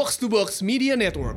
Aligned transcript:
Box 0.00 0.16
to 0.16 0.30
Box 0.30 0.62
Media 0.62 0.96
Network. 0.96 1.36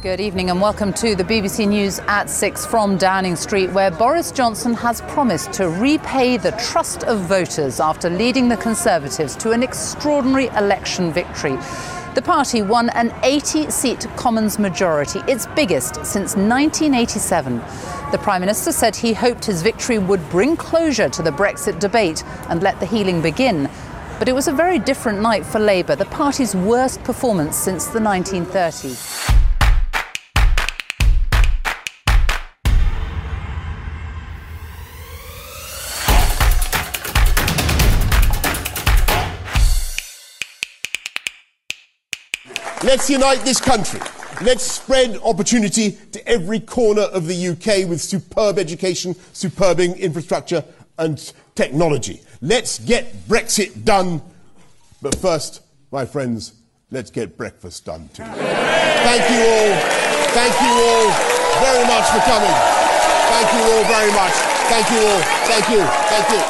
Good 0.00 0.20
evening 0.20 0.48
and 0.48 0.60
welcome 0.60 0.92
to 0.92 1.16
the 1.16 1.24
BBC 1.24 1.66
News 1.66 1.98
at 2.06 2.30
6 2.30 2.64
from 2.66 2.96
Downing 2.96 3.34
Street, 3.34 3.72
where 3.72 3.90
Boris 3.90 4.30
Johnson 4.30 4.74
has 4.74 5.00
promised 5.08 5.52
to 5.54 5.68
repay 5.68 6.36
the 6.36 6.52
trust 6.52 7.02
of 7.02 7.18
voters 7.22 7.80
after 7.80 8.08
leading 8.08 8.48
the 8.48 8.56
Conservatives 8.58 9.34
to 9.34 9.50
an 9.50 9.64
extraordinary 9.64 10.46
election 10.56 11.12
victory. 11.12 11.56
The 12.14 12.22
party 12.24 12.62
won 12.62 12.90
an 12.90 13.12
80 13.24 13.70
seat 13.70 14.06
Commons 14.14 14.60
majority, 14.60 15.18
its 15.26 15.48
biggest 15.56 15.96
since 16.06 16.36
1987. 16.36 17.58
The 18.12 18.18
Prime 18.22 18.40
Minister 18.40 18.70
said 18.70 18.94
he 18.94 19.12
hoped 19.12 19.44
his 19.44 19.62
victory 19.62 19.98
would 19.98 20.30
bring 20.30 20.56
closure 20.56 21.08
to 21.08 21.22
the 21.22 21.32
Brexit 21.32 21.80
debate 21.80 22.22
and 22.50 22.62
let 22.62 22.78
the 22.78 22.86
healing 22.86 23.20
begin. 23.20 23.68
But 24.18 24.28
it 24.28 24.34
was 24.34 24.48
a 24.48 24.52
very 24.52 24.80
different 24.80 25.20
night 25.20 25.46
for 25.46 25.60
Labour, 25.60 25.94
the 25.94 26.04
party's 26.06 26.52
worst 26.52 27.04
performance 27.04 27.56
since 27.56 27.86
the 27.86 28.00
1930s. 28.00 29.46
Let's 42.82 43.08
unite 43.08 43.40
this 43.40 43.60
country. 43.60 44.00
Let's 44.42 44.64
spread 44.64 45.16
opportunity 45.22 45.92
to 46.10 46.28
every 46.28 46.58
corner 46.58 47.02
of 47.02 47.28
the 47.28 47.48
UK 47.48 47.88
with 47.88 48.00
superb 48.00 48.58
education, 48.58 49.14
superb 49.32 49.78
infrastructure, 49.78 50.64
and 50.98 51.32
technology. 51.54 52.20
Let's 52.38 52.78
get 52.78 53.26
Brexit 53.26 53.82
done. 53.82 54.22
But 55.02 55.18
first, 55.18 55.58
my 55.90 56.06
friends, 56.06 56.54
let's 56.86 57.10
get 57.10 57.34
breakfast 57.34 57.82
done 57.82 58.06
too. 58.14 58.22
Thank 59.02 59.26
you 59.26 59.42
all. 59.42 59.74
Thank 60.30 60.54
you 60.62 60.70
all 60.70 61.08
very 61.58 61.84
much 61.90 62.06
for 62.14 62.22
coming. 62.22 62.56
Thank 63.26 63.48
you 63.58 63.62
all 63.66 63.84
very 63.90 64.12
much. 64.14 64.34
Thank 64.70 64.86
you 64.86 65.00
all. 65.02 65.22
Thank 65.50 65.66
you. 65.66 65.82
Thank 65.82 66.26
you. 66.30 66.42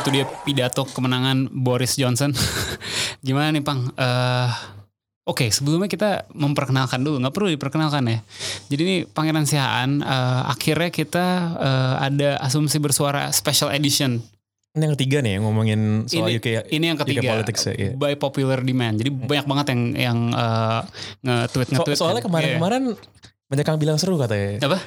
Itu 0.00 0.08
dia 0.08 0.24
pidato 0.48 0.88
kemenangan 0.88 1.52
Boris 1.52 2.00
Johnson. 2.00 2.32
Gimana 3.26 3.52
nih, 3.52 3.60
Pang? 3.60 3.84
Uh, 4.00 4.48
Oke, 5.28 5.44
okay, 5.44 5.48
sebelumnya 5.52 5.92
kita 5.92 6.24
memperkenalkan 6.32 7.04
dulu, 7.04 7.20
nggak 7.20 7.36
perlu 7.36 7.52
diperkenalkan 7.52 8.00
ya. 8.08 8.24
Jadi 8.72 8.80
ini 8.80 8.96
Pangeran 9.04 9.44
Sihaan, 9.44 10.00
uh, 10.00 10.48
akhirnya 10.48 10.88
kita 10.88 11.52
uh, 11.52 11.94
ada 12.00 12.40
asumsi 12.40 12.80
bersuara 12.80 13.28
special 13.28 13.68
edition. 13.76 14.24
Ini 14.78 14.86
yang 14.86 14.94
ketiga 14.94 15.18
nih 15.26 15.32
yang 15.34 15.42
ngomongin 15.50 15.80
soal 16.06 16.30
ini, 16.30 16.38
UK, 16.38 16.70
ini 16.70 16.84
yang 16.86 16.98
ketiga, 17.02 17.20
UK 17.20 17.26
politics 17.34 17.62
ya. 17.66 17.74
Yeah. 17.74 17.92
By 17.98 18.14
popular 18.14 18.62
demand. 18.62 19.02
Jadi 19.02 19.10
hmm. 19.10 19.26
banyak 19.26 19.46
banget 19.50 19.66
yang 19.74 19.82
yang 19.98 20.18
uh, 20.30 20.86
nge-tweet 21.26 21.68
nge-tweet. 21.74 21.98
So, 21.98 22.06
soalnya 22.06 22.22
kemarin-kemarin 22.22 22.94
yeah. 22.94 23.50
banyak 23.50 23.66
yang 23.66 23.78
bilang 23.82 23.98
seru 23.98 24.14
katanya. 24.22 24.62
Apa? 24.62 24.78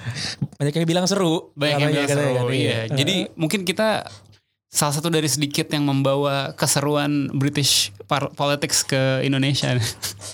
Banyak 0.56 0.73
yang 0.80 0.88
bilang 0.88 1.06
seru. 1.12 1.52
Banyak 1.59 1.75
yang 1.75 1.92
bilang 1.92 2.08
seru. 2.08 2.23
Katanya, 2.23 2.56
iya. 2.56 2.80
Uh. 2.88 2.95
Jadi 2.95 3.16
mungkin 3.36 3.67
kita 3.67 4.08
salah 4.72 4.95
satu 4.95 5.12
dari 5.12 5.28
sedikit 5.28 5.67
yang 5.67 5.84
membawa 5.84 6.56
keseruan 6.56 7.28
British 7.36 7.92
politics 8.39 8.88
ke 8.88 9.19
Indonesia. 9.19 9.75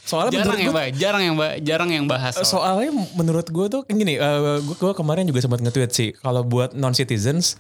Soalnya 0.10 0.46
jarang 0.46 0.62
yang 0.62 0.74
bahas, 0.78 0.92
jarang 0.94 1.24
yang 1.26 1.36
bahas, 1.36 1.58
jarang 1.66 1.90
yang 1.90 2.06
bahas. 2.06 2.34
Soal. 2.38 2.46
Soalnya 2.46 2.94
menurut 3.18 3.50
gue 3.50 3.66
tuh 3.66 3.82
gini, 3.90 4.22
uh, 4.22 4.62
gue 4.62 4.94
kemarin 4.94 5.26
juga 5.26 5.42
sempat 5.42 5.66
nge-tweet 5.66 5.92
sih, 5.92 6.10
kalau 6.22 6.46
buat 6.46 6.78
non 6.78 6.94
citizens 6.94 7.58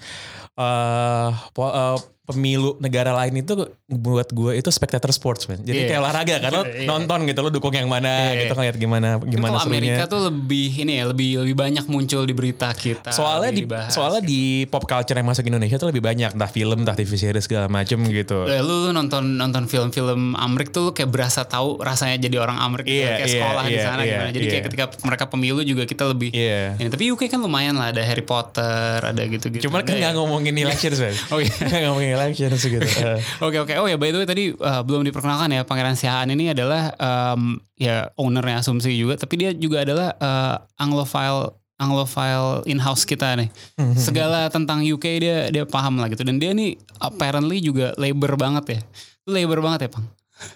uh, 0.57 1.33
well 1.55 1.71
uh, 1.95 1.99
pemilu 2.27 2.75
negara 2.83 3.15
lain 3.15 3.39
itu 3.39 3.55
buat 3.87 4.27
gue 4.35 4.59
itu 4.59 4.67
spectator 4.67 5.15
sports 5.15 5.47
man. 5.47 5.63
Jadi 5.63 5.79
yeah. 5.79 5.89
kayak 5.95 6.01
olahraga 6.03 6.35
kan 6.43 6.51
lo 6.51 6.63
yeah. 6.67 6.83
nonton 6.83 7.23
gitu 7.23 7.39
lo 7.39 7.47
dukung 7.47 7.71
yang 7.71 7.87
mana 7.87 8.35
yeah. 8.35 8.43
gitu 8.43 8.53
ngeliat 8.59 8.75
gimana 8.75 9.15
gimana 9.23 9.55
kalau 9.55 9.63
Amerika 9.63 10.03
tuh 10.11 10.27
lebih 10.27 10.75
ini 10.75 10.99
ya 10.99 11.07
lebih 11.07 11.47
lebih 11.47 11.55
banyak 11.55 11.87
muncul 11.87 12.27
di 12.27 12.35
berita 12.35 12.67
kita. 12.75 13.15
Soalnya 13.15 13.55
di 13.55 13.63
dibahas, 13.63 13.95
soalnya 13.95 14.19
gitu. 14.27 14.31
di 14.35 14.43
pop 14.67 14.83
culture 14.83 15.15
yang 15.15 15.23
masuk 15.23 15.47
Indonesia 15.47 15.79
tuh 15.79 15.87
lebih 15.87 16.03
banyak 16.03 16.35
entah 16.35 16.51
film 16.51 16.83
entah 16.83 16.99
TV 16.99 17.15
series 17.15 17.47
segala 17.47 17.71
macem 17.71 17.95
gitu. 18.11 18.43
Ya, 18.43 18.59
lu, 18.59 18.75
lu 18.83 18.91
nonton 18.91 19.39
nonton 19.39 19.63
film-film 19.71 20.35
Amerik 20.35 20.75
tuh 20.75 20.83
lu 20.83 20.91
kayak 20.91 21.07
berasa 21.07 21.47
tahu 21.47 21.79
rasanya 21.79 22.19
jadi 22.27 22.43
orang 22.43 22.59
Amerik 22.59 22.91
yeah, 22.91 23.23
kayak 23.23 23.31
yeah, 23.31 23.35
sekolah 23.39 23.63
yeah, 23.63 23.71
di 23.71 23.79
sana 23.79 24.01
yeah, 24.03 24.11
gimana. 24.11 24.29
Jadi 24.35 24.43
yeah. 24.43 24.51
kayak 24.51 24.63
ketika 24.67 24.83
mereka 25.07 25.25
pemilu 25.31 25.63
juga 25.63 25.87
kita 25.87 26.03
lebih 26.11 26.35
yeah. 26.35 26.75
ini. 26.75 26.91
Tapi 26.91 27.07
UK 27.07 27.31
kan 27.31 27.39
lumayan 27.39 27.79
lah 27.79 27.95
ada 27.95 28.03
Harry 28.03 28.27
Potter 28.27 28.99
ada 28.99 29.23
gitu-gitu. 29.23 29.71
Cuman 29.71 29.87
kan 29.87 29.95
nggak 29.95 30.11
ngomongin 30.19 30.59
elections 30.67 30.99
man. 30.99 31.15
oh 31.31 31.39
iya. 31.39 31.55
ngomongin 31.87 32.16
elections 32.17 32.65
gitu. 32.65 32.81
Oke 33.45 33.61
oke. 33.61 33.73
Oh 33.77 33.85
ya 33.85 34.01
by 34.01 34.09
the 34.09 34.19
way 34.19 34.27
tadi 34.27 34.43
uh, 34.57 34.81
belum 34.81 35.05
diperkenalkan 35.05 35.53
ya 35.53 35.61
Pangeran 35.61 35.93
Sihaan 35.93 36.33
ini 36.33 36.49
adalah 36.49 36.89
um, 36.97 37.61
ya 37.77 38.09
ownernya 38.17 38.65
Asumsi 38.65 38.97
juga, 38.97 39.21
tapi 39.21 39.37
dia 39.37 39.53
juga 39.53 39.85
adalah 39.85 40.17
uh, 40.17 40.55
Anglophile 40.81 41.53
Anglophile 41.77 42.65
in-house 42.65 43.05
kita 43.05 43.37
nih. 43.37 43.49
Segala 44.09 44.49
tentang 44.49 44.81
UK 44.81 45.05
dia 45.21 45.37
dia 45.53 45.63
paham 45.69 46.01
lah 46.01 46.09
gitu. 46.09 46.25
Dan 46.25 46.41
dia 46.41 46.51
nih 46.57 46.73
apparently 46.97 47.61
juga 47.61 47.93
labor 48.01 48.33
banget 48.33 48.65
ya. 48.73 48.81
Labor 49.29 49.61
banget 49.61 49.85
ya, 49.85 49.89
Pang? 49.93 50.05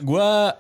Gua 0.02 0.58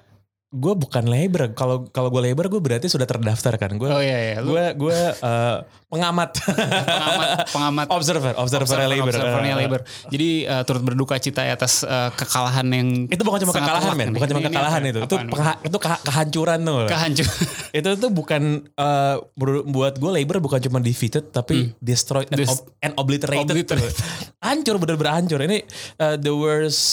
gue 0.51 0.73
bukan 0.75 1.07
labor. 1.07 1.55
Kalau 1.55 1.87
kalau 1.95 2.11
gue 2.11 2.21
labor 2.27 2.51
gue 2.51 2.59
berarti 2.59 2.91
sudah 2.91 3.07
terdaftar 3.07 3.55
kan. 3.55 3.79
Gue 3.79 3.87
oh, 3.87 4.03
iya, 4.03 4.35
iya. 4.35 4.37
gue 4.43 4.63
gue 4.75 4.99
uh, 5.23 5.63
pengamat. 5.87 6.43
pengamat 6.91 7.27
pengamat 7.55 7.85
observer 7.87 8.35
observer, 8.35 8.67
observer 8.67 8.91
labor. 8.91 9.15
Observernya 9.15 9.55
labor. 9.55 9.81
Jadi 10.11 10.29
uh, 10.43 10.63
turut 10.67 10.83
berduka 10.83 11.15
cita 11.23 11.47
ya 11.47 11.55
atas 11.55 11.87
uh, 11.87 12.11
kekalahan 12.11 12.67
yang 12.67 12.87
itu 13.07 13.23
bukan 13.23 13.39
cuma 13.47 13.53
kekalahan 13.55 13.95
men, 13.95 14.11
bukan 14.11 14.27
cuma 14.27 14.41
kekalahan 14.43 14.81
itu. 14.83 14.99
Itu 15.07 15.15
itu 15.63 15.77
kehancuran 15.79 16.59
tuh. 16.67 16.83
Kehancuran. 16.91 17.35
itu 17.71 17.89
tuh 17.95 18.09
bukan 18.11 18.67
uh, 18.75 19.23
buat 19.71 19.95
gue 19.95 20.11
labor 20.11 20.43
bukan 20.43 20.59
cuma 20.59 20.83
defeated 20.83 21.31
tapi 21.31 21.71
hmm. 21.71 21.79
destroyed 21.79 22.27
and, 22.27 22.43
ob 22.43 22.59
and 22.83 22.93
obliterated. 22.99 23.47
obliterated. 23.47 23.95
hancur 24.51 24.75
bener-bener 24.83 25.15
hancur. 25.15 25.39
Ini 25.47 25.63
uh, 25.95 26.19
the 26.19 26.35
worst 26.35 26.83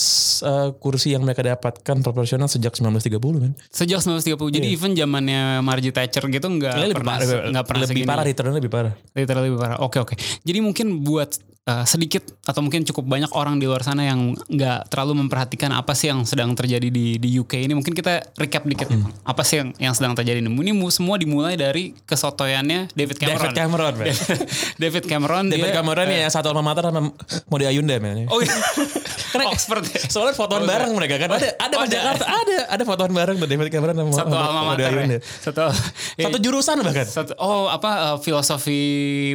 uh, 0.47 0.71
kursi 0.79 1.19
yang 1.19 1.27
mereka 1.27 1.43
dapatkan 1.43 2.07
proporsional 2.07 2.47
sejak 2.47 2.79
1930 2.79 3.48
kan. 3.49 3.73
Sejak 3.73 4.05
1930. 4.05 4.57
Jadi 4.61 4.67
yeah. 4.69 4.77
even 4.77 4.91
zamannya 4.93 5.43
Margie 5.65 5.95
Thatcher 5.95 6.25
gitu 6.29 6.47
nggak 6.47 6.93
pernah 6.93 7.17
nggak 7.49 7.65
pernah 7.65 7.83
lebih 7.83 7.97
segini. 7.97 8.09
parah 8.09 8.25
returnnya 8.25 8.57
lebih 8.61 8.73
parah. 8.73 8.93
Literally 9.17 9.49
lebih 9.49 9.61
parah. 9.61 9.79
Oke 9.81 9.99
oke. 9.99 10.15
Jadi 10.45 10.59
mungkin 10.61 11.01
buat 11.03 11.37
uh, 11.69 11.85
sedikit 11.85 12.25
atau 12.49 12.65
mungkin 12.65 12.83
cukup 12.89 13.05
banyak 13.05 13.31
orang 13.37 13.61
di 13.61 13.69
luar 13.69 13.85
sana 13.85 14.09
yang 14.09 14.33
nggak 14.49 14.89
terlalu 14.89 15.27
memperhatikan 15.27 15.71
apa 15.77 15.93
sih 15.93 16.09
yang 16.09 16.25
sedang 16.25 16.57
terjadi 16.57 16.89
di 16.89 17.21
di 17.21 17.29
UK 17.37 17.69
ini 17.69 17.77
mungkin 17.77 17.93
kita 17.93 18.33
recap 18.41 18.65
dikit 18.65 18.89
hmm. 18.89 19.29
apa 19.29 19.43
sih 19.45 19.61
yang 19.61 19.69
yang 19.77 19.95
sedang 19.95 20.17
terjadi 20.17 20.41
ini 20.41 20.49
ini 20.49 20.73
semua 20.89 21.21
dimulai 21.21 21.55
dari 21.61 21.93
kesotoyannya 22.09 22.89
David 22.97 23.21
Cameron 23.21 23.37
David 23.37 23.53
Cameron 23.55 23.95
David 24.83 25.05
Cameron 25.05 25.45
David 25.53 25.69
dia, 25.69 25.77
Cameron 25.77 26.09
uh, 26.09 26.17
ya 26.25 26.29
satu 26.33 26.49
alma 26.51 26.65
mater 26.73 26.89
sama 26.89 27.13
Mode 27.53 27.65
Ayunda 27.69 28.01
man. 28.01 28.25
oh 28.33 28.41
iya 28.41 28.57
Oxford 29.51 29.85
ya? 29.85 30.01
soalnya 30.09 30.35
fotoan 30.39 30.65
oh, 30.65 30.69
bareng 30.71 30.93
mereka 30.95 31.15
kan 31.19 31.29
ada 31.35 31.49
ada 31.59 31.75
oh, 31.75 31.85
di 31.85 31.93
Jakarta 31.93 32.25
ada 32.25 32.57
ada 32.71 32.83
fotoan 32.87 33.13
bareng 33.13 33.37
tuh 33.37 33.49
David 33.51 33.69
Cameron 33.75 33.95
sama 33.99 34.11
satu 34.15 34.35
alma 34.39 34.61
mater 34.73 34.93
ya? 34.95 35.21
Satu 35.43 35.69
satu 36.17 36.39
jurusan 36.39 36.81
bahkan 36.81 37.07
satu, 37.07 37.35
oh 37.43 37.67
apa 37.69 38.15
uh, 38.15 38.17
filosofi 38.23 38.81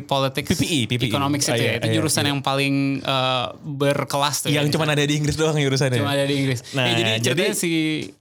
politik 0.08 0.50
PPI, 0.50 0.88
PPI. 0.88 1.12
economics 1.12 1.46
itu 1.52 1.54
oh, 1.54 1.58
iya, 1.59 1.68
ya 1.68 1.74
itu 1.78 1.88
iya, 1.90 1.96
jurusan 2.00 2.14
jurusan 2.14 2.30
yang 2.30 2.40
paling 2.46 2.76
uh, 3.02 3.46
berkelas 3.58 4.46
tuh. 4.46 4.50
Yang 4.54 4.70
ya. 4.70 4.72
cuma 4.78 4.86
ada 4.86 5.04
di 5.04 5.14
Inggris 5.18 5.36
doang 5.36 5.58
jurusannya. 5.58 5.98
Cuma 5.98 6.14
ada 6.14 6.25
di 6.30 6.36
Inggris. 6.38 6.60
Nah, 6.78 6.86
ya, 6.86 7.18
jadi 7.18 7.34
jadi 7.34 7.44
si 7.58 7.72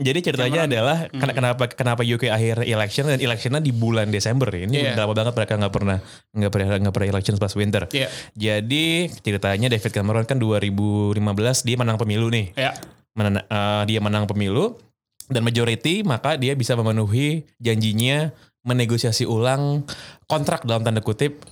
jadi 0.00 0.18
ceritanya 0.24 0.64
Cameron. 0.64 0.72
adalah 0.72 0.96
hmm. 1.12 1.20
kenapa 1.36 1.64
kenapa 1.70 2.02
UK 2.02 2.32
akhir 2.32 2.56
election 2.64 3.04
dan 3.12 3.20
electionnya 3.20 3.60
di 3.60 3.72
bulan 3.76 4.08
Desember 4.08 4.48
ini 4.48 4.80
yeah. 4.80 4.96
udah 4.96 5.04
lama 5.04 5.14
banget 5.14 5.34
mereka 5.36 5.52
nggak 5.60 5.74
pernah 5.74 5.98
nggak 6.32 6.50
pernah 6.50 6.66
nggak 6.80 6.94
pernah 6.94 7.08
election 7.12 7.34
pas 7.36 7.52
winter. 7.52 7.82
Yeah. 7.92 8.08
Jadi 8.32 9.12
ceritanya 9.22 9.68
David 9.68 9.92
Cameron 9.92 10.24
kan 10.24 10.40
2015 10.40 11.20
dia 11.62 11.76
menang 11.78 11.98
pemilu 11.98 12.28
nih. 12.28 12.54
Yeah. 12.54 12.74
Men, 13.12 13.40
uh, 13.44 13.82
dia 13.84 14.00
menang 14.00 14.24
pemilu 14.24 14.80
dan 15.28 15.44
majority 15.44 16.00
maka 16.04 16.40
dia 16.40 16.56
bisa 16.56 16.72
memenuhi 16.76 17.44
janjinya 17.60 18.32
menegosiasi 18.64 19.28
ulang 19.28 19.84
kontrak 20.30 20.64
dalam 20.64 20.82
tanda 20.86 21.04
kutip 21.04 21.44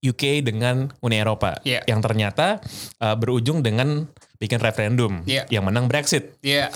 UK 0.00 0.40
dengan 0.40 0.88
Uni 1.04 1.20
Eropa 1.20 1.60
yeah. 1.62 1.84
yang 1.84 2.00
ternyata 2.00 2.58
uh, 3.04 3.14
berujung 3.14 3.60
dengan 3.60 4.08
bikin 4.40 4.58
referendum 4.58 5.22
yeah. 5.28 5.44
yang 5.52 5.68
menang 5.68 5.86
Brexit. 5.86 6.40
Yeah 6.40 6.72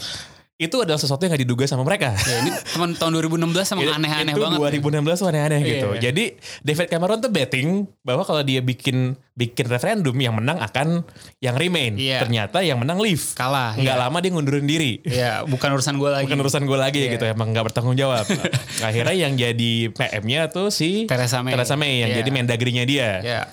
itu 0.54 0.76
adalah 0.78 1.02
sesuatu 1.02 1.18
yang 1.26 1.34
gak 1.34 1.42
diduga 1.42 1.66
sama 1.66 1.82
mereka. 1.82 2.14
Ya, 2.14 2.46
ini 2.46 2.54
teman 2.62 2.94
tahun 2.94 3.18
2016 3.26 3.66
sama 3.66 3.82
aneh-aneh 3.82 4.38
banget. 4.38 4.78
Itu 4.78 4.86
2016 4.86 5.18
tuh 5.18 5.26
aneh-aneh 5.34 5.58
yeah, 5.58 5.70
gitu. 5.74 5.88
Yeah. 5.90 6.02
Jadi 6.06 6.24
David 6.62 6.86
Cameron 6.94 7.18
tuh 7.18 7.30
betting 7.34 7.68
bahwa 8.06 8.22
kalau 8.22 8.38
dia 8.46 8.62
bikin 8.62 9.18
bikin 9.34 9.66
referendum 9.66 10.14
yang 10.14 10.38
menang 10.38 10.62
akan 10.62 11.02
yang 11.42 11.58
remain. 11.58 11.98
Yeah. 11.98 12.22
Ternyata 12.22 12.62
yang 12.62 12.78
menang 12.78 13.02
leave. 13.02 13.34
Kalah. 13.34 13.74
Nggak 13.74 13.98
yeah. 13.98 14.04
lama 14.06 14.16
dia 14.22 14.30
ngundurin 14.30 14.66
diri. 14.70 15.02
Iya, 15.02 15.42
bukan 15.42 15.74
urusan 15.74 15.98
gue 15.98 16.10
lagi. 16.14 16.30
Bukan 16.30 16.38
urusan 16.46 16.62
gue 16.70 16.78
lagi 16.78 17.02
gitu, 17.10 17.24
emang 17.26 17.50
nggak 17.50 17.74
bertanggung 17.74 17.98
jawab. 17.98 18.22
Akhirnya 18.86 19.14
yang 19.26 19.34
jadi 19.34 19.90
PM-nya 19.90 20.54
tuh 20.54 20.70
si 20.70 21.10
Theresa 21.10 21.42
May. 21.42 21.58
Theresa 21.58 21.74
May 21.74 22.06
yang 22.06 22.14
jadi 22.14 22.30
mendagrinya 22.30 22.86
dia. 22.86 23.10
Yeah. 23.26 23.44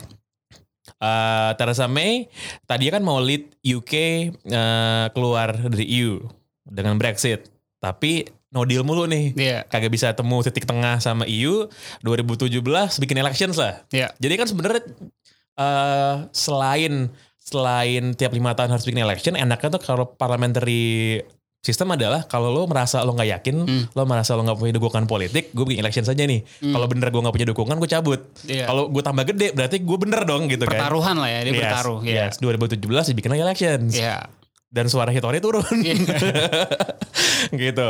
Uh, 1.01 1.57
Theresa 1.57 1.89
May 1.89 2.29
tadi 2.69 2.93
kan 2.93 3.01
mau 3.01 3.17
lead 3.17 3.57
UK 3.65 3.93
uh, 4.53 5.09
keluar 5.17 5.57
dari 5.65 5.89
EU 5.97 6.40
dengan 6.71 6.95
Brexit. 6.95 7.51
Tapi 7.77 8.23
no 8.49 8.63
deal 8.63 8.81
mulu 8.81 9.03
nih. 9.05 9.35
Iya. 9.35 9.59
Kagak 9.65 9.91
bisa 9.91 10.11
temu 10.11 10.39
titik 10.39 10.63
tengah 10.63 10.97
sama 10.97 11.27
EU. 11.27 11.67
2017 12.01 12.61
bikin 12.97 13.17
elections 13.17 13.59
lah. 13.59 13.83
Iya. 13.89 14.15
Jadi 14.15 14.33
kan 14.35 14.47
sebenarnya 14.47 14.81
eh 15.51 16.15
selain 16.31 17.11
selain 17.37 18.15
tiap 18.15 18.31
lima 18.31 18.55
tahun 18.55 18.71
harus 18.71 18.85
bikin 18.85 19.01
election, 19.01 19.33
enaknya 19.35 19.75
tuh 19.75 19.81
kalau 19.83 20.05
parliamentary 20.07 21.19
sistem 21.59 21.93
adalah 21.93 22.23
kalau 22.23 22.49
lo 22.49 22.63
merasa 22.65 23.03
lo 23.03 23.11
nggak 23.11 23.29
yakin, 23.37 23.55
Hmm. 23.61 23.83
lo 23.91 24.01
merasa 24.07 24.33
lo 24.33 24.41
nggak 24.41 24.57
punya 24.57 24.73
dukungan 24.73 25.05
politik, 25.05 25.51
gue 25.51 25.65
bikin 25.67 25.83
election 25.83 26.01
saja 26.01 26.23
nih. 26.23 26.41
Kalau 26.63 26.87
bener 26.87 27.11
gue 27.11 27.21
nggak 27.21 27.35
punya 27.35 27.47
dukungan, 27.51 27.75
gue 27.77 27.89
cabut. 27.91 28.21
Iya. 28.47 28.65
Kalau 28.65 28.89
gue 28.89 29.03
tambah 29.03 29.25
gede, 29.27 29.53
berarti 29.53 29.77
gue 29.77 29.97
bener 29.99 30.21
dong 30.23 30.47
gitu 30.47 30.63
kan. 30.65 30.79
Pertaruhan 30.79 31.15
lah 31.19 31.29
ya, 31.29 31.39
dia 31.43 31.51
Yes, 31.51 31.59
bertaruh. 31.61 31.99
Iya. 32.01 32.23
yes. 32.31 32.41
2017 32.41 33.11
dibikin 33.13 33.29
lagi 33.35 33.43
elections. 33.43 33.91
Iya. 33.93 34.17
Dan 34.71 34.87
suara 34.87 35.11
Hitori 35.11 35.43
turun. 35.43 35.67
Iya. 35.67 35.99
gitu. 37.67 37.89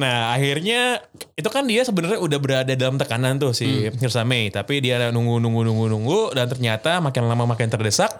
Nah 0.00 0.32
akhirnya 0.32 1.04
itu 1.36 1.48
kan 1.52 1.68
dia 1.68 1.84
sebenarnya 1.84 2.18
udah 2.18 2.38
berada 2.40 2.72
dalam 2.72 2.96
tekanan 2.96 3.36
tuh 3.36 3.52
si 3.52 3.68
Hmm. 3.68 4.00
Theresa 4.00 4.24
May. 4.24 4.48
Tapi 4.48 4.80
dia 4.80 5.12
nunggu 5.12 5.36
nunggu 5.38 5.60
nunggu 5.62 5.86
nunggu 5.92 6.20
dan 6.32 6.48
ternyata 6.48 6.98
makin 6.98 7.28
lama 7.28 7.44
makin 7.44 7.68
terdesak. 7.68 8.16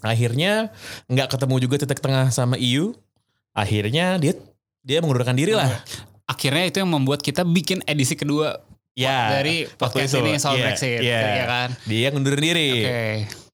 Akhirnya 0.00 0.72
nggak 1.06 1.36
ketemu 1.36 1.54
juga 1.60 1.76
titik 1.80 2.00
tengah 2.00 2.32
sama 2.32 2.56
EU. 2.56 2.96
Akhirnya 3.52 4.16
dia 4.16 4.32
dia 4.80 5.04
mengundurkan 5.04 5.36
diri 5.36 5.52
lah. 5.52 5.68
Akhirnya 6.24 6.64
itu 6.64 6.80
yang 6.80 6.88
membuat 6.88 7.20
kita 7.20 7.44
bikin 7.44 7.84
edisi 7.84 8.16
kedua 8.16 8.56
Ya. 8.94 9.36
dari 9.36 9.66
waktu 9.66 9.76
podcast 9.76 10.14
itu. 10.14 10.22
ini 10.22 10.32
soal 10.38 10.54
Iya, 10.54 10.64
Brexit, 10.64 11.00
iya. 11.02 11.20
ya 11.42 11.44
kan? 11.44 11.68
Dia 11.84 12.08
ngundurin 12.08 12.40
diri. 12.40 12.70
Oke. 12.80 13.04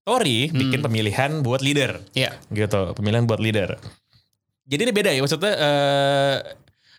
Tory 0.02 0.48
bikin 0.48 0.78
Hmm. 0.78 0.86
pemilihan 0.86 1.30
buat 1.40 1.60
leader. 1.60 2.00
Iya. 2.12 2.34
gitu 2.48 2.92
pemilihan 2.92 3.24
buat 3.24 3.38
leader 3.38 3.76
jadi 4.64 4.80
ini 4.80 4.92
beda 4.92 5.10
ya 5.10 5.20
maksudnya 5.20 5.52
eh, 5.52 6.36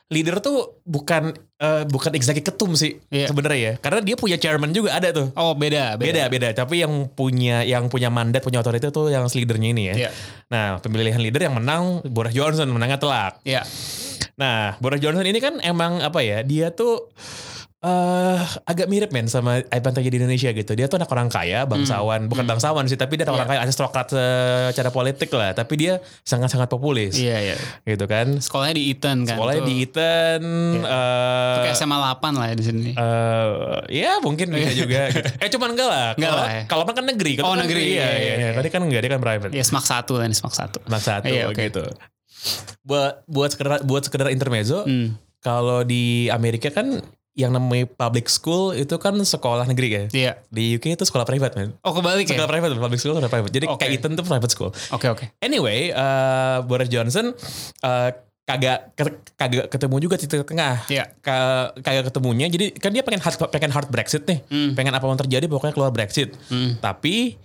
leader 0.07 0.38
tuh 0.39 0.83
bukan 0.83 1.31
eh, 1.56 1.83
bukan 1.86 2.12
exactly 2.12 2.42
ketum 2.42 2.75
sih 2.75 3.00
Iya. 3.07 3.27
sebenarnya 3.27 3.59
ya 3.59 3.74
karena 3.77 4.00
dia 4.01 4.15
punya 4.15 4.36
chairman 4.36 4.69
juga 4.69 4.92
ada 4.94 5.09
tuh 5.09 5.31
Oh 5.33 5.53
beda, 5.53 5.95
beda 5.95 6.27
beda 6.27 6.51
tapi 6.53 6.83
yang 6.83 7.07
punya 7.07 7.63
yang 7.63 7.88
punya 7.88 8.07
mandat 8.07 8.42
punya 8.42 8.59
otoritas 8.59 8.92
tuh 8.92 9.07
yang 9.07 9.24
leadernya 9.25 9.69
ini 9.71 9.83
ya 9.88 9.95
Iya. 9.97 10.09
nah 10.47 10.65
pemilihan 10.77 11.15
leader 11.18 11.42
yang 11.42 11.56
menang 11.56 12.04
Boris 12.06 12.31
Johnson 12.31 12.68
menangnya 12.68 13.00
telak 13.00 13.39
Iya. 13.42 13.63
nah 14.36 14.75
Boris 14.77 15.00
Johnson 15.00 15.24
ini 15.24 15.39
kan 15.39 15.57
emang 15.62 16.00
apa 16.00 16.19
ya 16.19 16.44
dia 16.44 16.69
tuh 16.69 17.07
eh 17.81 18.38
agak 18.63 18.86
mirip 18.86 19.10
men 19.10 19.25
sama 19.25 19.57
terjadi 19.66 20.06
di 20.07 20.18
Indonesia 20.19 20.50
gitu. 20.51 20.72
Dia 20.72 20.86
tuh 20.86 21.01
anak 21.01 21.10
orang 21.10 21.28
kaya, 21.28 21.66
bangsawan, 21.66 22.30
bukan 22.30 22.45
bangsawan 22.45 22.86
sih, 22.86 22.94
tapi 22.94 23.18
dia 23.18 23.25
anak 23.25 23.33
orang 23.36 23.48
Iya. 23.48 23.57
kaya, 23.57 23.66
aristokrat 23.66 24.07
secara 24.69 24.89
politik 24.89 25.30
lah. 25.31 25.50
Tapi 25.51 25.74
dia 25.75 25.94
sangat-sangat 26.22 26.69
populis, 26.69 27.18
Iya, 27.18 27.42
iya. 27.42 27.56
gitu 27.83 28.06
kan. 28.06 28.38
Sekolahnya 28.38 28.78
di 28.78 28.83
Eton 28.88 29.25
kan. 29.25 29.33
Sekolahnya 29.33 29.62
Tuh- 29.62 29.68
di 29.68 29.75
Eton, 29.81 30.42
eh, 30.78 31.54
tuh 31.57 31.62
kayak 31.63 31.75
SMA 31.75 31.98
8 31.98 32.33
lah 32.38 32.48
ya 32.48 32.56
di 32.56 32.63
sini. 32.63 32.89
eh, 32.94 33.50
ya 33.98 34.12
mungkin 34.19 34.48
bisa 34.51 34.72
juga. 34.78 35.01
gitu. 35.10 35.30
Eh 35.42 35.50
cuman 35.50 35.69
enggak 35.74 35.89
lah. 35.89 36.07
Enggak 36.13 36.30
Kalau 36.30 36.38
lah 36.38 36.50
ya. 36.54 36.63
kalau 36.69 36.83
kan 36.86 37.06
negeri. 37.07 37.31
Kalau 37.33 37.48
Oh, 37.48 37.54
kan 37.54 37.66
negeri, 37.66 37.81
Iya, 37.81 37.89
iya, 37.89 38.06
iya, 38.06 38.13
iya, 38.13 38.33
iya. 38.38 38.45
iya. 38.45 38.50
Tadi 38.54 38.69
kan 38.69 38.81
enggak, 38.83 39.01
dia 39.01 39.10
kan 39.10 39.19
private. 39.19 39.51
Ya 39.51 39.63
semak 39.63 39.83
satu 39.83 40.22
lah 40.22 40.30
nih 40.30 40.38
semak 40.38 40.54
satu. 40.54 40.78
Mas 40.86 41.01
satu 41.01 41.25
Iya, 41.28 41.50
oke. 41.50 41.57
gitu. 41.57 41.81
Buat 42.83 43.25
buat 43.25 43.50
sekedar 43.50 43.81
buat 43.81 44.06
sekedar 44.06 44.30
intermezzo, 44.30 44.81
Hmm. 44.83 45.18
kalau 45.39 45.81
di 45.81 46.30
Amerika 46.30 46.69
kan 46.69 47.01
yang 47.31 47.56
namanya 47.56 47.88
public 47.88 48.28
school 48.28 48.75
itu 48.75 48.92
kan 49.00 49.16
sekolah 49.16 49.63
negeri 49.63 49.88
kan. 49.88 50.06
Iya. 50.12 50.44
Di 50.51 50.75
UK 50.75 51.00
itu 51.00 51.04
sekolah 51.07 51.24
private 51.24 51.56
man. 51.56 51.69
Oh 51.80 51.95
kebalik 51.95 52.28
ya? 52.28 52.36
Sekolah 52.36 52.50
private, 52.51 52.72
public 52.75 53.00
school 53.00 53.16
itu 53.16 53.30
private. 53.31 53.54
Jadi 53.56 53.66
Oke. 53.72 53.80
kayak 53.80 53.92
Eton 54.04 54.13
tuh 54.19 54.25
private 54.28 54.51
school. 54.51 54.72
Oke 54.92 55.07
oke. 55.07 55.25
Anyway, 55.39 55.95
eh, 55.95 56.57
Boris 56.68 56.92
Johnson 56.92 57.31
eh, 57.83 58.10
kagak 58.44 58.80
kagak 59.39 59.66
ketemu 59.72 59.95
juga 60.04 60.16
titik 60.19 60.44
tengah. 60.44 60.83
Iya. 60.92 61.07
Ka- 61.24 61.72
kagak 61.80 62.12
ketemunya. 62.12 62.51
Jadi 62.51 62.75
kan 62.75 62.92
dia 62.92 63.04
pengen 63.06 63.24
hard 63.24 63.38
pengen 63.48 63.72
hard 63.72 63.88
Brexit 63.88 64.28
nih. 64.28 64.44
Hmm. 64.51 64.75
Pengen 64.75 64.92
apa 64.92 65.07
yang 65.07 65.19
terjadi 65.24 65.45
pokoknya 65.48 65.72
keluar 65.72 65.92
Brexit. 65.95 66.36
Hmm. 66.51 66.75
Tapi 66.83 67.39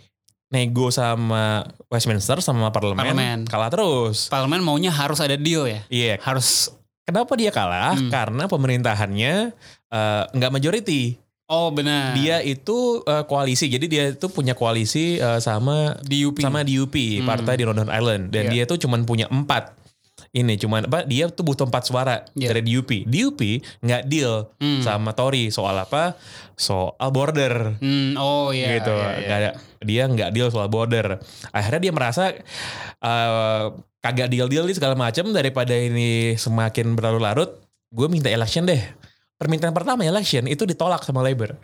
nego 0.50 0.90
sama 0.90 1.62
Westminster 1.90 2.38
sama 2.38 2.70
parlemen, 2.70 3.02
Parlemen. 3.02 3.40
kalah 3.46 3.70
terus. 3.70 4.26
Parlemen 4.30 4.62
maunya 4.62 4.90
harus 4.90 5.22
ada 5.22 5.38
deal 5.38 5.66
ya. 5.70 5.86
Iya. 5.86 6.18
Harus 6.22 6.74
Kenapa 7.06 7.38
dia 7.38 7.54
kalah? 7.54 7.94
Hmm. 7.94 8.10
Karena 8.10 8.50
pemerintahannya 8.50 9.54
eh, 9.88 10.24
nggak 10.28 10.52
majority. 10.52 11.16
Oh 11.46 11.70
benar. 11.70 12.18
Dia 12.18 12.42
itu 12.42 13.02
eh, 13.02 13.22
koalisi. 13.22 13.66
Jadi 13.66 13.86
dia 13.86 14.04
itu 14.10 14.26
punya 14.26 14.52
koalisi 14.52 15.16
eh, 15.16 15.38
sama 15.38 15.94
DUP. 16.02 16.42
sama 16.42 16.62
DUP, 16.62 17.22
Hmm. 17.22 17.26
partai 17.26 17.54
di 17.56 17.64
Northern 17.64 17.86
Ireland. 17.88 18.30
Dan 18.30 18.50
Iya. 18.50 18.52
dia 18.52 18.62
tuh 18.66 18.78
cuman 18.78 19.02
punya 19.02 19.26
empat. 19.26 19.78
Ini 20.32 20.58
cuman 20.58 20.84
apa? 20.84 21.04
Dia 21.04 21.28
tuh 21.28 21.44
butuh 21.44 21.64
empat 21.64 21.86
suara 21.86 22.26
Iya. 22.34 22.50
dari 22.50 22.60
DUP. 22.66 23.06
DUP 23.06 23.40
nggak 23.80 24.02
deal 24.04 24.50
Hmm. 24.58 24.82
sama 24.82 25.14
Tory 25.14 25.48
soal 25.48 25.76
apa? 25.76 26.18
Soal 26.52 27.08
border. 27.08 27.78
Hmm, 27.78 28.16
oh 28.16 28.50
iya. 28.50 28.76
gitu. 28.76 28.90
iya, 28.90 29.06
iya. 29.06 29.22
Nggak 29.22 29.38
ada- 29.38 29.56
dia 29.80 30.02
nggak 30.04 30.30
deal 30.32 30.48
soal 30.50 30.66
border. 30.66 31.22
Akhirnya 31.52 31.80
dia 31.80 31.92
merasa 31.94 32.34
eh, 32.98 33.64
kagak 34.00 34.28
deal 34.28 34.48
deal 34.48 34.66
segala 34.68 34.94
macam 34.94 35.30
daripada 35.30 35.72
ini 35.72 36.34
semakin 36.34 36.96
berlarut-larut. 36.96 37.62
Gue 37.88 38.08
minta 38.08 38.26
election 38.26 38.64
deh. 38.64 38.82
Permintaan 39.36 39.76
pertama 39.76 40.00
election 40.02 40.48
itu 40.48 40.64
ditolak 40.64 41.04
sama 41.04 41.20
Labour. 41.20 41.56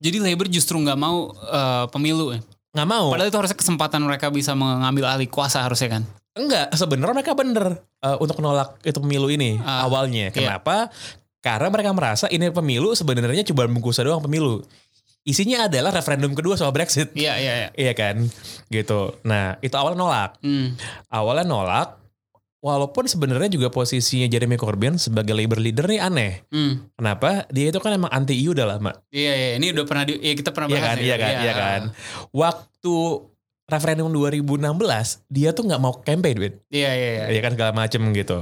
Jadi 0.00 0.20
Labour 0.20 0.48
justru 0.48 0.76
nggak 0.76 0.98
mau 0.98 1.32
eh, 1.32 1.84
pemilu 1.92 2.32
ya. 2.32 2.40
Nggak 2.74 2.88
mau. 2.88 3.06
Padahal 3.12 3.28
itu 3.28 3.38
harusnya 3.38 3.58
kesempatan 3.58 4.00
mereka 4.02 4.28
bisa 4.28 4.52
mengambil 4.52 5.08
alih 5.08 5.28
kuasa 5.28 5.60
harusnya 5.62 6.00
kan. 6.00 6.02
Enggak, 6.34 6.74
sebenarnya 6.74 7.14
mereka 7.14 7.32
bener 7.36 7.66
eh, 8.02 8.16
untuk 8.18 8.40
menolak 8.40 8.80
itu 8.82 8.98
pemilu 8.98 9.28
ini 9.30 9.60
Ah, 9.62 9.86
awalnya. 9.86 10.28
iya. 10.28 10.34
Kenapa? 10.34 10.88
Karena 11.44 11.68
mereka 11.68 11.92
merasa 11.92 12.26
ini 12.32 12.48
pemilu 12.48 12.96
sebenarnya 12.96 13.44
cuma 13.44 13.68
bungkusan 13.68 14.08
doang 14.08 14.24
pemilu. 14.24 14.64
Isinya 15.24 15.68
adalah 15.68 15.92
referendum 15.92 16.36
kedua 16.36 16.56
soal 16.56 16.72
Brexit. 16.72 17.12
Iya 17.16 17.36
iya 17.40 17.52
iya. 17.56 17.68
Iya 17.72 17.92
kan? 17.96 18.16
Gitu. 18.68 19.16
Nah, 19.24 19.56
itu 19.60 19.72
awalnya 19.72 20.00
nolak. 20.00 20.30
Hmm. 20.44 20.76
awalnya 21.08 21.44
nolak 21.48 21.88
walaupun 22.64 23.04
sebenarnya 23.04 23.52
juga 23.52 23.68
posisinya 23.68 24.24
Jeremy 24.24 24.56
Corbyn 24.56 24.96
sebagai 24.96 25.36
labor 25.36 25.60
leader 25.60 25.84
nih 25.84 26.00
aneh. 26.00 26.32
Hmm. 26.48 26.88
Kenapa? 26.96 27.44
Dia 27.52 27.68
itu 27.68 27.76
kan 27.76 27.92
emang 27.92 28.08
anti 28.08 28.32
EU 28.40 28.56
udah 28.56 28.64
lama. 28.64 28.96
Iya 29.12 29.32
iya. 29.36 29.50
Ini 29.60 29.76
udah 29.76 29.84
pernah 29.84 30.08
di, 30.08 30.16
ya 30.16 30.32
kita 30.32 30.50
pernah 30.56 30.72
Iya 30.72 30.80
bahas 30.80 30.88
kan? 30.88 30.96
nih. 30.96 31.04
Iya 31.04 31.16
kan? 31.20 31.32
Iya 31.36 31.52
kan? 31.52 31.80
Waktu 32.32 32.96
referendum 33.68 34.08
2016 34.08 34.64
dia 35.28 35.52
tuh 35.52 35.64
nggak 35.68 35.82
mau 35.84 35.92
campaign, 36.00 36.36
Win. 36.40 36.54
Iya 36.72 36.90
iya 36.96 37.08
iya. 37.12 37.24
Iya 37.36 37.40
kan 37.44 37.52
segala 37.52 37.76
macem 37.76 38.00
gitu. 38.16 38.40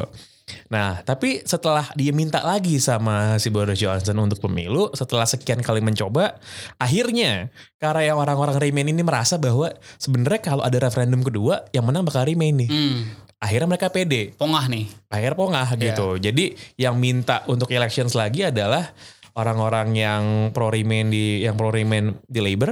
Nah, 0.68 1.00
tapi 1.06 1.42
setelah 1.46 1.86
dia 1.94 2.10
minta 2.10 2.42
lagi 2.42 2.76
sama 2.82 3.38
si 3.38 3.48
Boris 3.48 3.78
Johnson 3.78 4.18
untuk 4.22 4.42
pemilu, 4.42 4.90
setelah 4.92 5.24
sekian 5.24 5.62
kali 5.62 5.78
mencoba, 5.78 6.38
akhirnya 6.76 7.48
karena 7.78 8.12
yang 8.12 8.18
orang-orang 8.18 8.58
Remain 8.58 8.90
ini 8.90 9.02
merasa 9.06 9.38
bahwa 9.38 9.70
sebenarnya 10.02 10.42
kalau 10.42 10.62
ada 10.66 10.78
referendum 10.82 11.22
kedua, 11.22 11.66
yang 11.70 11.86
menang 11.86 12.06
bakal 12.06 12.26
Remain 12.26 12.54
nih. 12.54 12.70
Hmm. 12.70 13.00
Akhirnya 13.42 13.66
mereka 13.66 13.90
pede. 13.90 14.30
Pongah 14.38 14.70
nih. 14.70 14.86
akhir 15.10 15.34
pongah 15.34 15.66
Iya. 15.74 15.82
gitu. 15.90 16.14
Jadi 16.16 16.54
yang 16.78 16.94
minta 16.96 17.42
untuk 17.50 17.74
elections 17.74 18.14
lagi 18.14 18.46
adalah 18.46 18.94
orang-orang 19.34 19.88
yang 19.92 20.22
pro 20.54 20.70
remain 20.70 21.10
di 21.10 21.42
yang 21.42 21.58
pro 21.58 21.74
remain 21.74 22.14
di 22.22 22.38
Labour, 22.38 22.70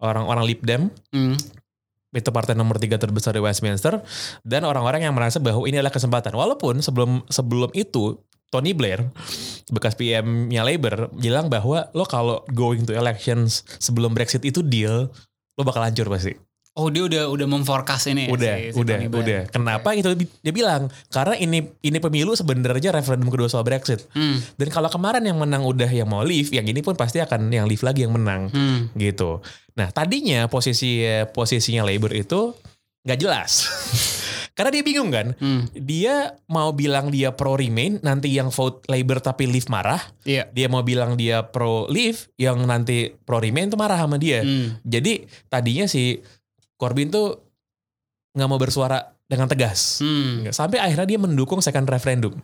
orang-orang 0.00 0.44
Lib 0.48 0.60
Dem 0.64 0.88
Hmm. 1.12 1.36
itu 2.10 2.32
partai 2.32 2.56
nomor 2.56 2.80
tiga 2.80 2.96
terbesar 2.96 3.36
di 3.36 3.44
Westminster 3.44 4.00
dan 4.40 4.64
orang-orang 4.64 5.04
yang 5.04 5.12
merasa 5.12 5.36
bahwa 5.36 5.68
ini 5.68 5.76
adalah 5.76 5.92
kesempatan. 5.92 6.32
Walaupun 6.32 6.80
sebelum 6.80 7.20
sebelum 7.28 7.68
itu 7.76 8.16
Tony 8.48 8.72
Blair 8.72 9.04
bekas 9.68 9.92
PM-nya 9.92 10.64
Labour 10.64 11.12
bilang 11.12 11.52
bahwa 11.52 11.92
lo 11.92 12.08
kalau 12.08 12.40
going 12.48 12.88
to 12.88 12.96
elections 12.96 13.68
sebelum 13.76 14.16
Brexit 14.16 14.48
itu 14.48 14.64
deal 14.64 15.12
lo 15.52 15.62
bakal 15.62 15.84
hancur 15.84 16.08
pasti. 16.08 16.32
Oh 16.76 16.92
dia 16.92 17.02
udah 17.02 17.24
udah 17.26 17.46
memforecast 17.46 18.12
ini. 18.12 18.28
ya, 18.28 18.30
udah, 18.30 18.54
si- 18.54 18.68
si 18.68 18.76
udah, 18.76 18.96
Tony 18.96 19.08
Blair. 19.08 19.22
udah. 19.24 19.40
Kenapa 19.48 19.88
itu 19.92 20.12
dia 20.14 20.52
bilang? 20.52 20.92
Karena 21.08 21.32
ini 21.34 21.64
ini 21.80 21.96
pemilu 21.96 22.32
sebenarnya 22.32 22.92
referendum 22.92 23.26
kedua 23.26 23.48
soal 23.48 23.64
Brexit. 23.64 24.04
Hmm. 24.12 24.36
Dan 24.54 24.68
kalau 24.68 24.86
kemarin 24.86 25.24
yang 25.24 25.36
menang 25.36 25.64
udah 25.64 25.88
yang 25.88 26.04
mau 26.04 26.20
leave, 26.20 26.52
yang 26.52 26.64
ini 26.64 26.80
pun 26.80 26.92
pasti 26.92 27.16
akan 27.16 27.48
yang 27.48 27.64
leave 27.64 27.80
lagi 27.80 28.04
yang 28.04 28.12
menang 28.12 28.48
Hmm. 28.48 28.92
gitu. 28.92 29.40
Nah 29.72 29.88
tadinya 29.88 30.44
posisi 30.46 31.00
posisinya 31.26 31.80
Labour 31.80 32.12
itu 32.12 32.52
nggak 33.02 33.18
jelas. 33.18 33.50
Karena 34.56 34.72
dia 34.72 34.80
bingung 34.80 35.08
kan, 35.08 35.36
Hmm. 35.36 35.68
dia 35.70 36.32
mau 36.46 36.72
bilang 36.72 37.08
dia 37.08 37.28
pro 37.28 37.54
remain, 37.54 38.00
nanti 38.00 38.32
yang 38.32 38.48
vote 38.48 38.84
Labour 38.86 39.20
tapi 39.20 39.44
leave 39.44 39.68
marah. 39.68 40.00
Iya. 40.24 40.48
Dia 40.48 40.66
mau 40.66 40.80
bilang 40.80 41.12
dia 41.12 41.44
pro 41.44 41.84
leave, 41.86 42.32
yang 42.36 42.64
nanti 42.64 43.12
pro 43.18 43.36
remain 43.36 43.68
tuh 43.68 43.76
marah 43.76 43.96
sama 43.96 44.16
dia. 44.16 44.40
Hmm. 44.40 44.80
Jadi 44.80 45.24
tadinya 45.46 45.84
si 45.84 46.24
Corbyn 46.76 47.08
tuh 47.08 47.40
nggak 48.32 48.46
mau 48.46 48.56
bersuara 48.56 49.00
dengan 49.24 49.48
tegas. 49.48 49.98
Hmm. 49.98 50.46
Sampai 50.48 50.78
akhirnya 50.78 51.04
dia 51.06 51.18
mendukung 51.18 51.58
second 51.58 51.84
referendum. 51.84 52.36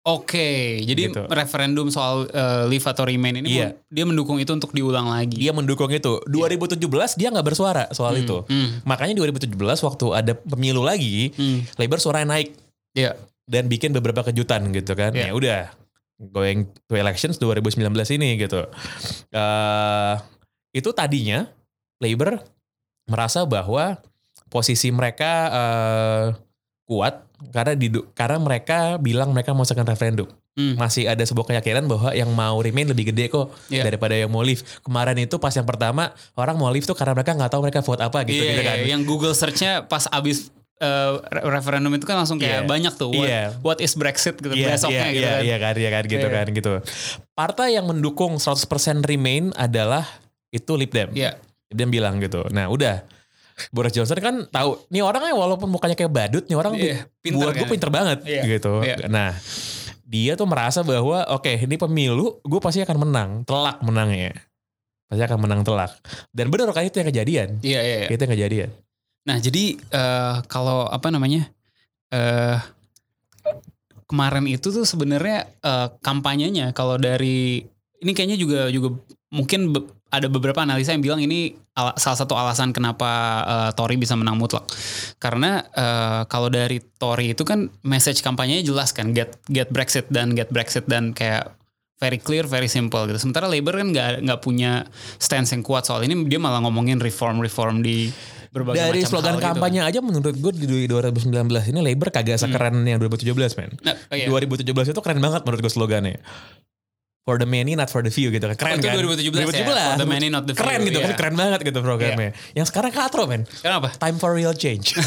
Oke, 0.00 0.80
jadi 0.80 1.12
Gitu. 1.12 1.28
referendum 1.28 1.92
soal 1.92 2.24
eh, 2.26 2.64
leave 2.66 2.82
atau 2.82 3.04
remain 3.04 3.36
ini 3.36 3.52
Iya. 3.54 3.76
dia 3.86 4.08
mendukung 4.08 4.40
itu 4.40 4.48
untuk 4.48 4.72
diulang 4.72 5.04
lagi. 5.06 5.36
Dia 5.36 5.52
mendukung 5.52 5.92
itu. 5.92 6.24
2017 6.24 6.80
dia 7.14 7.28
nggak 7.28 7.44
bersuara 7.44 7.84
soal 7.90 8.16
Hmm. 8.16 8.22
itu. 8.24 8.36
Hmm. 8.48 8.80
Makanya 8.82 9.12
2017 9.14 9.52
waktu 9.78 10.06
ada 10.10 10.32
pemilu 10.34 10.80
lagi, 10.80 11.30
Hmm. 11.30 11.68
Labour 11.76 12.00
suaranya 12.00 12.32
naik 12.34 12.56
Iya. 12.92 13.12
dan 13.44 13.68
bikin 13.68 13.92
beberapa 13.92 14.24
kejutan 14.24 14.72
gitu 14.72 14.92
kan. 14.94 15.12
Iya. 15.12 15.30
Ya 15.30 15.34
udah. 15.36 15.62
going 16.22 16.68
to 16.84 16.92
elections 16.94 17.36
2019 17.36 17.80
ini 18.10 18.36
gitu. 18.36 18.68
Eh 19.30 20.14
itu 20.70 20.92
tadinya 20.92 21.48
Labor 21.96 22.40
merasa 23.10 23.42
bahwa 23.42 23.98
posisi 24.46 24.88
mereka 24.88 25.32
eh, 25.50 26.24
kuat 26.86 27.26
karena 27.50 27.72
di 27.74 27.86
karena 28.12 28.38
mereka 28.38 28.78
bilang 28.96 29.30
mereka 29.30 29.50
mau 29.50 29.64
second 29.64 29.86
referendum. 29.86 30.26
Hmm. 30.50 30.74
Masih 30.74 31.06
ada 31.06 31.22
sebuah 31.22 31.46
keyakinan 31.46 31.86
bahwa 31.86 32.10
yang 32.10 32.28
mau 32.30 32.58
remain 32.58 32.84
lebih 32.84 33.14
gede 33.14 33.30
kok 33.30 33.54
Iya. 33.70 33.86
daripada 33.86 34.18
yang 34.18 34.28
mau 34.28 34.42
leave. 34.42 34.60
Kemarin 34.82 35.14
itu 35.16 35.38
pas 35.38 35.54
yang 35.54 35.64
pertama 35.64 36.10
orang 36.34 36.58
mau 36.58 36.68
leave 36.68 36.84
tuh 36.84 36.94
karena 36.94 37.14
mereka 37.14 37.32
nggak 37.32 37.50
tahu 37.50 37.62
mereka 37.62 37.80
vote 37.80 38.02
apa 38.02 38.26
gitu, 38.26 38.42
Iya, 38.42 38.50
gitu 38.50 38.62
iya, 38.62 38.66
kan. 38.66 38.76
yang 38.82 39.02
Google 39.06 39.32
searchnya 39.32 39.86
pas 39.86 40.10
abis 40.10 40.50
re- 40.80 41.44
referendum 41.46 41.92
itu 41.92 42.04
kan 42.04 42.18
langsung 42.18 42.36
kayak 42.36 42.64
Iya. 42.64 42.68
banyak 42.68 42.92
tuh. 42.98 43.14
What, 43.14 43.28
Iya. 43.28 43.42
what 43.62 43.78
is 43.78 43.92
Brexit 43.94 44.34
gitu 44.36 44.50
Iya, 44.52 44.74
besoknya 44.74 44.98
iya, 44.98 45.12
gitu 45.12 45.22
iya, 45.22 45.30
kan. 45.30 45.40
iya 45.46 45.56
kan, 45.56 45.74
iya 45.76 45.90
kan 45.92 46.04
gitu 46.10 46.26
Iya. 46.26 46.34
kan 46.34 46.46
gitu. 46.50 46.72
Partai 47.32 47.68
yang 47.78 47.86
mendukung 47.86 48.36
100% 48.36 48.66
remain 49.00 49.54
adalah 49.54 50.04
itu 50.50 50.72
Lib 50.74 50.90
Dem. 50.90 51.14
Iya. 51.14 51.38
Dem 51.70 51.88
bilang 51.88 52.18
gitu. 52.18 52.42
Nah, 52.50 52.66
udah. 52.66 53.06
Boris 53.70 53.92
Johnson 53.92 54.16
kan 54.18 54.34
tahu 54.48 54.88
nih 54.88 55.04
orangnya 55.04 55.36
walaupun 55.36 55.68
mukanya 55.68 55.92
kayak 55.92 56.08
badut 56.08 56.48
nih 56.48 56.56
orang 56.56 56.72
Iya, 56.80 57.04
pinter 57.20 57.36
buat 57.44 57.52
gue 57.52 57.60
kan. 57.60 57.72
pinter 57.76 57.90
banget 57.92 58.18
Iya, 58.24 58.42
gitu. 58.56 58.80
iya. 58.80 58.96
Nah, 59.04 59.36
dia 60.02 60.32
tuh 60.32 60.48
merasa 60.48 60.80
bahwa 60.80 61.28
oke 61.28 61.60
ini 61.60 61.76
pemilu 61.76 62.40
gue 62.40 62.56
pasti 62.56 62.80
akan 62.80 62.96
menang, 62.98 63.30
telak 63.44 63.84
menangnya. 63.84 64.32
Pasti 65.06 65.20
akan 65.20 65.38
menang 65.44 65.60
telak. 65.60 65.92
Dan 66.32 66.48
benar 66.48 66.72
kan 66.72 66.88
itu 66.88 67.04
yang 67.04 67.08
kejadian. 67.12 67.48
Iya, 67.60 67.80
iya, 67.84 67.96
iya. 68.00 68.08
Itu 68.08 68.22
yang 68.24 68.32
kejadian. 68.32 68.68
Nah, 69.28 69.36
jadi 69.36 69.64
eh, 69.76 70.34
kalau 70.48 70.88
apa 70.88 71.12
namanya? 71.12 71.52
eh 72.08 72.58
kemarin 74.08 74.48
itu 74.48 74.72
tuh 74.72 74.82
sebenarnya 74.82 75.46
eh, 75.60 75.88
kampanyenya 76.00 76.72
kalau 76.72 76.96
dari 76.96 77.62
ini 78.00 78.10
kayaknya 78.10 78.34
juga 78.34 78.66
juga 78.66 78.96
mungkin 79.30 79.70
be- 79.70 79.86
ada 80.10 80.26
beberapa 80.26 80.58
analisa 80.58 80.90
yang 80.90 81.00
bilang 81.00 81.22
ini 81.22 81.54
ala- 81.72 81.94
salah 81.94 82.18
satu 82.18 82.34
alasan 82.34 82.74
kenapa 82.74 83.10
eh, 83.42 83.70
Tory 83.74 83.94
bisa 83.94 84.18
menang 84.18 84.34
mutlak. 84.36 84.66
Karena 85.16 85.62
eh, 85.62 86.22
kalau 86.26 86.50
dari 86.50 86.82
Tory 86.82 87.32
itu 87.32 87.46
kan 87.46 87.70
message 87.82 88.20
kampanyenya 88.20 88.66
jelas 88.66 88.90
kan 88.90 89.14
get 89.14 89.38
get 89.46 89.70
Brexit 89.70 90.10
dan 90.10 90.34
get 90.34 90.50
Brexit 90.50 90.84
dan 90.84 91.14
kayak 91.14 91.54
very 92.00 92.16
clear, 92.16 92.48
very 92.48 92.66
simple 92.66 93.04
gitu. 93.06 93.20
Sementara 93.20 93.44
Labour 93.46 93.76
kan 93.76 93.92
nggak 93.92 94.24
nggak 94.24 94.40
punya 94.40 94.88
stance 95.16 95.52
yang 95.52 95.60
kuat 95.60 95.84
soal 95.84 96.00
ini. 96.02 96.16
Dia 96.26 96.40
malah 96.40 96.64
ngomongin 96.64 96.96
reform-reform 96.96 97.84
di 97.84 98.08
berbagai 98.50 98.82
Dari 98.82 99.00
macam 99.04 99.10
slogan 99.14 99.30
hal 99.30 99.38
gitu. 99.38 99.46
kampanye 99.46 99.80
aja 99.86 99.98
menurut 100.02 100.34
gue 100.34 100.52
di 100.58 100.90
2019 100.90 101.30
ini 101.70 101.78
Labor 101.86 102.10
kagak 102.10 102.34
sekeren 102.34 102.82
yang 102.82 102.98
2017 102.98 103.30
men. 103.62 103.70
Nah, 103.86 103.94
oh 103.94 104.16
iya. 104.18 104.26
2017 104.26 104.66
itu 104.90 105.00
keren 105.04 105.22
banget 105.22 105.46
menurut 105.46 105.60
gue 105.62 105.70
slogannya. 105.70 106.18
For 107.30 107.38
the 107.38 107.46
many, 107.46 107.78
not 107.78 107.94
for 107.94 108.02
the 108.02 108.10
few 108.10 108.34
gitu 108.34 108.42
kan. 108.42 108.58
Keren 108.58 108.74
Oh, 108.74 108.82
itu 108.82 108.90
kan? 108.90 108.98
2017 109.22 109.54
ya? 109.54 109.62
For 109.62 110.02
the 110.02 110.08
many, 110.10 110.26
not 110.26 110.50
the 110.50 110.54
few, 110.58 110.66
Keren 110.66 110.82
gitu 110.82 110.98
kan, 110.98 111.14
iya. 111.14 111.14
keren 111.14 111.34
banget 111.38 111.62
gitu 111.62 111.78
programnya. 111.78 112.34
Yang 112.58 112.66
sekarang 112.74 112.90
katro 112.90 113.30
men. 113.30 113.46
Kenapa? 113.62 113.94
Time 113.94 114.18
for 114.18 114.34
real 114.34 114.50
change. 114.50 114.98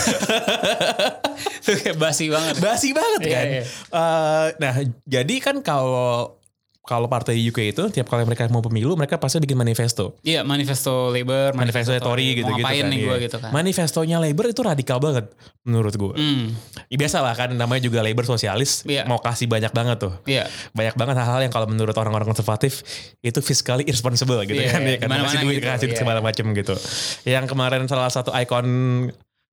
Itu 1.64 1.72
kayak 1.84 1.98
basi 2.00 2.32
banget. 2.32 2.56
Basi 2.64 2.96
banget 2.96 3.20
Iya, 3.24 3.34
kan. 3.36 3.46
iya. 3.46 3.64
Eh, 3.68 4.48
nah 4.64 4.74
jadi 5.04 5.36
kan 5.44 5.60
kalau 5.60 6.40
kalau 6.84 7.08
partai 7.08 7.40
UK 7.40 7.72
itu 7.72 7.84
tiap 7.90 8.12
kali 8.12 8.28
mereka 8.28 8.44
mau 8.52 8.60
pemilu 8.60 9.00
mereka 9.00 9.16
pasti 9.16 9.40
bikin 9.40 9.56
manifesto. 9.56 10.20
Iya, 10.20 10.44
manifesto 10.44 11.08
Labour, 11.08 11.56
Manifesto 11.56 11.96
Tory 11.96 12.36
Mau 12.36 12.38
gitu-gitu 12.44 12.68
kan. 12.68 12.92
nih 12.92 13.00
iya. 13.02 13.16
gitu 13.24 13.38
kan. 13.40 13.50
Manifestonya 13.50 14.18
Labour 14.20 14.52
itu 14.52 14.62
radikal 14.62 15.00
banget 15.00 15.32
menurut 15.64 15.96
gue. 15.96 16.12
Hmm, 16.14 16.52
Ya, 16.92 17.00
biasa 17.00 17.24
lah 17.24 17.34
kan 17.34 17.56
namanya 17.56 17.80
juga 17.82 18.04
Labour 18.04 18.28
sosialis 18.28 18.84
Iya. 18.84 19.08
mau 19.08 19.16
kasih 19.18 19.48
banyak 19.48 19.72
banget 19.72 19.98
tuh. 19.98 20.12
iya. 20.28 20.44
Banyak 20.72 20.94
banget 20.94 21.16
hal-hal 21.18 21.40
yang 21.42 21.54
kalau 21.56 21.66
menurut 21.66 21.96
orang-orang 21.96 22.28
konservatif 22.28 22.84
itu 23.20 23.40
fiscally 23.40 23.88
irresponsible 23.88 24.44
gitu 24.44 24.60
Iya, 24.60 24.76
kan. 24.76 24.82
iya. 24.84 24.92
Ya, 24.92 24.98
kan 25.00 25.08
Di 25.08 25.12
mana-mana 25.16 25.32
kasih 25.32 25.40
duit, 25.40 25.56
gitu, 25.58 25.68
kasih 25.72 25.88
iya. 25.88 25.96
segala 25.96 26.20
macam 26.20 26.46
gitu. 26.52 26.76
Yang 27.24 27.46
kemarin 27.48 27.82
salah 27.88 28.12
satu 28.12 28.36
ikon 28.36 28.68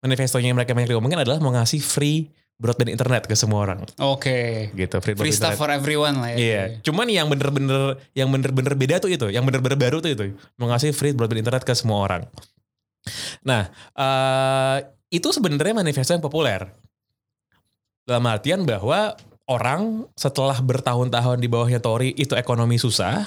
manifestonya 0.00 0.50
yang 0.50 0.58
mereka 0.58 0.72
banyak 0.72 0.90
diomongin 0.90 1.20
adalah 1.20 1.38
mau 1.38 1.52
ngasih 1.52 1.78
free 1.78 2.32
broadband 2.60 2.92
internet 2.92 3.24
ke 3.24 3.32
semua 3.32 3.64
orang 3.64 3.80
Oke. 3.96 4.68
gitu. 4.76 5.00
Free, 5.00 5.16
Free 5.16 5.32
stuff 5.32 5.56
internet. 5.56 5.60
for 5.64 5.68
everyone 5.72 6.20
lah 6.20 6.30
ya. 6.30 6.38
Iya, 6.38 6.62
cuman 6.84 7.08
yang 7.08 7.26
bener-bener 7.26 7.96
yang 8.12 8.28
bener-bener 8.28 8.76
beda 8.76 9.00
tuh 9.00 9.08
itu, 9.08 9.32
yang 9.32 9.42
bener-bener 9.42 9.80
baru 9.80 9.98
tuh 9.98 10.12
itu, 10.12 10.36
mau 10.60 10.68
ngasih 10.68 10.92
free 10.92 11.16
broadband 11.16 11.40
internet 11.40 11.64
ke 11.64 11.72
semua 11.72 12.04
orang. 12.04 12.22
Nah, 13.40 13.72
eh 13.96 14.76
itu 15.08 15.32
sebenarnya 15.32 15.72
manifesto 15.74 16.12
yang 16.12 16.20
populer. 16.20 16.68
Dalam 18.04 18.24
artian 18.26 18.62
bahwa 18.62 19.16
orang 19.46 20.06
setelah 20.14 20.60
bertahun-tahun 20.60 21.38
di 21.38 21.48
bawahnya 21.48 21.80
Tory 21.80 22.14
itu 22.14 22.36
ekonomi 22.36 22.76
susah, 22.76 23.26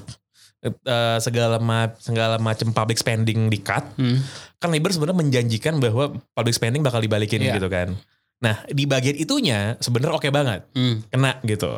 eh, 0.63 1.17
segala 1.19 1.59
ma 1.59 1.91
segala 1.99 2.39
macam 2.39 2.71
public 2.71 2.95
spending 2.95 3.49
di 3.49 3.59
cut, 3.59 3.83
Hmm. 3.97 4.21
kan 4.59 4.71
Labour 4.71 4.93
sebenarnya 4.93 5.19
menjanjikan 5.19 5.75
bahwa 5.79 6.15
public 6.31 6.55
spending 6.55 6.79
bakal 6.79 7.01
dibalikin 7.01 7.43
Iya. 7.43 7.59
gitu 7.59 7.67
kan. 7.67 7.97
Nah, 8.43 8.59
di 8.67 8.83
bagian 8.83 9.15
itunya 9.15 9.79
sebenarnya 9.79 10.19
oke 10.19 10.27
banget 10.27 10.67
Hmm. 10.75 10.99
kena 11.07 11.39
gitu. 11.47 11.71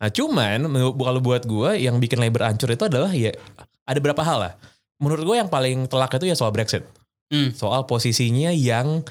Nah 0.00 0.08
cuman 0.08 0.66
kalau 0.96 1.20
buat 1.22 1.46
gue 1.46 1.70
yang 1.78 2.02
bikin 2.02 2.18
labor 2.18 2.50
hancur 2.50 2.66
itu 2.66 2.82
adalah 2.82 3.14
ya 3.14 3.30
ada 3.86 3.98
berapa 4.02 4.18
hal 4.18 4.38
lah. 4.42 4.52
Menurut 4.98 5.22
gue 5.22 5.36
yang 5.38 5.46
paling 5.46 5.86
telak 5.86 6.10
itu 6.18 6.26
ya 6.26 6.34
soal 6.34 6.50
Brexit. 6.50 6.82
Hmm. 7.30 7.54
Soal 7.54 7.86
posisinya 7.86 8.50
yang 8.50 9.06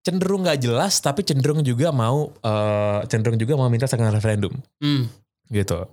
cenderung 0.00 0.42
nggak 0.42 0.58
jelas 0.58 0.98
tapi 0.98 1.22
cenderung 1.22 1.60
juga 1.62 1.92
mau 1.92 2.32
eh, 2.40 3.00
cenderung 3.06 3.38
juga 3.38 3.54
mau 3.54 3.68
minta 3.70 3.86
second 3.86 4.10
referendum 4.10 4.50
Hmm. 4.82 5.06
gitu. 5.52 5.86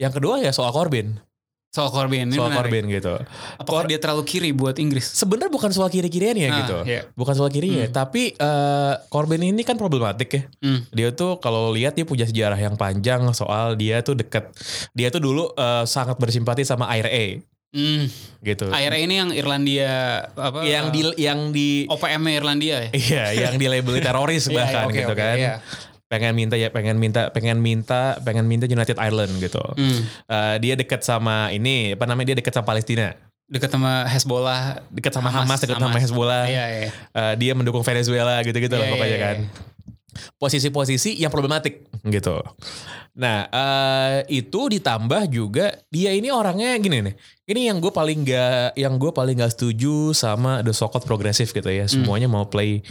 Yang 0.00 0.12
kedua 0.16 0.40
ya 0.40 0.48
soal 0.48 0.72
Corbyn, 0.72 1.20
Soal 1.70 1.86
Corbyn 1.86 2.26
ini 2.26 2.34
soal 2.34 2.50
menarik. 2.50 2.82
Gitu. 2.82 3.14
Apakah 3.54 3.86
dia 3.86 4.02
terlalu 4.02 4.26
kiri 4.26 4.50
buat 4.50 4.74
Inggris? 4.74 5.06
Sebenarnya 5.06 5.46
bukan 5.48 5.70
soal 5.70 5.86
kiri-kiriannya 5.86 6.48
Ah, 6.50 6.58
gitu, 6.58 6.76
iya. 6.82 7.06
bukan 7.14 7.30
soal 7.30 7.46
kirinya, 7.46 7.86
tapi 7.86 8.34
eh, 8.34 8.92
Corbyn 9.06 9.38
ini 9.38 9.62
kan 9.62 9.78
problematik 9.78 10.28
ya. 10.34 10.42
Hmm. 10.58 10.82
Dia 10.90 11.14
tuh 11.14 11.38
kalau 11.38 11.70
lihat 11.70 11.94
dia 11.94 12.02
punya 12.02 12.26
sejarah 12.26 12.58
yang 12.58 12.74
panjang 12.74 13.22
soal 13.30 13.78
dia 13.78 14.02
tuh 14.02 14.18
deket, 14.18 14.50
dia 14.90 15.14
tuh 15.14 15.22
dulu 15.22 15.54
eh, 15.54 15.86
sangat 15.86 16.18
bersimpati 16.18 16.66
sama 16.66 16.90
IRA 16.90 17.38
Hmm. 17.70 18.10
gitu. 18.42 18.66
IRA 18.66 18.98
ini 18.98 19.14
yang 19.14 19.30
Irlandia 19.30 20.26
apa? 20.34 20.66
yang 20.66 20.90
di 20.90 21.06
yang 21.14 21.54
di 21.54 21.86
OPM-nya 21.86 22.32
Irlandia 22.34 22.76
ya? 22.82 22.90
iya 22.90 23.24
yang 23.46 23.54
di 23.54 23.70
label 23.70 23.94
teroris 24.02 24.42
Iya, 24.50 24.56
bahkan 24.58 24.84
oke, 24.90 24.98
gitu 24.98 25.14
oke, 25.14 25.22
kan. 25.22 25.36
iya. 25.38 25.54
Pengen 26.10 26.34
minta 26.34 26.58
ya 26.58 26.74
pengen 26.74 26.98
minta 26.98 27.30
pengen 27.30 27.62
minta 27.62 28.18
pengen 28.26 28.50
minta 28.50 28.66
United 28.66 28.98
Ireland 28.98 29.30
gitu. 29.38 29.62
Hmm. 29.62 30.00
Eh, 30.26 30.56
dia 30.58 30.74
dekat 30.74 31.06
sama 31.06 31.54
ini 31.54 31.94
apa 31.94 32.02
namanya 32.10 32.34
dia 32.34 32.42
dekat 32.42 32.50
sama 32.50 32.66
Palestina. 32.66 33.14
Dekat 33.46 33.70
sama 33.70 34.10
Hezbollah. 34.10 34.82
Dekat 34.90 35.14
sama 35.14 35.30
Hamas, 35.30 35.46
Hamas, 35.46 35.58
dekat 35.62 35.78
sama. 35.78 35.98
Hezbollah. 36.02 36.44
Iya, 36.50 36.64
iya. 36.66 36.90
Eh, 36.90 37.34
dia 37.38 37.52
mendukung 37.54 37.86
Venezuela 37.86 38.42
gitu-gitu 38.42 38.74
lah 38.74 38.90
Iya, 38.90 38.92
pokoknya 38.94 39.18
iya, 39.18 39.22
kan. 39.22 39.36
Posisi-posisi 40.42 41.14
yang 41.14 41.30
problematik 41.30 41.86
gitu. 42.02 42.42
Nah 43.14 43.46
eh, 43.46 44.18
itu 44.34 44.66
ditambah 44.66 45.30
juga 45.30 45.78
dia 45.94 46.10
ini 46.10 46.34
orangnya 46.34 46.74
gini 46.82 47.06
nih. 47.06 47.14
Ini 47.46 47.60
yang 47.70 47.78
gue 47.78 47.94
paling 47.94 48.26
gak 48.26 48.74
yang 48.74 48.98
gue 48.98 49.10
paling 49.14 49.38
gak 49.38 49.54
setuju 49.54 50.10
sama 50.10 50.66
the 50.66 50.74
so-called 50.74 51.06
progresif 51.06 51.54
gitu 51.54 51.70
ya. 51.70 51.86
Semuanya 51.86 52.26
mau 52.26 52.50
play 52.50 52.82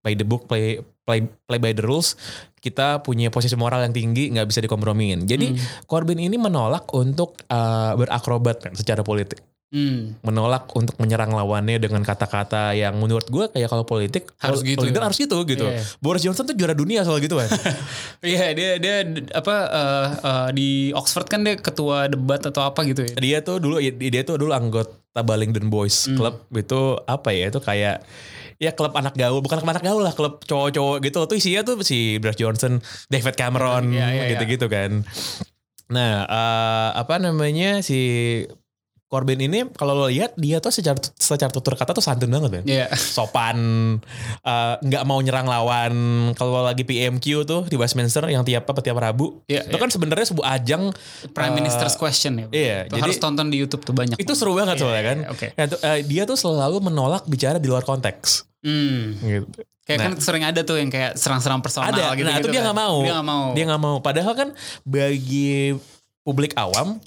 by 0.00 0.12
the 0.12 0.22
book, 0.22 0.44
play 0.44 0.76
play 1.00 1.20
play 1.44 1.58
by 1.58 1.70
the 1.70 1.80
rules. 1.80 2.16
Kita 2.54 3.00
punya 3.00 3.28
posisi 3.28 3.54
moral 3.54 3.80
yang 3.82 3.92
tinggi, 3.92 4.28
nggak 4.28 4.44
bisa 4.44 4.60
dikompromiin. 4.60 5.24
Jadi 5.24 5.56
Corbyn 5.84 6.18
ini 6.18 6.36
menolak 6.36 6.88
untuk 6.90 7.40
eh, 7.42 7.92
berakrobat 7.94 8.56
kan 8.60 8.72
secara 8.72 9.00
politik 9.00 9.40
Hmm. 9.70 10.18
menolak 10.26 10.66
untuk 10.74 10.98
menyerang 10.98 11.30
lawannya 11.30 11.78
dengan 11.78 12.02
kata-kata 12.02 12.74
yang 12.74 12.98
menurut 12.98 13.22
gue 13.24 13.46
kayak 13.46 13.70
kalau 13.70 13.86
politik 13.86 14.26
Harus 14.42 14.66
gitu. 14.66 14.82
politik 14.82 14.98
harus 14.98 15.14
gitu 15.14 15.38
gitu. 15.46 15.62
Iya. 15.62 15.86
Boris 16.02 16.26
Johnson 16.26 16.42
tuh 16.42 16.58
juara 16.58 16.74
dunia 16.74 17.06
soal 17.06 17.22
gitu 17.22 17.38
kan. 17.38 17.46
Iya 18.26 18.50
dia 18.50 18.70
dia 18.76 19.06
d- 19.06 19.30
apa 19.30 19.54
eh, 19.70 20.06
eh, 20.20 20.48
di 20.50 20.68
Oxford 20.90 21.30
kan 21.30 21.46
dia 21.46 21.54
ketua 21.54 22.10
debat 22.10 22.42
atau 22.42 22.66
apa 22.66 22.82
gitu 22.82 23.06
ya. 23.06 23.14
dia 23.14 23.38
tuh 23.40 23.62
dulu 23.62 23.78
dia 23.78 24.22
tuh 24.26 24.42
dulu 24.42 24.50
anggota 24.50 24.90
Ballington 25.22 25.70
Boys 25.70 26.02
Hmm. 26.02 26.18
Club 26.18 26.34
itu 26.50 26.80
apa 27.06 27.30
ya 27.30 27.46
itu 27.46 27.62
kayak 27.62 28.02
ya 28.60 28.76
klub 28.76 28.92
anak 28.92 29.16
gaul 29.16 29.40
bukan 29.40 29.64
klub 29.64 29.72
anak 29.72 29.80
gaul 29.80 30.04
lah 30.04 30.12
klub 30.12 30.44
cowok-cowok 30.44 30.96
gitu 31.00 31.18
tuh 31.24 31.36
isinya 31.40 31.64
tuh 31.64 31.80
si 31.80 32.20
Boris 32.20 32.36
Johnson, 32.36 32.84
David 33.08 33.34
Cameron 33.40 33.88
Iya, 33.88 34.06
iya, 34.12 34.22
iya. 34.28 34.30
gitu-gitu 34.36 34.68
kan. 34.68 35.02
Nah 35.88 36.28
eh, 36.28 36.88
apa 37.00 37.16
namanya 37.16 37.80
si 37.80 37.98
Corbyn 39.10 39.42
ini 39.42 39.66
kalau 39.74 39.92
lo 39.92 40.06
lihat 40.06 40.38
dia 40.38 40.56
tuh 40.56 40.70
secara 40.70 40.94
secara 41.12 41.50
tutur 41.50 41.74
kata 41.74 41.90
tuh 41.90 41.98
santun 41.98 42.30
banget 42.30 42.50
kan. 42.52 42.64
Iya. 42.64 42.86
sopan 43.16 43.58
eh, 44.40 44.74
nggak 44.78 45.02
mau 45.02 45.18
nyerang 45.18 45.44
lawan 45.44 45.94
kalau 46.32 46.62
lagi 46.62 46.82
PMQ 46.82 47.24
tuh 47.42 47.66
di 47.66 47.74
Westminster 47.74 48.22
yang 48.24 48.40
tiap 48.40 48.64
apa 48.64 48.78
tiap 48.78 48.94
Rabu 48.96 49.42
Iya, 49.44 49.66
itu 49.66 49.74
kan 49.74 49.90
sebenarnya 49.90 50.30
sebuah 50.30 50.46
ajang 50.54 50.94
Prime 51.28 51.50
eh, 51.50 51.56
Minister's 51.56 51.94
Question 51.94 52.38
ya. 52.38 52.46
iya, 52.50 52.78
Itu 52.84 52.94
jadi- 52.94 53.02
harus 53.04 53.18
tonton 53.18 53.50
di 53.50 53.58
YouTube 53.58 53.82
tuh 53.82 53.90
banyak. 53.92 54.14
itu 54.14 54.32
seru 54.32 54.54
banget 54.54 54.78
Iya, 54.78 54.80
soalnya 54.80 54.94
iya, 54.96 55.04
kan 55.04 55.18
iya, 55.18 55.28
oke. 55.28 55.46
Ya, 55.50 55.64
tuh, 55.66 55.78
eh, 55.82 55.98
dia 56.06 56.22
tuh 56.24 56.38
selalu 56.38 56.78
menolak 56.80 57.26
bicara 57.26 57.58
di 57.58 57.66
luar 57.66 57.82
konteks 57.82 58.46
Hmm. 58.60 59.18
gitu 59.18 59.50
Kayak 59.82 59.98
Nah. 59.98 60.06
kan 60.06 60.14
sering 60.22 60.44
ada 60.44 60.60
tuh 60.62 60.76
yang 60.76 60.86
kayak 60.86 61.18
serang-serang 61.18 61.58
personal 61.58 61.90
ada 61.90 62.14
gitu. 62.14 62.22
nah 62.22 62.38
itu 62.38 62.46
dia 62.46 62.62
nggak 62.62 62.78
mau 62.78 62.96
Dia 63.00 63.12
nggak 63.12 63.26
mau. 63.26 63.44
dia 63.50 63.64
nggak 63.66 63.82
mau 63.82 63.96
padahal 63.98 64.32
kan 64.32 64.48
bagi 64.84 65.74
publik 66.22 66.54
awam 66.54 67.02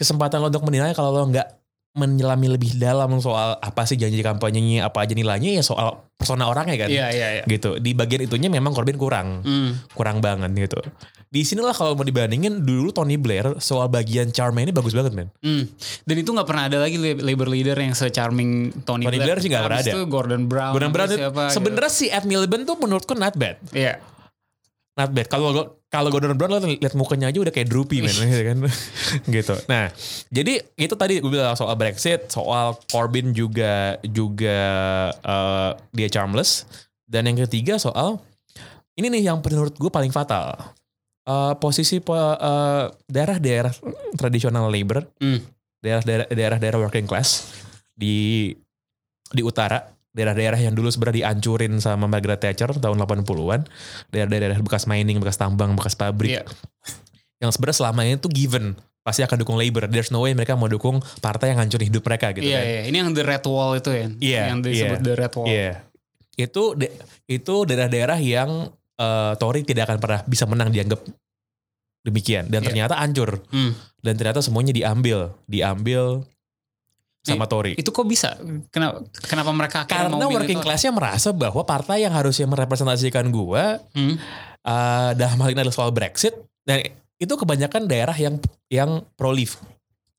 kesempatan 0.00 0.40
lo 0.40 0.48
untuk 0.48 0.64
menilai 0.64 0.90
kalau 0.90 1.12
lo 1.12 1.28
nggak 1.28 1.60
menyelami 1.92 2.46
lebih 2.48 2.78
dalam 2.78 3.18
soal 3.18 3.58
apa 3.58 3.82
sih 3.82 3.94
janji 3.94 4.22
kampanyenya 4.22 4.86
apa 4.86 5.02
aja 5.02 5.10
nilainya 5.10 5.58
ya 5.58 5.60
soal 5.60 6.06
persona 6.14 6.46
orangnya 6.46 6.76
kan 6.76 6.88
Iya 6.88 7.06
iya 7.10 7.28
iya. 7.32 7.42
gitu 7.44 7.76
di 7.76 7.92
bagian 7.92 8.22
itunya 8.22 8.46
memang 8.46 8.70
Corbyn 8.70 8.94
kurang 8.94 9.42
Hmm. 9.42 9.74
kurang 9.90 10.22
banget 10.22 10.54
gitu 10.54 10.78
di 11.26 11.42
sinilah 11.42 11.70
kalau 11.70 11.94
mau 11.94 12.02
dibandingin 12.02 12.62
dulu 12.62 12.90
Tony 12.90 13.14
Blair 13.14 13.58
soal 13.58 13.86
bagian 13.86 14.30
charmnya 14.30 14.62
ini 14.62 14.72
bagus 14.72 14.94
banget 14.94 15.12
men 15.12 15.34
Hmm. 15.36 15.66
Dan 16.04 16.14
itu 16.16 16.30
nggak 16.30 16.44
pernah 16.44 16.64
ada 16.64 16.78
lagi 16.78 16.94
la- 16.94 17.18
labor 17.18 17.48
leader 17.48 17.74
yang 17.74 17.90
se-charming 17.92 18.70
Tony, 18.80 19.04
Tony 19.04 19.18
Blair 19.18 19.38
sih 19.38 19.48
nggak 19.48 19.64
pernah 19.64 19.80
ada. 19.80 19.90
itu 19.90 20.00
Gordon 20.06 20.46
Brown. 20.46 20.70
Gordon 20.70 20.90
Brown 20.90 21.08
siapa, 21.08 21.42
gitu. 21.44 21.54
sebenarnya 21.56 21.90
si 21.90 22.06
Ed 22.06 22.22
Miliband 22.22 22.62
tuh 22.64 22.76
menurutku 22.76 23.14
not 23.14 23.34
bad 23.34 23.58
Iya. 23.68 23.98
Not 24.94 25.10
bad. 25.10 25.26
Kalau 25.26 25.50
kalau 25.90 26.08
Gordon 26.08 26.38
Brown 26.38 26.54
lo 26.54 26.62
lihat 26.62 26.94
mukanya 26.94 27.30
aja 27.30 27.42
udah 27.42 27.50
kayak 27.50 27.66
droopy 27.66 27.98
men, 28.00 28.14
gitu 28.14 28.42
kan. 28.46 28.58
gitu. 29.36 29.54
Nah, 29.66 29.90
jadi 30.30 30.62
itu 30.74 30.94
tadi 30.94 31.18
gue 31.18 31.30
bilang 31.30 31.58
soal 31.58 31.74
Brexit, 31.74 32.30
soal 32.30 32.78
Corbyn 32.86 33.34
juga 33.34 33.98
juga 34.02 34.58
eh, 35.12 35.70
dia 35.90 36.08
charmless. 36.08 36.66
Dan 37.02 37.26
yang 37.26 37.42
ketiga 37.42 37.74
soal 37.74 38.22
ini 38.94 39.10
nih 39.10 39.30
yang 39.30 39.42
menurut 39.42 39.74
gue 39.74 39.90
paling 39.90 40.14
fatal. 40.14 40.54
Eh, 41.26 41.52
posisi 41.58 41.98
po- 41.98 42.14
eh, 42.16 42.84
daerah-daerah 43.06 43.74
tradisional 44.14 44.70
labor, 44.70 45.06
Hmm. 45.18 45.42
daerah-daerah 45.82 46.26
daerah-daerah 46.30 46.78
working 46.80 47.06
class 47.06 47.50
di 47.90 48.50
di 49.30 49.42
utara 49.42 49.78
daerah-daerah 50.10 50.58
yang 50.58 50.74
dulu 50.74 50.88
sebenarnya 50.88 51.24
dihancurin 51.24 51.78
sama 51.78 52.04
Margaret 52.04 52.38
Thatcher 52.38 52.70
tahun 52.72 52.98
80-an 52.98 53.62
daerah-daerah 54.08 54.58
bekas 54.58 54.84
mining 54.84 55.18
bekas 55.18 55.36
tambang 55.36 55.72
bekas 55.72 55.94
pabrik 55.94 56.34
Iya. 56.34 56.42
yang 57.38 57.50
sebenarnya 57.50 57.78
selama 57.78 58.00
ini 58.02 58.16
tuh 58.16 58.28
given 58.28 58.74
pasti 59.00 59.22
akan 59.22 59.38
dukung 59.38 59.54
labor 59.54 59.86
there's 59.86 60.10
no 60.10 60.20
way 60.20 60.32
mereka 60.32 60.52
mau 60.52 60.66
dukung 60.66 60.98
partai 61.18 61.54
yang 61.54 61.58
hancurin 61.58 61.88
hidup 61.88 62.02
mereka 62.02 62.30
gitu 62.32 62.44
Iya, 62.44 62.58
kan 62.58 62.66
iya. 62.66 62.82
Ini 62.84 62.96
yang 62.98 63.10
the 63.10 63.22
red 63.22 63.44
wall 63.44 63.72
itu 63.72 63.90
ya. 63.90 64.06
Iya, 64.12 64.42
Yang 64.50 64.58
disebut 64.66 64.98
iya. 64.98 65.06
the 65.06 65.14
red 65.14 65.32
wall. 65.32 65.46
Iya. 65.46 65.72
itu 66.36 66.62
itu 67.26 67.54
daerah-daerah 67.64 68.18
yang 68.18 68.50
eh, 68.96 69.32
Tory 69.36 69.60
tidak 69.62 69.88
akan 69.88 69.98
pernah 69.98 70.20
bisa 70.24 70.44
menang 70.44 70.68
dianggap 70.68 71.00
demikian 72.00 72.48
dan 72.48 72.60
Iya. 72.60 72.66
ternyata 72.66 72.94
hancur 72.96 73.44
Hmm. 73.48 73.76
dan 74.00 74.16
ternyata 74.16 74.40
semuanya 74.40 74.72
diambil 74.72 75.36
diambil 75.44 76.24
sama 77.20 77.44
Tory 77.44 77.76
Itu 77.76 77.90
kok 77.90 78.04
bisa? 78.04 78.36
Kenapa 78.68 79.04
kenapa 79.20 79.50
mereka 79.50 79.76
akhirnya 79.84 80.08
Karena 80.08 80.16
mau 80.18 80.32
working 80.32 80.58
classnya 80.58 80.88
merasa 80.90 81.30
bahwa 81.30 81.60
partai 81.62 82.02
yang 82.02 82.12
harusnya 82.12 82.44
merepresentasikan 82.44 83.28
gua 83.28 83.76
Hmm. 83.92 84.16
eh 84.60 85.10
dalam 85.14 85.36
hal 85.38 85.48
ini 85.50 85.60
adalah 85.60 85.76
soal 85.76 85.90
Brexit 85.90 86.32
dan 86.62 86.80
itu 87.16 87.32
kebanyakan 87.32 87.84
daerah 87.84 88.14
yang 88.14 88.40
yang 88.66 89.04
pro 89.14 89.30
leave 89.30 89.56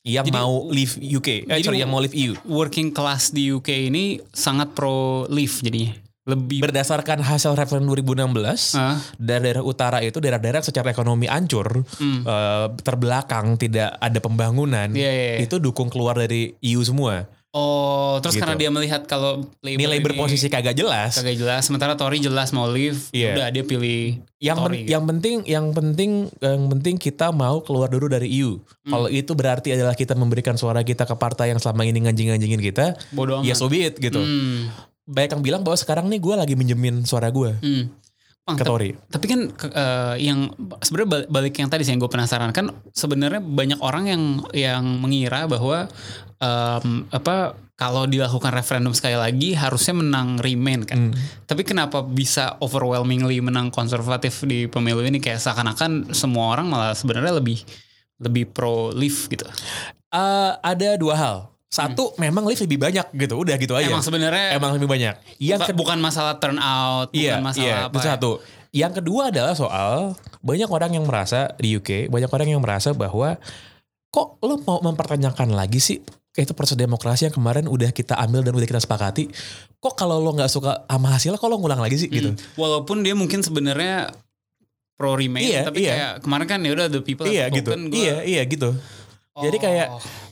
yang 0.01 0.25
Jadi- 0.25 0.33
mau 0.33 0.65
leave 0.67 0.97
UK 0.97 1.45
eh, 1.45 1.57
jadi- 1.57 1.61
sorry 1.61 1.77
yang 1.77 1.89
mau 1.89 2.01
leave 2.01 2.13
EU 2.15 2.33
Working 2.45 2.89
class 2.89 3.29
di 3.29 3.49
UK 3.49 3.69
ini 3.87 4.17
sangat 4.29 4.73
pro 4.73 5.25
leave 5.27 5.53
jadinya. 5.61 5.93
Lebih 6.21 6.61
berdasarkan 6.61 7.17
hasil 7.19 7.53
referendum 7.53 7.89
2016 7.91 8.73
Ah, 8.73 9.01
daerah-daerah 9.17 9.63
utara 9.63 9.97
itu 9.99 10.17
daerah-daerah 10.17 10.61
secara 10.61 10.89
ekonomi 10.89 11.25
hancur 11.25 11.81
Hmm. 11.97 12.21
eh, 12.21 12.67
terbelakang 12.77 13.57
tidak 13.57 13.97
ada 13.97 14.19
pembangunan 14.19 14.85
Iya, 14.87 15.09
iya, 15.09 15.25
iya. 15.33 15.39
itu 15.41 15.57
dukung 15.57 15.89
keluar 15.89 16.13
dari 16.15 16.53
EU 16.61 16.81
semua 16.81 17.25
Oh, 17.51 18.15
terus 18.23 18.31
Gitu. 18.31 18.47
karena 18.47 18.55
dia 18.55 18.71
melihat 18.71 19.03
kalau 19.03 19.43
nilai 19.59 19.75
ini 19.91 19.99
berposisi 19.99 20.47
kagak 20.47 20.71
jelas 20.71 21.19
kagak 21.19 21.35
jelas, 21.35 21.67
sementara 21.67 21.99
Tory 21.99 22.15
jelas 22.17 22.55
mau 22.55 22.63
leave, 22.63 23.11
Iya. 23.11 23.35
udah 23.35 23.47
dia 23.49 23.63
pilih 23.65 24.01
yang 24.39 24.55
Tory. 24.55 24.63
men- 24.63 24.79
gitu. 24.79 24.89
yang 24.89 25.03
penting 25.03 25.35
yang 25.43 25.65
penting 25.69 26.11
yang 26.39 26.61
penting 26.69 26.95
kita 26.95 27.27
mau 27.29 27.59
keluar 27.59 27.89
dulu 27.89 28.07
dari 28.07 28.31
EU. 28.31 28.55
Hmm. 28.55 28.91
Kalau 28.93 29.07
itu 29.09 29.35
berarti 29.35 29.75
adalah 29.75 29.91
kita 29.93 30.15
memberikan 30.15 30.55
suara 30.55 30.79
kita 30.81 31.03
ke 31.03 31.11
partai 31.13 31.51
yang 31.51 31.59
selama 31.59 31.83
ini 31.83 31.99
nganjing-nganjingin 32.01 32.61
kita, 32.63 32.95
bodoh 33.11 33.41
ya 33.41 33.51
amat. 33.51 33.57
so 33.57 33.67
be 33.67 33.83
it 33.83 33.99
gitu. 33.99 34.21
Hmm. 34.21 34.71
Banyak 35.03 35.31
yang 35.31 35.43
bilang 35.43 35.61
bahwa 35.61 35.75
sekarang 35.75 36.05
nih 36.07 36.17
gue 36.17 36.35
lagi 36.35 36.53
minjemin 36.53 37.03
suara 37.03 37.27
gue 37.27 37.57
Hmm. 37.57 37.85
Bang, 38.41 38.57
ke 38.57 38.65
tapi- 38.65 38.69
Tory. 38.71 38.89
Tapi 39.07 39.25
kan 39.27 39.39
eh, 39.71 40.15
yang 40.19 40.49
sebenarnya 40.79 41.09
bal- 41.11 41.29
balik 41.31 41.53
yang 41.55 41.69
tadi 41.69 41.81
sih 41.81 41.93
yang 41.93 42.01
gue 42.01 42.09
penasaran 42.09 42.49
kan 42.49 42.73
sebenarnya 42.89 43.37
banyak 43.37 43.77
orang 43.79 44.05
yang 44.07 44.23
yang 44.51 44.81
mengira 44.97 45.45
bahwa 45.45 45.85
em, 46.37 47.05
apa 47.07 47.53
kalau 47.75 48.05
dilakukan 48.05 48.49
referendum 48.51 48.93
sekali 48.93 49.13
lagi 49.13 49.53
harusnya 49.53 49.93
menang 49.95 50.37
Remain 50.37 50.81
kan. 50.81 51.09
Hmm. 51.09 51.13
Tapi 51.43 51.61
kenapa 51.61 52.01
bisa 52.01 52.57
overwhelmingly 52.57 53.37
menang 53.39 53.69
konservatif 53.69 54.41
di 54.41 54.65
pemilu 54.65 55.01
ini 55.01 55.17
kayak 55.17 55.37
seakan-akan 55.37 56.09
semua 56.11 56.49
orang 56.51 56.65
malah 56.65 56.93
sebenarnya 56.93 57.33
lebih 57.35 57.61
lebih 58.17 58.49
pro 58.49 58.89
Leave 58.89 59.17
gitu. 59.27 59.45
Eh, 60.11 60.51
ada 60.55 60.89
dua 60.95 61.15
hal. 61.15 61.37
Satu 61.71 62.11
memang 62.19 62.43
lift 62.43 62.59
lebih 62.59 62.75
banyak 62.77 63.15
gitu, 63.15 63.39
udah 63.39 63.55
gitu 63.55 63.71
aja. 63.73 63.87
Hmm. 63.87 63.95
Emang 63.95 64.03
sebenarnya 64.03 64.45
Emang 64.51 64.75
lebih 64.75 64.85
banyak. 64.85 65.15
Yang 65.39 65.59
bukan, 65.65 65.75
bukan 65.79 65.97
masalah 66.03 66.35
turnout, 66.35 67.15
Iya, 67.15 67.39
bukan 67.39 67.45
masalah 67.47 67.63
iya, 67.63 67.75
apa. 67.81 67.87
itu 67.87 67.97
ya. 67.97 68.05
satu. 68.05 68.31
Yang 68.71 68.91
kedua 68.99 69.21
adalah 69.31 69.53
soal 69.55 69.91
banyak 70.41 70.67
orang 70.67 70.91
yang 70.93 71.07
merasa 71.07 71.55
di 71.55 71.71
UK, 71.73 72.07
banyak 72.07 72.27
orang 72.27 72.47
yang 72.49 72.59
merasa 72.59 72.91
bahwa 72.91 73.39
kok 74.07 74.27
lo 74.41 74.59
mau 74.59 74.79
mempertanyakan 74.81 75.55
lagi 75.55 75.79
sih 75.79 75.99
itu 76.31 76.51
proses 76.51 76.75
demokrasi 76.75 77.27
yang 77.27 77.35
kemarin 77.35 77.67
udah 77.67 77.91
kita 77.91 78.15
ambil 78.15 78.39
dan 78.39 78.51
udah 78.51 78.63
kita 78.65 78.79
sepakati. 78.79 79.31
Kok 79.77 79.95
kalau 79.95 80.19
lo 80.19 80.31
nggak 80.31 80.47
suka 80.47 80.83
sama 80.85 81.07
hasilnya, 81.09 81.35
kok 81.35 81.47
lo 81.47 81.55
ngulang 81.55 81.79
lagi 81.79 81.95
sih 81.97 82.07
gitu? 82.07 82.31
Hmm. 82.31 82.39
Walaupun 82.55 82.99
dia 82.99 83.11
mungkin 83.11 83.39
sebenarnya 83.39 84.11
pro 84.93 85.15
remain 85.15 85.39
Iya, 85.41 85.61
tapi 85.65 85.81
iya. 85.81 85.91
kayak 85.91 86.11
kemarin 86.21 86.47
kan 86.47 86.59
ya 86.59 86.71
udah 86.71 86.87
the 86.87 86.99
people 86.99 87.23
have 87.23 87.31
Iya 87.31 87.45
gitu, 87.49 87.69
gua- 87.71 87.91
iya 87.91 88.15
iya 88.23 88.41
gitu. 88.43 88.75
Jadi 89.33 89.55
Oh. 89.55 89.61
kayak 89.61 89.87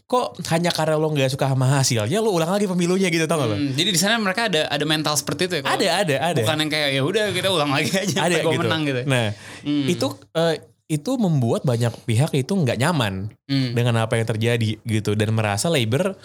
kok 0.10 0.42
hanya 0.50 0.74
karena 0.74 0.98
lo 0.98 1.14
nggak 1.14 1.30
suka 1.30 1.54
sama 1.54 1.70
hasilnya, 1.70 2.18
lo 2.18 2.34
ulang 2.34 2.50
lagi 2.50 2.66
pemilunya 2.66 3.14
gitu 3.14 3.30
tau 3.30 3.46
gak 3.46 3.50
lo? 3.54 3.58
Hmm, 3.62 3.78
jadi 3.78 3.90
di 3.94 4.00
sana 4.02 4.18
mereka 4.18 4.50
ada 4.50 4.66
ada 4.66 4.82
mental 4.82 5.14
seperti 5.14 5.46
itu 5.46 5.54
ya. 5.62 5.70
Ada 5.70 5.88
ada 6.02 6.16
ada. 6.34 6.40
Bukan 6.42 6.58
yang 6.66 6.72
kayak 6.74 6.90
ya 6.98 7.02
udah 7.06 7.26
kita 7.30 7.48
ulang 7.54 7.70
lagi 7.70 7.94
aja 7.94 8.26
ada 8.26 8.42
gitu. 8.42 8.58
menang 8.58 8.82
gitu. 8.90 9.06
Nah 9.06 9.38
Hmm. 9.62 9.86
itu 9.86 10.08
eh, 10.34 10.56
itu 10.90 11.12
membuat 11.22 11.62
banyak 11.62 11.94
pihak 12.10 12.34
itu 12.34 12.50
nggak 12.50 12.82
nyaman 12.82 13.30
Hmm. 13.46 13.78
dengan 13.78 14.02
apa 14.02 14.18
yang 14.18 14.26
terjadi 14.26 14.82
gitu 14.82 15.14
dan 15.14 15.30
merasa 15.30 15.70
Labor 15.70 16.18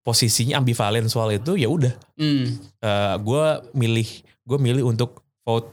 posisinya 0.00 0.56
ambivalen 0.56 1.04
soal 1.12 1.36
itu 1.36 1.60
ya 1.60 1.68
udah 1.68 1.92
Hmm. 2.16 2.56
gue 3.20 3.46
milih 3.76 4.08
gue 4.48 4.58
milih 4.58 4.88
untuk 4.88 5.20
vote 5.44 5.68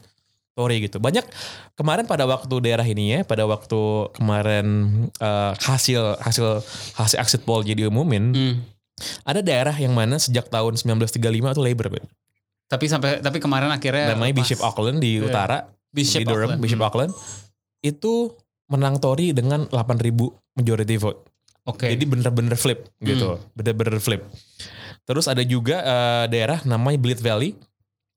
Tory 0.53 0.85
gitu 0.85 1.01
banyak 1.01 1.25
kemarin 1.73 2.05
pada 2.05 2.23
waktu 2.23 2.61
daerah 2.61 2.85
ini 2.85 3.09
ya 3.09 3.19
pada 3.21 3.43
waktu 3.43 3.79
kemarin 4.13 4.65
eh, 5.17 5.51
hasil 5.57 6.21
hasil 6.21 6.61
hasil 6.93 7.17
exit 7.17 7.41
poll 7.41 7.61
jadi 7.61 7.89
umumin 7.89 8.29
Hmm. 8.31 8.55
ada 9.25 9.41
daerah 9.41 9.73
yang 9.73 9.91
mana 9.91 10.15
sejak 10.15 10.47
tahun 10.47 10.77
1935 10.77 11.17
itu 11.49 11.61
Labor 11.61 11.87
Ben. 11.89 12.05
Tapi 12.69 12.85
sampai 12.85 13.17
tapi 13.19 13.41
kemarin 13.41 13.69
akhirnya 13.69 14.13
namanya. 14.13 14.33
Bishop 14.33 14.61
Auckland 14.61 14.97
di 14.97 15.17
Iya. 15.17 15.25
utara 15.25 15.57
Bishop 15.89 16.21
di 16.21 16.25
Durham 16.25 16.53
Auckland. 16.53 16.61
Bishop 16.61 16.79
Hmm. 16.79 16.87
Auckland 16.87 17.11
itu 17.81 18.13
menang 18.69 18.97
Tory 18.97 19.33
dengan 19.33 19.65
8.000 19.67 20.29
majority 20.53 20.95
vote 20.95 21.25
Oke. 21.63 21.87
Jadi 21.87 22.03
bener-bener 22.03 22.53
flip 22.53 22.91
gitu, 22.99 23.39
bener-bener 23.55 23.95
flip. 23.97 24.21
Terus 25.03 25.25
ada 25.25 25.39
juga 25.41 25.79
eh, 25.79 26.25
daerah 26.27 26.59
namanya 26.63 26.99
Bleed 26.99 27.19
Valley 27.19 27.55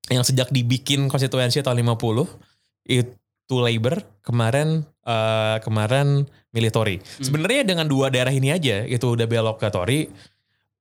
yang 0.09 0.23
sejak 0.23 0.49
dibikin 0.51 1.11
konstituensi 1.11 1.61
tahun 1.61 1.83
50 1.83 2.27
itu 2.87 3.57
Labor 3.57 4.03
kemarin 4.23 4.83
eh, 5.03 5.57
kemarin 5.63 6.27
milih 6.51 6.71
Tory. 6.71 6.97
Sebenarnya 7.19 7.63
dengan 7.63 7.87
dua 7.87 8.11
daerah 8.11 8.31
ini 8.31 8.51
aja 8.51 8.83
itu 8.83 9.07
udah 9.07 9.27
belok 9.27 9.59
ke 9.59 9.69
Tory 9.71 10.01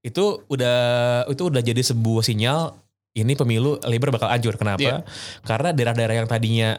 itu 0.01 0.25
udah 0.45 0.77
itu 1.25 1.43
udah 1.49 1.61
jadi 1.61 1.81
sebuah 1.81 2.21
sinyal 2.21 2.77
ini 3.15 3.33
pemilu 3.33 3.81
Labor 3.81 4.13
bakal 4.13 4.29
hancur. 4.29 4.53
Kenapa? 4.57 4.81
Iya. 4.81 4.97
Karena 5.41 5.73
daerah-daerah 5.73 6.15
yang 6.21 6.27
tadinya 6.29 6.77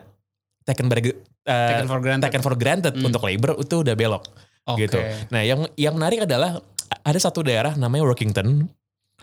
taken, 0.62 0.86
eh, 0.90 1.10
Taken 1.46 1.86
for 1.88 1.98
granted. 2.02 2.24
taken 2.26 2.42
for 2.42 2.54
granted 2.54 2.94
Hmm. 2.94 3.06
untuk 3.10 3.22
Labor 3.22 3.58
itu 3.58 3.74
udah 3.82 3.94
belok 3.94 4.22
Oke. 4.66 4.86
gitu. 4.86 4.98
Nah, 5.30 5.42
yang 5.42 5.66
yang 5.74 5.94
menarik 5.94 6.26
adalah 6.26 6.58
ada 7.02 7.18
satu 7.18 7.42
daerah 7.42 7.74
namanya 7.74 8.06
Workington. 8.06 8.66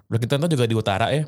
Workington 0.07 0.39
itu 0.43 0.49
juga 0.55 0.65
di 0.67 0.75
utara 0.75 1.07
ya. 1.11 1.23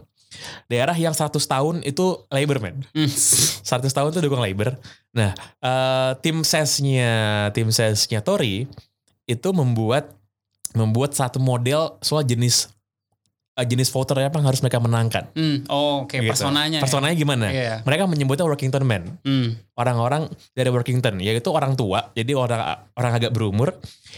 Daerah 0.66 0.94
yang 0.94 1.12
100 1.12 1.36
tahun 1.38 1.76
itu 1.82 2.26
Labor 2.28 2.58
man. 2.60 2.82
Hmm. 2.92 3.10
100 3.10 3.64
tahun 3.88 4.10
itu 4.12 4.22
dukung 4.22 4.40
Labor. 4.40 4.76
Nah, 5.12 5.32
eh, 5.60 6.12
tim 6.20 6.42
sesnya 6.42 7.14
tim 7.52 7.70
sesnya 7.70 8.20
Tory 8.20 8.68
itu 9.26 9.50
membuat 9.52 10.14
membuat 10.72 11.16
satu 11.16 11.40
model 11.40 11.96
soal 12.00 12.22
jenis 12.22 12.68
eh, 13.56 13.64
jenis 13.64 13.88
voter 13.88 14.28
apa 14.28 14.36
yang 14.36 14.52
harus 14.52 14.60
mereka 14.60 14.84
menangkan. 14.84 15.32
Hmm. 15.32 15.64
Oh, 15.72 16.04
oke 16.04 16.20
Gitu. 16.20 16.28
personanya. 16.28 16.78
ya. 16.78 16.84
Personanya 16.84 17.16
gimana? 17.16 17.48
Iya. 17.48 17.76
Mereka 17.88 18.04
menyebutnya 18.04 18.44
Workington 18.44 18.84
man 18.84 19.16
Hmm. 19.24 19.56
orang-orang 19.80 20.28
dari 20.52 20.68
Workington 20.68 21.24
yaitu 21.24 21.48
orang 21.56 21.80
tua 21.80 22.12
jadi 22.12 22.36
orang 22.36 22.84
orang 22.94 23.12
agak 23.16 23.32
berumur 23.32 23.72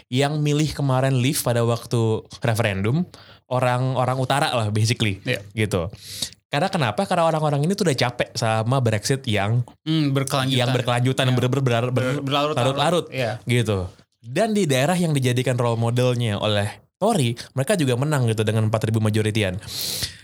yang 0.10 0.42
milih 0.42 0.74
kemarin 0.74 1.22
leave 1.22 1.38
pada 1.38 1.62
waktu 1.62 2.26
referendum 2.42 3.06
orang-orang 3.48 4.18
utara 4.18 4.52
lah 4.52 4.68
basically 4.70 5.20
Iya. 5.24 5.40
gitu 5.54 5.88
karena 6.48 6.68
kenapa 6.68 7.04
karena 7.04 7.26
orang-orang 7.26 7.60
ini 7.62 7.74
tuh 7.74 7.88
udah 7.88 7.98
capek 7.98 8.32
sama 8.32 8.80
Brexit 8.80 9.20
yang 9.26 9.68
Hmm, 9.84 10.12
berkelanjutan. 10.12 10.56
yang 10.58 10.70
berkelanjutan 10.72 11.26
Iya. 11.26 11.34
ber, 11.34 11.46
ber, 11.46 11.60
ber, 11.60 11.62
ber- 11.62 11.92
Ber- 11.92 12.22
berlarut-larut. 12.22 12.56
larut-larut 12.56 13.06
Iya. 13.10 13.32
gitu 13.44 13.88
Dan 14.18 14.52
di 14.52 14.64
daerah 14.64 14.94
yang 14.94 15.12
dijadikan 15.12 15.56
role 15.56 15.76
modelnya 15.76 16.36
oleh 16.36 16.68
Tory, 16.98 17.38
mereka 17.54 17.78
juga 17.78 17.94
menang 17.94 18.26
gitu 18.26 18.42
dengan 18.42 18.66
4000 18.68 18.98
majoritian. 18.98 19.54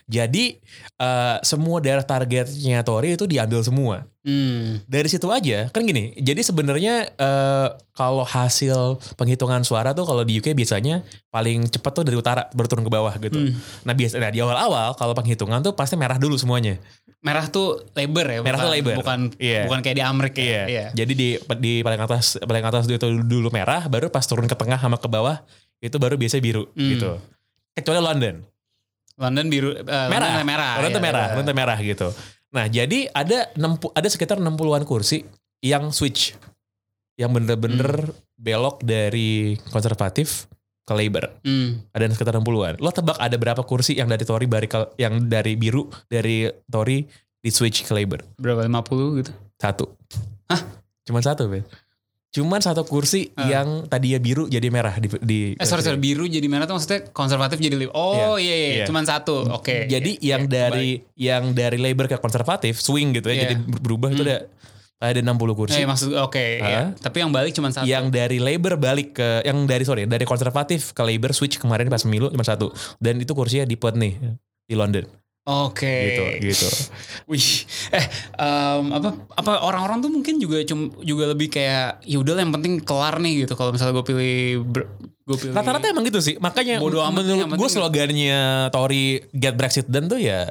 Jadi 0.03 0.59
eh, 0.99 1.37
semua 1.47 1.79
daerah 1.79 2.03
targetnya 2.03 2.83
Tory 2.83 3.15
itu 3.15 3.23
diambil 3.23 3.63
semua. 3.63 4.03
Hmm. 4.23 4.79
Dari 4.87 5.07
situ 5.07 5.29
aja 5.31 5.69
kan 5.69 5.85
gini. 5.85 6.11
Jadi 6.17 6.41
sebenarnya 6.43 7.07
eh, 7.13 7.67
kalau 7.93 8.25
hasil 8.25 8.99
penghitungan 9.15 9.63
suara 9.63 9.93
tuh 9.95 10.03
kalau 10.03 10.25
di 10.25 10.41
UK 10.41 10.57
biasanya 10.57 11.05
paling 11.29 11.69
cepat 11.69 11.91
tuh 11.93 12.03
dari 12.03 12.17
utara 12.19 12.49
baru 12.51 12.67
turun 12.67 12.83
ke 12.83 12.91
bawah 12.91 13.13
gitu. 13.15 13.37
Hmm. 13.37 13.53
Nah 13.85 13.93
biasanya 13.95 14.33
di 14.33 14.41
awal-awal 14.43 14.97
kalau 14.97 15.13
penghitungan 15.15 15.63
tuh 15.63 15.77
pasti 15.77 15.95
merah 15.95 16.19
dulu 16.19 16.35
semuanya. 16.35 16.81
Merah 17.23 17.47
tuh 17.47 17.87
labor 17.95 18.27
ya, 18.27 18.39
Merah 18.43 18.59
bukan, 18.59 18.67
tuh 18.67 18.73
labor. 18.75 18.93
bukan 18.99 19.19
Iya. 19.39 19.61
bukan 19.71 19.79
kayak 19.79 19.95
di 19.95 20.03
Amerika. 20.03 20.41
ya? 20.43 20.63
Iya. 20.67 20.85
Jadi 20.91 21.13
di 21.15 21.29
di 21.63 21.73
paling 21.79 22.01
atas 22.03 22.35
paling 22.43 22.65
atas 22.67 22.83
itu 22.91 23.07
dulu 23.23 23.47
merah, 23.47 23.87
baru 23.87 24.11
pas 24.11 24.27
turun 24.27 24.43
ke 24.43 24.55
tengah 24.59 24.75
sama 24.75 24.99
ke 24.99 25.07
bawah 25.07 25.39
itu 25.83 25.95
baru 25.99 26.15
biasa 26.15 26.39
biru 26.39 26.71
Hmm. 26.71 26.89
gitu. 26.95 27.11
Kecuali 27.75 27.99
London. 27.99 28.35
London 29.13 29.45
biru 29.51 29.69
eh, 29.75 29.83
merah. 29.83 30.31
London 30.39 30.47
merah. 30.47 30.73
London 30.79 30.89
tuh 30.89 30.97
ya, 30.97 31.05
merah, 31.05 31.25
ya. 31.27 31.35
London 31.35 31.55
merah 31.55 31.77
gitu. 31.77 32.07
Nah, 32.53 32.65
jadi 32.65 32.99
ada 33.11 33.51
60 33.53 33.91
ada 33.91 34.07
sekitar 34.07 34.37
60-an 34.39 34.83
kursi 34.83 35.25
yang 35.59 35.91
switch. 35.91 36.33
Yang 37.13 37.29
bener-bener 37.35 37.91
Hmm. 38.09 38.17
belok 38.33 38.81
dari 38.81 39.53
konservatif 39.69 40.49
ke 40.83 40.93
Labour. 40.93 41.29
Hmm. 41.41 41.85
Ada 41.91 42.09
sekitar 42.11 42.33
60-an. 42.33 42.77
Lo 42.77 42.89
tebak 42.89 43.17
ada 43.17 43.35
berapa 43.37 43.61
kursi 43.61 43.95
yang 43.95 44.07
dari 44.07 44.23
Tory 44.23 44.45
bari 44.45 44.65
yang 44.97 45.27
dari 45.27 45.53
biru 45.53 45.87
dari 46.07 46.45
Tory 46.65 47.05
di 47.37 47.49
switch 47.49 47.85
ke 47.85 47.93
Labour? 47.93 48.23
Berapa 48.35 48.63
50 48.63 49.19
gitu. 49.21 49.31
Satu. 49.55 49.85
Hah? 50.49 50.61
Cuman 51.03 51.21
satu, 51.21 51.45
Ben. 51.47 51.63
Cuman 52.33 52.57
satu 52.57 52.81
kursi 52.81 53.29
Ah. 53.33 53.45
yang 53.47 53.85
tadinya 53.85 54.17
biru 54.17 54.49
jadi 54.49 54.65
merah 54.67 54.97
di, 54.97 55.05
di 55.21 55.39
Eh 55.53 55.63
sorry, 55.63 55.85
sorry, 55.85 56.01
biru 56.01 56.25
jadi 56.25 56.41
merah 56.45 56.65
tuh 56.65 56.73
maksudnya 56.73 57.05
konservatif 57.09 57.61
jadi 57.61 57.77
liberal. 57.77 57.93
Oh 57.93 58.35
iya, 58.35 58.51
iya, 58.51 58.69
Iya. 58.73 58.85
cuman 58.89 59.05
satu. 59.05 59.45
Oke. 59.53 59.85
Jadi 59.85 60.17
Iya, 60.17 60.33
yang 60.33 60.43
iya, 60.43 60.49
dari 60.49 60.89
yang 61.13 61.43
dari 61.53 61.77
Labour 61.77 62.09
ke 62.09 62.17
konservatif 62.17 62.81
swing 62.81 63.13
gitu 63.13 63.29
ya, 63.29 63.35
Iya. 63.35 63.41
jadi 63.45 63.55
berubah 63.79 64.09
itu 64.09 64.25
ada 64.25 64.49
ada 64.97 65.19
60 65.19 65.29
baik. 65.51 65.59
kursi. 65.59 65.77
Eh, 65.77 65.85
maksud 65.85 66.15
oke. 66.15 66.39
iya. 66.57 66.79
Ah. 66.79 66.87
Tapi 66.95 67.21
yang 67.21 67.29
balik 67.29 67.53
cuman 67.53 67.69
satu. 67.69 67.83
Yang 67.83 68.05
dari 68.09 68.37
Labour 68.39 68.81
balik 68.81 69.13
ke 69.13 69.43
yang 69.43 69.67
dari 69.67 69.83
sorry 69.83 70.07
dari 70.07 70.23
konservatif 70.23 70.89
ke 70.89 71.03
Labour 71.03 71.31
switch 71.31 71.59
kemarin 71.59 71.85
pas 71.85 72.01
pemilu 72.01 72.31
cuma 72.31 72.41
satu 72.41 72.71
dan 72.97 73.19
itu 73.19 73.29
kursinya 73.31 73.67
di 73.67 73.77
nih 73.77 74.13
di 74.63 74.73
London 74.73 75.03
Oke. 75.43 75.91
gitu 76.07 76.23
gitu. 76.55 76.67
Wih, 77.31 77.67
eh 77.91 78.05
em, 78.39 78.83
apa 78.95 79.09
apa 79.35 79.51
orang-orang 79.67 79.99
tuh 79.99 80.11
mungkin 80.11 80.39
juga 80.39 80.63
cum, 80.63 80.87
juga 81.03 81.35
lebih 81.35 81.51
kayak 81.51 82.07
ya 82.07 82.17
udah 82.23 82.39
yang 82.39 82.55
penting 82.55 82.79
kelar 82.79 83.19
nih 83.19 83.43
gitu. 83.43 83.59
Kalau 83.59 83.75
misalnya 83.75 83.99
gue 83.99 84.05
pilih 84.07 84.35
gue 85.23 85.37
pilih 85.39 85.51
Rata-rata 85.51 85.91
emang 85.91 86.07
gitu 86.07 86.23
sih. 86.23 86.39
Makanya 86.39 86.79
Bodo 86.79 87.03
amat 87.03 87.27
menurut 87.27 87.59
gue 87.59 87.69
slogannya 87.69 88.71
Tory 88.71 89.19
get 89.35 89.59
Brexit 89.59 89.91
done 89.91 90.07
tuh 90.07 90.19
ya 90.19 90.47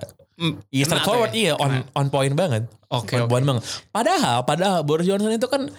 Iya 0.73 0.85
kena 0.89 1.05
straightforward 1.05 1.31
tuh 1.31 1.39
ya? 1.39 1.55
iya 1.55 1.61
on 1.61 1.73
on 1.95 2.07
point 2.11 2.35
banget. 2.35 2.67
Oke, 2.91 3.15
on 3.15 3.29
oke. 3.29 3.31
point 3.31 3.47
banget. 3.47 3.63
Padahal 3.95 4.43
padahal 4.43 4.83
Boris 4.83 5.07
Johnson 5.07 5.31
itu 5.31 5.47
kan 5.47 5.71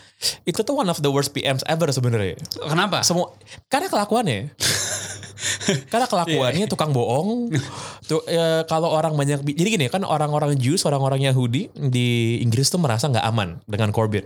itu 0.48 0.60
tuh 0.64 0.74
one 0.78 0.88
of 0.88 1.02
the 1.04 1.12
worst 1.12 1.36
PMs 1.36 1.66
ever 1.68 1.90
sebenarnya. 1.92 2.40
Kenapa? 2.64 3.04
Semua 3.04 3.36
karena 3.68 3.92
kelakuannya. 3.92 4.40
karena 5.92 6.06
Iya. 6.06 6.12
kelakuannya 6.12 6.66
tukang 6.68 6.92
bohong. 6.92 7.52
Tuh 8.10 8.22
eh, 8.26 8.64
kalau 8.66 8.90
orang 8.90 9.14
banyak 9.14 9.44
jadi 9.44 9.70
gini 9.70 9.86
kan 9.88 10.04
orang-orang 10.04 10.56
Jews, 10.56 10.84
orang-orang 10.84 11.24
Yahudi 11.24 11.72
di 11.74 12.40
Inggris 12.40 12.68
tuh 12.68 12.78
merasa 12.78 13.08
nggak 13.08 13.26
aman 13.26 13.60
dengan 13.66 13.92
Corbyn. 13.92 14.24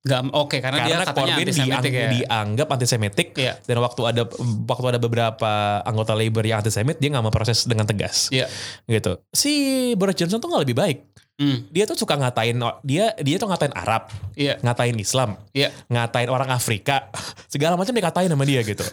Nggak, 0.00 0.32
oke 0.32 0.56
karena, 0.64 0.76
dia 0.80 0.96
Karena 0.96 1.06
katanya 1.12 1.34
Corbyn 1.36 1.48
diang- 1.52 1.84
ya. 1.84 2.08
dianggap 2.08 2.68
antisemitik 2.72 3.28
Iya. 3.36 3.60
dan 3.60 3.76
waktu 3.84 4.00
ada 4.08 4.22
waktu 4.64 4.86
ada 4.88 4.98
beberapa 4.98 5.52
anggota 5.84 6.16
Labour 6.16 6.40
yang 6.40 6.64
antisemit 6.64 6.96
dia 6.96 7.12
nggak 7.12 7.20
mau 7.20 7.28
proses 7.28 7.68
dengan 7.68 7.84
tegas 7.84 8.32
Iya. 8.32 8.48
gitu. 8.88 9.20
Si 9.28 9.52
Boris 10.00 10.16
Johnson 10.16 10.40
tuh 10.40 10.48
nggak 10.48 10.64
lebih 10.64 10.76
baik. 10.76 10.98
Hmm, 11.36 11.68
Dia 11.68 11.84
tuh 11.84 11.96
suka 11.96 12.16
ngatain 12.16 12.52
dia 12.80 13.12
dia 13.16 13.36
tuh 13.36 13.48
ngatain 13.48 13.72
Arab, 13.72 14.08
Iya. 14.36 14.56
ngatain 14.60 14.96
Islam, 14.96 15.36
Iya. 15.52 15.68
ngatain 15.88 16.28
orang 16.28 16.48
Afrika, 16.48 17.08
segala 17.52 17.76
macam 17.76 17.92
dikatain 17.92 18.28
sama 18.28 18.44
dia 18.44 18.60
gitu. 18.60 18.84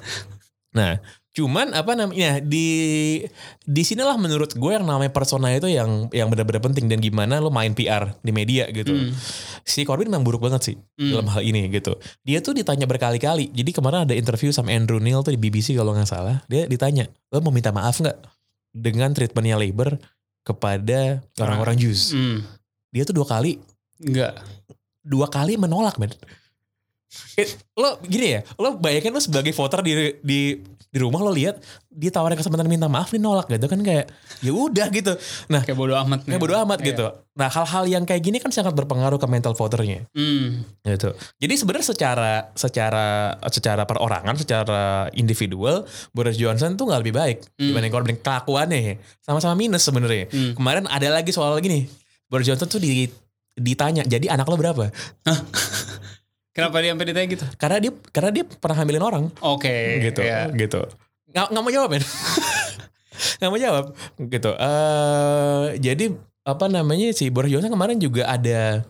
Nah, 0.75 0.99
cuman 1.37 1.69
apa 1.77 1.93
namanya 1.93 2.41
di 2.41 3.21
di 3.61 3.81
sinilah 3.85 4.17
menurut 4.17 4.57
gue 4.57 4.71
yang 4.73 4.89
namanya 4.89 5.13
persona 5.13 5.53
itu 5.53 5.69
yang 5.69 6.09
yang 6.09 6.33
benar-benar 6.33 6.65
penting 6.65 6.89
dan 6.89 6.97
gimana 6.97 7.37
lo 7.37 7.53
main 7.53 7.77
PR 7.77 8.17
di 8.25 8.33
media 8.33 8.65
gitu. 8.73 8.89
Hmm. 8.89 9.13
Si 9.61 9.85
Corbyn 9.85 10.09
memang 10.09 10.25
buruk 10.25 10.41
banget 10.41 10.73
sih 10.73 10.75
Hmm. 10.97 11.13
dalam 11.13 11.29
hal 11.29 11.45
ini 11.45 11.69
gitu. 11.69 11.93
Dia 12.25 12.41
tuh 12.41 12.57
ditanya 12.57 12.89
berkali-kali. 12.89 13.53
Jadi 13.53 13.69
kemarin 13.69 14.09
ada 14.09 14.17
interview 14.17 14.49
sama 14.49 14.73
Andrew 14.73 14.97
Neil 14.97 15.21
tuh 15.21 15.29
di 15.29 15.37
BBC 15.37 15.77
kalau 15.77 15.93
nggak 15.93 16.09
salah. 16.09 16.41
Dia 16.49 16.65
ditanya, 16.65 17.05
lo 17.29 17.37
mau 17.45 17.53
minta 17.53 17.69
maaf 17.69 18.01
nggak 18.01 18.17
dengan 18.73 19.13
treatmentnya 19.13 19.61
Labour 19.61 20.01
kepada 20.41 21.21
orang-orang 21.37 21.77
Jews? 21.77 22.17
Hmm. 22.17 22.41
Dia 22.89 23.05
tuh 23.05 23.13
dua 23.13 23.29
kali 23.29 23.61
Enggak. 24.01 24.41
dua 25.05 25.29
kali 25.29 25.53
menolak 25.53 26.01
men. 26.01 26.09
Eh, 27.33 27.47
lo 27.73 27.97
gini 28.03 28.35
ya, 28.35 28.41
lo 28.55 28.75
bayangin 28.75 29.09
lo 29.09 29.19
sebagai 29.19 29.51
voter 29.51 29.79
di 29.79 29.93
di 30.19 30.39
di 30.87 30.97
rumah 30.97 31.19
lo 31.19 31.29
lihat 31.29 31.59
dia 31.87 32.09
tawarin 32.09 32.35
kesempatan 32.35 32.65
minta 32.65 32.87
maaf 32.87 33.09
dia 33.09 33.17
nolak 33.17 33.47
gitu 33.47 33.63
kan 33.63 33.79
kayak 33.79 34.11
ya 34.39 34.51
udah 34.51 34.87
gitu. 34.89 35.13
Nah 35.47 35.61
Kayak 35.61 35.77
bodo 35.77 35.93
amat. 35.95 36.23
kayak 36.23 36.35
bodo 36.37 36.55
amat 36.57 36.79
Iya. 36.79 36.87
gitu. 36.89 37.05
Nah 37.33 37.47
hal-hal 37.47 37.83
yang 37.85 38.03
kayak 38.03 38.21
gini 38.21 38.37
kan 38.37 38.49
sangat 38.49 38.71
berpengaruh 38.73 39.15
ke 39.15 39.23
mental 39.25 39.53
voternya 39.53 40.03
Hmm. 40.09 40.67
gitu. 40.81 41.11
Jadi 41.37 41.53
sebenarnya 41.53 41.87
secara 41.87 42.31
secara 42.53 43.05
secara 43.47 43.83
perorangan, 43.83 44.35
secara 44.35 44.81
individual, 45.13 45.83
Boris 46.11 46.35
Johnson 46.35 46.75
tuh 46.75 46.87
nggak 46.87 47.01
lebih 47.01 47.15
baik 47.15 47.37
dibanding 47.55 47.89
Corbyn 47.89 48.17
kelakuannya 48.17 48.79
ya. 48.81 48.93
sama-sama 49.21 49.55
minus 49.55 49.81
sebenarnya. 49.81 50.27
Hmm. 50.27 50.55
Kemarin 50.55 50.83
ada 50.85 51.07
lagi 51.09 51.31
soal 51.31 51.55
gini, 51.59 51.87
Boris 52.25 52.43
Johnson 52.45 52.67
tuh 52.67 52.79
di, 52.79 53.07
ditanya, 53.53 54.03
jadi 54.03 54.27
anak 54.29 54.43
lo 54.45 54.55
berapa? 54.55 54.91
Kenapa 56.57 56.81
dia 56.81 56.89
sampai 56.97 57.05
ditanya 57.13 57.27
gitu? 57.29 57.45
Karena 57.61 57.77
dia 57.77 57.91
karena 58.09 58.29
dia 58.33 58.43
pernah 58.49 58.77
hamilin 58.81 59.05
orang, 59.05 59.23
Oke. 59.45 60.01
gitu, 60.01 60.25
iya. 60.25 60.49
gitu. 60.57 60.81
Nggak, 61.29 61.53
nggak 61.53 61.61
mau 61.61 61.69
jawab 61.69 61.89
men, 61.93 62.01
nggak 63.37 63.49
mau 63.53 63.59
jawab, 63.61 63.85
gitu. 64.25 64.51
eh 64.57 65.65
jadi 65.77 66.17
apa 66.41 66.65
namanya 66.65 67.13
si 67.13 67.29
Boris 67.29 67.53
Johnson 67.53 67.69
kemarin 67.69 68.01
juga 68.01 68.25
ada 68.25 68.81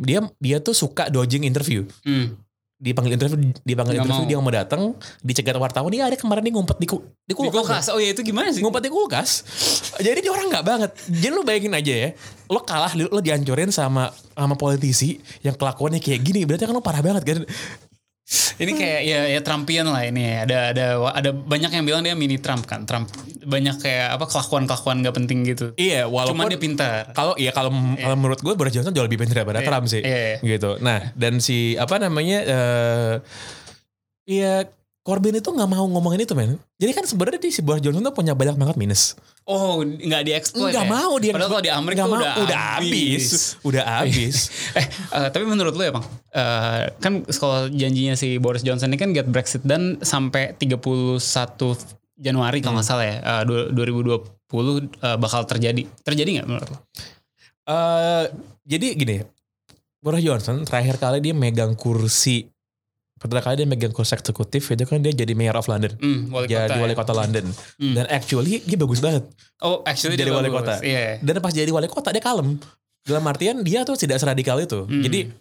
dia 0.00 0.20
dia 0.40 0.58
tuh 0.64 0.72
suka 0.72 1.12
dodging 1.12 1.44
interview. 1.44 1.84
Hmm. 2.08 2.40
Dipanggil 2.84 3.16
interview 3.16 3.38
dipanggil 3.64 3.96
interview 3.96 4.28
mau. 4.28 4.28
dia 4.28 4.38
mau 4.44 4.52
datang 4.52 4.82
dicegat 5.24 5.56
wartawan 5.56 5.88
dia 5.88 6.04
ada 6.04 6.20
kemarin 6.20 6.44
dia 6.44 6.52
ngumpet 6.52 6.76
di, 6.76 6.84
ku, 6.84 7.00
di 7.24 7.32
Di 7.32 7.34
kulkas, 7.34 7.64
kulkas. 7.64 7.84
Oh 7.88 7.96
iya 7.96 8.12
itu 8.12 8.20
gimana 8.20 8.52
sih? 8.52 8.60
ngumpet 8.60 8.84
di 8.84 8.90
kulkas 8.92 9.30
jadi 10.04 10.20
dia 10.20 10.28
orang 10.28 10.52
nggak 10.52 10.64
banget 10.68 10.90
jadi 11.08 11.32
lu 11.32 11.40
bayangin 11.40 11.72
aja 11.72 11.94
ya 11.96 12.10
lo 12.52 12.60
kalah 12.60 12.92
lo 12.92 13.24
dihancurin 13.24 13.72
sama 13.72 14.12
sama 14.36 14.54
politisi 14.60 15.16
yang 15.40 15.56
kelakuannya 15.56 15.96
kayak 16.04 16.20
gini 16.20 16.44
berarti 16.44 16.68
kan 16.68 16.76
lo 16.76 16.84
parah 16.84 17.00
banget 17.00 17.24
kan 17.24 17.48
Ini 18.54 18.72
kayak 18.72 19.00
ya 19.04 19.20
ya 19.28 19.40
Trumpian 19.40 19.84
lah 19.86 20.00
ini. 20.02 20.24
ya. 20.24 20.36
Ada 20.42 20.58
ada 20.72 20.86
ada 21.12 21.30
banyak 21.30 21.70
yang 21.70 21.84
bilang 21.84 22.00
dia 22.00 22.14
mini 22.14 22.38
Trump 22.38 22.64
kan. 22.64 22.82
Trump 22.84 23.12
banyak 23.44 23.76
kayak 23.76 24.16
apa 24.16 24.24
kelakuan-kelakuan 24.24 25.04
gak 25.04 25.12
penting 25.14 25.44
gitu. 25.44 25.76
iya 25.76 26.08
walaupun 26.08 26.40
Cuman 26.40 26.48
dia 26.48 26.56
pintar. 26.56 27.12
kalau 27.12 27.36
iya 27.36 27.52
kalau 27.52 27.68
kalau 27.94 28.16
menurut 28.16 28.40
gue 28.40 28.54
Boris 28.54 28.72
Johnson 28.72 28.96
jauh 28.96 29.04
lebih 29.04 29.20
pintar 29.20 29.44
daripada 29.44 29.60
Iya, 29.60 29.68
Trump 29.68 29.84
sih 29.84 30.00
iya, 30.00 30.40
gitu 30.40 30.80
nah 30.80 31.12
dan 31.12 31.38
si 31.38 31.76
apa 31.76 32.00
namanya 32.00 32.38
eh 32.40 33.14
iya 34.24 34.64
Corbyn 35.04 35.36
itu 35.36 35.46
nggak 35.46 35.68
mau 35.68 35.84
ngomongin 35.84 36.24
itu 36.24 36.32
men 36.32 36.56
jadi 36.74 36.90
kan 36.90 37.04
sebenarnya 37.04 37.36
di 37.38 37.52
si 37.52 37.60
Boris 37.60 37.78
Johnson 37.78 38.00
tuh 38.00 38.10
punya 38.10 38.32
banyak 38.32 38.56
banget 38.56 38.74
minus 38.74 39.14
Oh, 39.44 39.84
nggak 39.84 40.24
dieksploit 40.24 40.72
Nggak 40.72 40.88
ya? 40.88 40.90
mau 40.90 41.12
dia. 41.20 41.36
Padahal 41.36 41.50
kalau 41.52 41.60
di 41.60 41.68
Amerika 41.68 42.08
Nggak 42.08 42.16
udah, 42.16 42.32
mau, 42.32 42.44
udah 42.48 42.60
habis. 42.80 43.24
Udah 43.60 43.84
habis. 44.00 44.36
eh, 44.72 44.88
eh, 44.88 45.28
tapi 45.28 45.44
menurut 45.44 45.76
lu 45.76 45.84
ya, 45.84 45.92
Bang? 45.92 46.00
eh, 46.32 46.88
kan 46.96 47.12
kalau 47.28 47.68
janjinya 47.68 48.16
si 48.16 48.40
Boris 48.40 48.64
Johnson 48.64 48.88
ini 48.88 48.96
kan 48.96 49.12
get 49.12 49.28
Brexit 49.28 49.60
dan 49.60 50.00
sampai 50.00 50.56
31 50.56 51.20
Januari 52.16 52.64
kalau 52.64 52.80
nggak 52.80 52.88
salah 52.88 53.04
ya, 53.04 53.16
du- 53.44 53.68
2020 53.68 54.24
eh, 54.96 55.16
bakal 55.20 55.44
terjadi. 55.44 55.84
Terjadi 56.00 56.40
nggak 56.40 56.48
menurut 56.48 56.68
lu? 56.70 56.78
Eh, 57.66 58.24
jadi 58.64 58.86
gini, 58.94 59.16
Boris 60.00 60.24
Johnson 60.24 60.64
terakhir 60.64 60.96
kali 60.96 61.20
dia 61.20 61.36
megang 61.36 61.76
kursi 61.76 62.48
pertama 63.24 63.40
kali 63.40 63.64
dia 63.64 63.68
megang 63.68 63.88
kursi 63.96 64.12
eksekutif 64.12 64.68
itu 64.68 64.84
kan 64.84 65.00
dia 65.00 65.16
jadi 65.16 65.32
mayor 65.32 65.56
of 65.56 65.64
London. 65.64 65.96
Hmm, 65.96 66.28
wali 66.28 66.44
jadi 66.44 66.76
kota. 66.76 66.82
wali 66.84 66.92
ya? 66.92 66.98
kota 67.00 67.12
London. 67.16 67.44
Hmm. 67.80 67.94
Dan 67.96 68.04
actually 68.12 68.60
dia 68.60 68.76
bagus 68.76 69.00
banget. 69.00 69.24
Oh, 69.64 69.80
actually 69.88 70.20
jadi 70.20 70.28
dia 70.28 70.36
wali 70.36 70.52
bagus. 70.52 70.60
kota. 70.60 70.74
Iya. 70.84 71.24
Dan 71.24 71.40
pas 71.40 71.56
jadi 71.56 71.70
wali 71.72 71.88
kota 71.88 72.12
dia 72.12 72.20
kalem. 72.20 72.60
Dalam 73.00 73.24
artian 73.24 73.64
dia 73.64 73.88
tuh 73.88 73.96
tidak 73.96 74.20
seradikal 74.20 74.60
itu. 74.60 74.84
Hmm. 74.84 75.00
Jadi 75.00 75.32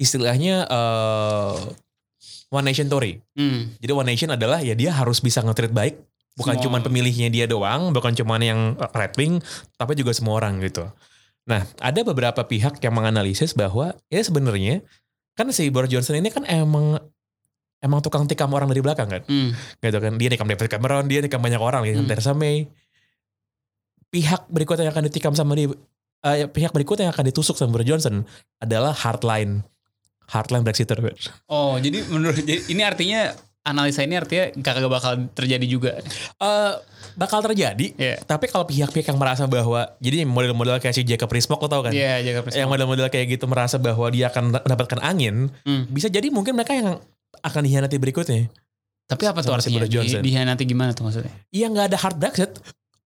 istilahnya 0.00 0.64
eh, 0.64 1.52
one 2.48 2.64
nation 2.64 2.88
Tory. 2.88 3.20
Hmm. 3.36 3.76
Jadi 3.76 3.92
One 3.92 4.08
Nation 4.08 4.32
adalah 4.32 4.64
ya 4.64 4.72
dia 4.72 4.96
harus 4.96 5.20
bisa 5.20 5.44
nge-treat 5.44 5.72
baik. 5.76 6.00
Bukan 6.32 6.64
cuma 6.64 6.80
pemilihnya 6.80 7.28
dia 7.28 7.44
doang, 7.44 7.92
bukan 7.92 8.16
cuma 8.16 8.40
yang 8.40 8.72
right 8.96 9.12
wing, 9.20 9.36
tapi 9.76 9.92
juga 9.92 10.16
semua 10.16 10.40
orang 10.40 10.64
gitu. 10.64 10.88
Nah, 11.44 11.68
ada 11.76 12.00
beberapa 12.06 12.40
pihak 12.40 12.80
yang 12.80 12.94
menganalisis 12.96 13.52
bahwa 13.52 13.92
ya 14.08 14.22
sebenarnya 14.24 14.80
kan 15.32 15.48
si 15.50 15.68
Boris 15.72 15.88
Johnson 15.88 16.20
ini 16.20 16.28
kan 16.28 16.44
emang 16.44 17.00
emang 17.82 17.98
tukang 18.00 18.24
tikam 18.30 18.52
orang 18.54 18.70
dari 18.70 18.80
belakang 18.80 19.08
kan. 19.10 19.22
Hmm. 19.26 19.52
Gitu 19.82 19.98
kan. 19.98 20.14
Dia 20.16 20.28
nikam 20.30 20.46
David 20.46 20.68
Cameron, 20.70 21.04
dia 21.10 21.18
nikam 21.20 21.42
banyak 21.42 21.58
orang, 21.60 21.82
nikam 21.82 22.06
Hmm. 22.06 22.10
Theresa 22.10 22.32
May. 22.32 22.70
Pihak 24.12 24.46
berikutnya 24.52 24.86
yang 24.86 24.94
akan 24.94 25.08
ditikam 25.08 25.32
sama 25.32 25.56
dia, 25.56 25.72
eh, 26.22 26.44
pihak 26.46 26.70
berikutnya 26.70 27.08
yang 27.08 27.14
akan 27.16 27.26
ditusuk 27.32 27.56
sama 27.56 27.74
Boris 27.74 27.88
Johnson 27.88 28.28
adalah 28.60 28.92
hardline 28.92 29.64
hardline 30.30 30.64
Brexiter. 30.64 31.00
Oh, 31.48 31.76
jadi 31.76 32.04
menurut 32.08 32.40
jadi 32.40 32.60
ini 32.72 32.82
artinya 32.84 33.32
analisa 33.62 34.02
ini 34.02 34.18
artinya 34.18 34.50
kagak 34.58 34.90
bakal 34.90 35.12
terjadi 35.32 35.66
juga. 35.66 35.92
Eh, 36.38 36.72
bakal 37.14 37.42
terjadi. 37.42 37.94
Iya. 37.94 38.18
Tapi 38.20 38.50
kalau 38.50 38.66
pihak-pihak 38.66 39.06
yang 39.06 39.18
merasa 39.18 39.46
bahwa 39.46 39.94
jadi 40.02 40.26
model-model 40.26 40.82
kayak 40.82 40.94
si 40.94 41.06
Jacob 41.06 41.30
Rees-Mogg 41.30 41.62
lo 41.62 41.68
tau 41.70 41.82
kan? 41.86 41.94
Iya, 41.94 42.18
jaga 42.26 42.42
presiden. 42.42 42.66
Yang 42.66 42.70
model-model 42.74 43.06
kayak 43.08 43.26
gitu 43.30 43.44
merasa 43.46 43.78
bahwa 43.78 44.06
dia 44.10 44.28
akan 44.28 44.50
mendapatkan 44.50 44.98
angin, 44.98 45.50
Hmm. 45.62 45.86
bisa 45.86 46.10
jadi 46.10 46.26
mungkin 46.28 46.58
mereka 46.58 46.74
yang 46.74 46.98
akan 47.38 47.60
dihianati 47.62 47.96
berikutnya. 47.96 48.50
Tapi 49.06 49.22
apa 49.30 49.44
tuh 49.44 49.54
si 49.60 49.70
artinya? 49.74 49.86
Johnson. 49.86 50.22
Di, 50.24 50.30
nanti 50.42 50.64
gimana 50.66 50.90
tuh 50.90 51.06
maksudnya? 51.06 51.30
Iya 51.52 51.66
nggak 51.70 51.86
ada 51.92 51.98
hard 52.00 52.16
Brexit. 52.18 52.50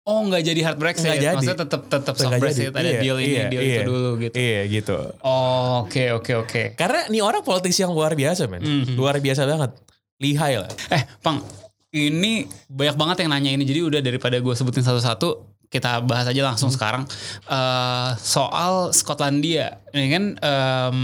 Oh 0.04 0.20
nggak 0.20 0.42
jadi 0.44 0.60
hard 0.68 0.76
Brexit, 0.76 1.08
Nggak 1.08 1.16
jadi. 1.16 1.36
maksudnya 1.40 1.58
tetap 1.64 1.82
tetap 1.88 2.14
soft 2.14 2.36
Brexit, 2.36 2.68
ada 2.76 2.84
Iya, 2.84 3.00
deal 3.00 3.16
ini, 3.24 3.32
iya, 3.32 3.44
deal 3.48 3.62
iya. 3.64 3.74
itu 3.80 3.82
dulu 3.88 4.10
gitu. 4.20 4.34
Iya 4.36 4.60
gitu. 4.68 4.96
Oh 5.24 5.88
oke 5.88 6.04
oke 6.20 6.32
oke. 6.44 6.62
Karena 6.76 7.08
nih 7.08 7.24
orang 7.24 7.40
politisi 7.40 7.80
yang 7.80 7.96
luar 7.96 8.12
biasa 8.12 8.44
men. 8.44 8.60
Mhm. 8.60 9.00
Luar 9.00 9.16
biasa 9.16 9.48
banget. 9.48 9.72
Lihai 10.18 10.62
lah. 10.62 10.70
Eh 10.90 11.02
Pang, 11.20 11.42
ini 11.90 12.44
banyak 12.66 12.96
banget 12.96 13.16
yang 13.22 13.30
nanya 13.30 13.50
ini, 13.50 13.62
jadi 13.62 13.80
udah 13.82 14.00
daripada 14.00 14.38
gue 14.38 14.54
sebutin 14.54 14.82
satu-satu, 14.82 15.28
kita 15.66 16.02
bahas 16.02 16.26
aja 16.26 16.42
langsung 16.42 16.70
Hmm. 16.70 16.76
sekarang 16.78 17.02
Eh, 17.46 18.10
soal 18.18 18.90
Skotlandia. 18.90 19.82
Ini 19.90 20.08
kan 20.10 20.24
em, 20.38 20.98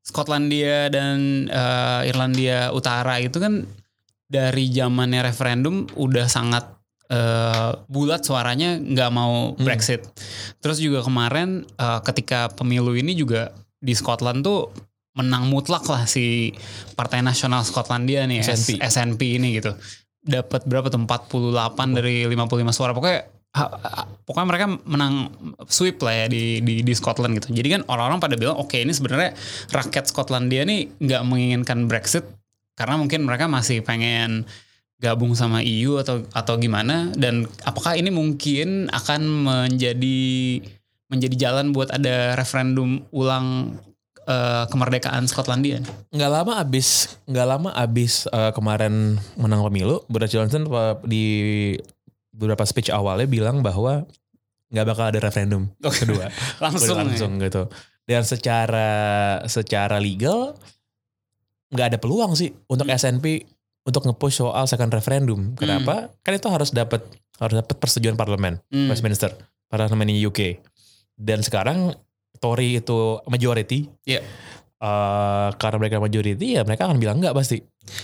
Skotlandia 0.00 0.86
dan 0.88 1.46
eh, 1.46 2.08
Irlandia 2.08 2.70
Utara 2.70 3.18
itu 3.18 3.42
kan 3.42 3.66
dari 4.26 4.70
zamannya 4.70 5.26
referendum 5.26 5.86
udah 5.94 6.26
sangat 6.26 6.66
eh, 7.06 7.70
bulat 7.86 8.22
suaranya 8.22 8.78
nggak 8.78 9.10
mau 9.10 9.54
Hmm. 9.54 9.62
Brexit. 9.62 10.02
Terus 10.58 10.78
juga 10.78 11.02
kemarin 11.02 11.62
eh, 11.66 12.00
ketika 12.02 12.50
pemilu 12.50 12.94
ini 12.94 13.14
juga 13.14 13.50
di 13.78 13.94
Scotland 13.94 14.42
tuh 14.42 14.70
menang 15.16 15.48
mutlak 15.48 15.88
lah 15.88 16.04
si 16.04 16.52
Partai 16.92 17.24
Nasional 17.24 17.64
Skotlandia 17.64 18.28
nih 18.28 18.44
SNP. 18.44 18.78
SNP 18.84 19.20
ini 19.40 19.48
gitu. 19.56 19.72
Dapat 20.20 20.68
berapa 20.68 20.92
tuh 20.92 21.00
48 21.02 21.96
dari 21.96 22.28
55 22.28 22.76
suara 22.76 22.92
pokoknya 22.92 23.32
pokoknya 24.28 24.46
mereka 24.46 24.66
menang 24.84 25.32
sweep 25.64 25.96
lah 26.04 26.12
ya 26.12 26.26
di 26.28 26.60
di, 26.60 26.84
di 26.84 26.92
Scotland 26.92 27.40
gitu. 27.40 27.48
Jadi 27.56 27.68
kan 27.72 27.82
orang-orang 27.88 28.20
pada 28.20 28.36
bilang 28.36 28.60
oke 28.60 28.76
ini 28.76 28.92
sebenarnya 28.92 29.32
rakyat 29.72 30.04
Skotlandia 30.12 30.68
nih 30.68 30.92
nggak 31.00 31.22
menginginkan 31.24 31.88
Brexit 31.88 32.28
karena 32.76 33.00
mungkin 33.00 33.24
mereka 33.24 33.48
masih 33.48 33.80
pengen 33.80 34.44
gabung 35.00 35.36
sama 35.36 35.60
EU 35.60 36.00
atau 36.00 36.24
atau 36.32 36.54
gimana 36.56 37.12
dan 37.16 37.44
apakah 37.64 37.96
ini 37.96 38.08
mungkin 38.08 38.88
akan 38.88 39.20
menjadi 39.44 40.20
menjadi 41.12 41.36
jalan 41.36 41.76
buat 41.76 41.92
ada 41.92 42.34
referendum 42.34 43.04
ulang 43.12 43.76
eh, 44.26 44.64
kemerdekaan 44.68 45.24
Skotlandia? 45.30 45.80
Nggak 46.10 46.30
lama 46.30 46.52
abis 46.58 47.16
nggak 47.24 47.46
lama 47.46 47.70
abis 47.72 48.26
eh, 48.28 48.52
kemarin 48.52 49.16
menang 49.38 49.62
pemilu, 49.64 50.02
Boris 50.10 50.34
Johnson 50.34 50.66
di 51.06 51.24
beberapa 52.34 52.66
speech 52.68 52.92
awalnya 52.92 53.24
bilang 53.24 53.64
bahwa 53.64 54.04
nggak 54.68 54.86
bakal 54.86 55.04
ada 55.08 55.20
referendum 55.22 55.70
kedua. 55.80 56.28
langsung, 56.64 56.98
langsung 56.98 57.32
gitu. 57.40 57.70
Dan 58.06 58.22
secara 58.22 58.90
secara 59.46 59.98
legal 59.98 60.54
nggak 61.70 61.86
ada 61.94 61.98
peluang 61.98 62.38
sih 62.38 62.54
untuk 62.70 62.86
Hmm. 62.86 62.94
SNP 62.94 63.42
untuk 63.86 64.02
nge-push 64.06 64.42
soal 64.42 64.66
second 64.66 64.90
referendum. 64.90 65.54
Kenapa? 65.54 66.10
Kan 66.22 66.34
itu 66.34 66.46
harus 66.50 66.74
dapat 66.74 67.02
harus 67.38 67.54
dapat 67.58 67.74
persetujuan 67.78 68.18
parlemen 68.18 68.58
Hmm. 68.70 68.90
Westminster, 68.90 69.30
parlemen 69.70 70.10
di 70.10 70.22
UK. 70.22 70.58
Dan 71.16 71.40
sekarang 71.42 71.94
Tory 72.46 72.78
itu 72.78 73.18
majority. 73.26 73.90
Iya. 74.06 74.22
Eh, 74.76 75.48
karena 75.56 75.76
mereka 75.80 75.96
majority 75.98 76.54
ya 76.54 76.62
mereka 76.62 76.86
akan 76.86 77.00
bilang 77.00 77.18
enggak 77.18 77.34
pasti. 77.34 77.58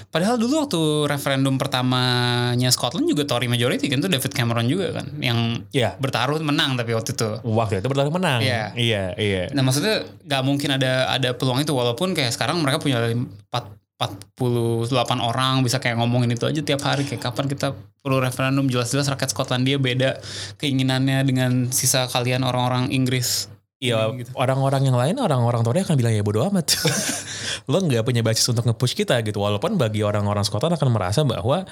Padahal 0.08 0.40
dulu 0.40 0.62
waktu 0.64 0.80
referendum 1.04 1.60
pertamanya 1.60 2.72
Scotland 2.72 3.04
juga 3.04 3.28
Tory 3.28 3.44
majority 3.44 3.92
kan 3.92 4.00
tuh 4.00 4.08
David 4.08 4.32
Cameron 4.32 4.66
juga 4.66 4.88
kan 4.96 5.06
yang 5.20 5.68
Iya. 5.68 6.00
bertaruh 6.00 6.40
menang 6.40 6.74
tapi 6.80 6.96
waktu 6.96 7.12
itu. 7.12 7.28
Waktu 7.44 7.84
itu 7.84 7.88
berlalu 7.92 8.16
menang. 8.16 8.40
Iya. 8.40 8.72
Iya, 8.72 9.04
iya. 9.20 9.42
Nah 9.52 9.60
maksudnya 9.60 10.00
nggak 10.24 10.42
mungkin 10.42 10.80
ada 10.80 11.12
ada 11.12 11.36
peluang 11.36 11.60
itu 11.60 11.76
walaupun 11.76 12.16
kayak 12.16 12.32
sekarang 12.32 12.58
mereka 12.64 12.80
punya 12.80 13.04
4, 13.04 13.52
48 14.00 15.20
orang 15.20 15.60
bisa 15.60 15.76
kayak 15.76 16.00
ngomongin 16.00 16.32
itu 16.32 16.48
aja 16.48 16.58
tiap 16.64 16.82
hari 16.82 17.04
kayak 17.04 17.20
kapan 17.20 17.52
kita 17.52 17.76
perlu 18.00 18.18
referendum 18.18 18.66
jelas-jelas 18.66 19.06
rakyat 19.06 19.30
Skotlandia 19.30 19.76
beda 19.76 20.18
keinginannya 20.56 21.20
dengan 21.22 21.68
sisa 21.68 22.08
kalian 22.08 22.42
orang-orang 22.42 22.88
Inggris. 22.90 23.51
Iya, 23.82 24.14
Gitu. 24.14 24.30
orang-orang 24.38 24.82
yang 24.86 24.94
lain, 24.94 25.18
orang-orang 25.18 25.60
Tory 25.60 25.82
akan 25.82 25.98
bilang 25.98 26.14
ya 26.14 26.22
bodo 26.22 26.46
amat. 26.46 26.70
Lo 27.70 27.82
nggak 27.82 28.06
punya 28.06 28.22
basis 28.22 28.46
untuk 28.46 28.62
nge-push 28.62 28.94
kita 28.94 29.18
gitu. 29.20 29.42
Walaupun 29.42 29.74
bagi 29.74 30.06
orang-orang 30.06 30.46
Scotland 30.46 30.78
akan 30.78 30.88
merasa 30.88 31.26
bahwa 31.26 31.66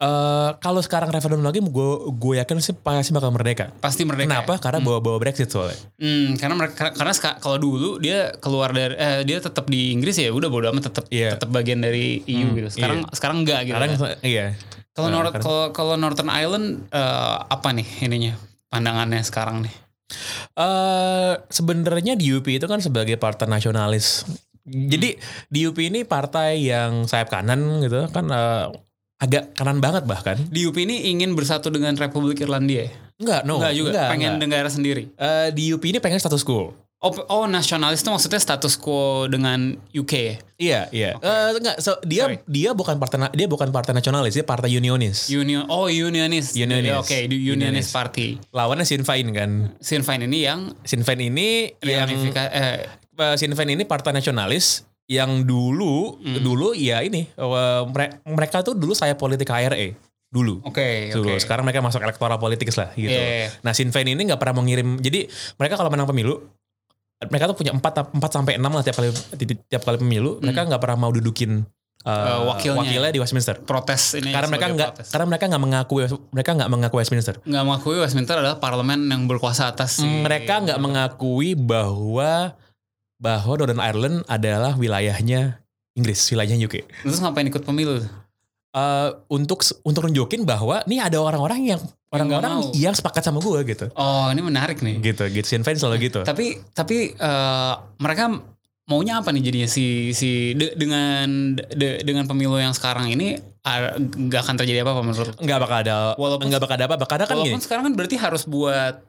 eh 0.00 0.50
kalau 0.58 0.80
sekarang 0.80 1.12
referendum 1.12 1.44
lagi, 1.44 1.60
gue 1.60 1.88
gue 2.10 2.34
yakin 2.40 2.56
sih 2.58 2.72
pasti 2.72 3.12
bakal 3.12 3.30
merdeka. 3.30 3.68
Pasti 3.78 4.02
merdeka. 4.02 4.32
Kenapa? 4.32 4.56
Karena 4.56 4.80
bawa-bawa 4.80 5.20
Brexit 5.20 5.46
soalnya. 5.46 5.76
Hmm, 6.00 6.34
karena 6.34 6.56
mereka 6.56 6.90
karena 6.90 7.12
kalau 7.36 7.60
dulu 7.60 8.00
dia 8.00 8.32
keluar 8.40 8.72
dari 8.72 8.96
eh, 8.96 9.20
dia 9.22 9.38
tetap 9.38 9.68
di 9.68 9.92
Inggris 9.92 10.16
ya 10.16 10.32
udah 10.32 10.48
bodo 10.48 10.72
amat 10.72 10.88
tetap 10.88 11.04
Iya. 11.12 11.36
tetap 11.36 11.52
bagian 11.52 11.78
dari 11.78 12.24
EU 12.24 12.48
gitu. 12.56 12.68
Sekarang 12.72 13.04
sekarang 13.12 13.44
enggak 13.44 13.60
gitu. 13.62 13.76
Sekarang 13.76 13.90
kan. 13.92 14.24
iya. 14.24 14.46
Kalau 14.90 15.06
Nah, 15.06 15.14
Nor- 15.20 15.30
karena- 15.30 15.44
kalau 15.44 15.64
kalau 15.70 15.94
Northern 15.94 16.32
Ireland 16.32 16.66
eh, 16.88 17.36
apa 17.44 17.68
nih 17.70 17.86
ininya 18.00 18.34
pandangannya 18.66 19.20
sekarang 19.20 19.68
nih? 19.68 19.74
Eh 20.58 21.34
sebenarnya 21.48 22.14
di 22.18 22.30
UP 22.34 22.46
itu 22.46 22.66
kan 22.66 22.82
sebagai 22.82 23.16
partai 23.16 23.46
nasionalis. 23.46 24.26
Jadi 24.66 25.16
di 25.48 25.60
UP 25.66 25.78
ini 25.80 26.04
partai 26.04 26.62
yang 26.62 27.08
sayap 27.08 27.32
kanan 27.32 27.80
gitu 27.82 28.06
kan 28.12 28.28
eh, 28.28 28.66
agak 29.20 29.52
kanan 29.54 29.78
banget 29.84 30.08
bahkan. 30.08 30.36
Di 30.48 30.64
UP 30.64 30.76
ini 30.80 31.12
ingin 31.12 31.36
bersatu 31.36 31.68
dengan 31.68 31.94
Republik 31.94 32.40
Irlandia 32.40 32.88
ya? 32.88 32.92
Enggak, 33.20 33.40
no. 33.44 33.60
enggak 33.60 33.74
juga, 33.76 34.02
pengen 34.08 34.40
enggak. 34.40 34.44
negara 34.48 34.68
sendiri. 34.72 35.12
Eh, 35.12 35.48
di 35.52 35.68
UP 35.76 35.84
ini 35.84 36.00
pengen 36.00 36.16
status 36.16 36.40
quo. 36.40 36.72
Oh, 37.00 37.16
oh 37.32 37.44
nasionalis 37.48 38.04
itu 38.04 38.12
maksudnya 38.12 38.36
status 38.36 38.76
quo 38.76 39.24
dengan 39.24 39.72
UK 39.88 40.12
ya? 40.12 40.36
Iya, 40.60 40.80
iya. 40.92 41.10
Eh, 41.16 41.48
enggak, 41.56 41.80
so, 41.80 41.96
dia 42.04 42.28
Sorry. 42.28 42.36
dia 42.44 42.76
bukan 42.76 43.00
partai 43.00 43.32
dia 43.32 43.48
bukan 43.48 43.72
partai 43.72 43.96
nasionalis, 43.96 44.36
dia 44.36 44.44
partai 44.44 44.68
unionis. 44.76 45.32
Union, 45.32 45.64
oh. 45.72 45.88
Unionist. 45.88 46.52
Ya, 46.52 46.68
Oke, 47.00 47.24
di 47.24 47.40
Unionist. 47.40 47.88
unionist 47.88 47.90
party. 47.96 48.28
Lawannya 48.52 48.84
Sinn 48.84 49.08
Féin 49.08 49.32
kan. 49.32 49.72
Sinn 49.80 50.04
Féin 50.04 50.28
ini 50.28 50.44
yang 50.44 50.76
Sinn 50.84 51.00
Féin 51.00 51.24
ini 51.24 51.72
yang 51.80 52.04
eh, 52.36 52.84
eh, 53.16 53.34
Sinn 53.40 53.56
Féin 53.56 53.72
ini 53.72 53.88
partai 53.88 54.12
nasionalis 54.12 54.84
yang 55.08 55.48
dulu 55.48 56.20
Hmm. 56.20 56.36
dulu 56.44 56.76
ya 56.76 57.00
ini 57.00 57.32
eh, 57.32 57.82
mere- 57.88 58.20
mereka 58.28 58.60
tuh 58.60 58.76
dulu 58.76 58.92
saya 58.92 59.16
politik 59.16 59.48
HRE 59.48 59.96
dulu. 60.30 60.62
Oke, 60.62 61.10
Dulu. 61.10 61.26
oke. 61.26 61.42
Sekarang 61.42 61.66
mereka 61.66 61.82
masuk 61.82 62.04
elektoral 62.04 62.38
politik 62.38 62.70
lah 62.78 62.94
gitu. 62.94 63.10
Iya, 63.10 63.18
iya. 63.18 63.48
Nah 63.64 63.74
Sinn 63.74 63.90
Féin 63.90 64.06
ini 64.06 64.22
nggak 64.22 64.38
pernah 64.38 64.62
mengirim. 64.62 65.00
Jadi 65.02 65.26
mereka 65.58 65.74
kalau 65.74 65.90
menang 65.90 66.06
pemilu, 66.06 66.38
mereka 67.22 67.44
tuh 67.46 67.54
punya 67.54 67.72
4 67.72 68.16
4 68.16 68.16
sampai 68.30 68.56
6 68.56 68.64
lah 68.64 68.80
tiap 68.80 68.96
kali 68.96 69.08
ti- 69.36 69.60
tiap 69.66 69.82
kali 69.82 69.96
pemilu. 69.96 70.40
Mereka 70.40 70.64
nggak 70.64 70.80
pernah 70.80 70.96
mau 70.98 71.10
dudukin 71.10 71.68
uh, 72.00 72.08
Hmm. 72.08 72.16
Eh, 72.24 72.40
wakilnya. 72.46 73.10
di 73.10 73.20
Westminster. 73.20 73.60
protes 73.60 74.14
ini 74.14 74.32
Karena 74.32 74.48
mereka 74.48 74.66
nggak 74.70 74.90
karena 75.06 75.26
mereka 75.26 75.44
nggak 75.46 75.62
mengakui 75.62 76.02
mereka 76.30 76.50
nggak 76.54 76.70
mengakui 76.70 76.98
Westminster. 76.98 77.34
nggak 77.38 77.60
mengakui 77.62 77.96
Westminster 77.98 78.34
adalah 78.34 78.56
parlemen 78.56 79.04
yang 79.04 79.26
berkuasa 79.26 79.68
atas 79.68 80.00
si 80.00 80.06
Mereka 80.06 80.64
nggak 80.64 80.78
mengakui 80.78 81.52
bahwa 81.52 82.56
bahwa 83.16 83.52
Northern 83.54 83.84
Ireland 83.84 84.24
adalah 84.26 84.72
wilayahnya 84.74 85.60
Inggris, 85.92 86.24
wilayahnya 86.26 86.56
UK. 86.62 86.88
terus 87.04 87.20
ngapain 87.20 87.44
ikut 87.44 87.60
pemilu 87.60 88.00
Eh, 88.70 89.10
untuk 89.28 89.66
untuk 89.82 90.06
nunjukin 90.06 90.46
bahwa 90.46 90.78
nih 90.84 91.02
ada 91.02 91.18
orang-orang 91.18 91.66
yang 91.66 91.80
orang-orang 92.08 92.52
mau. 92.56 92.70
yang 92.70 92.94
sepakat 92.94 93.18
sama 93.20 93.38
gue 93.38 93.66
gitu. 93.66 93.90
oh 93.90 94.30
ini 94.30 94.38
menarik 94.40 94.78
nih 94.78 95.02
Gitu, 95.02 95.26
gitu. 95.28 95.42
Sinn 95.44 95.66
Féin 95.66 95.74
selalu 95.74 96.06
gitu. 96.06 96.22
tapi 96.22 96.54
tapi 96.70 97.10
eh, 97.10 97.72
mereka 97.98 98.30
maunya 98.86 99.18
apa 99.18 99.30
nih 99.30 99.42
jadinya 99.42 99.66
si 99.66 100.10
si 100.12 100.54
de- 100.54 100.74
dengan 100.74 101.26
de- 101.58 101.98
dengan 102.00 102.26
pemilu 102.26 102.58
yang 102.58 102.70
sekarang 102.70 103.10
ini 103.10 103.42
nggak 103.60 104.38
akan 104.40 104.54
terjadi 104.56 104.82
apa 104.82 104.90
apa 104.92 105.02
menurut 105.02 105.34
nggak 105.36 105.58
bakal 105.60 105.76
ada 105.80 105.96
Walaupun- 106.14 106.46
nggak 106.46 106.62
bakal 106.62 106.74
ada 106.74 106.86
apa 106.86 106.96
karena 107.04 107.24
kan 107.24 107.36
walaupun 107.36 107.50
gini 107.52 107.66
sekarang 107.66 107.82
kan 107.84 107.94
berarti 107.94 108.16
harus 108.16 108.42
buat 108.46 109.02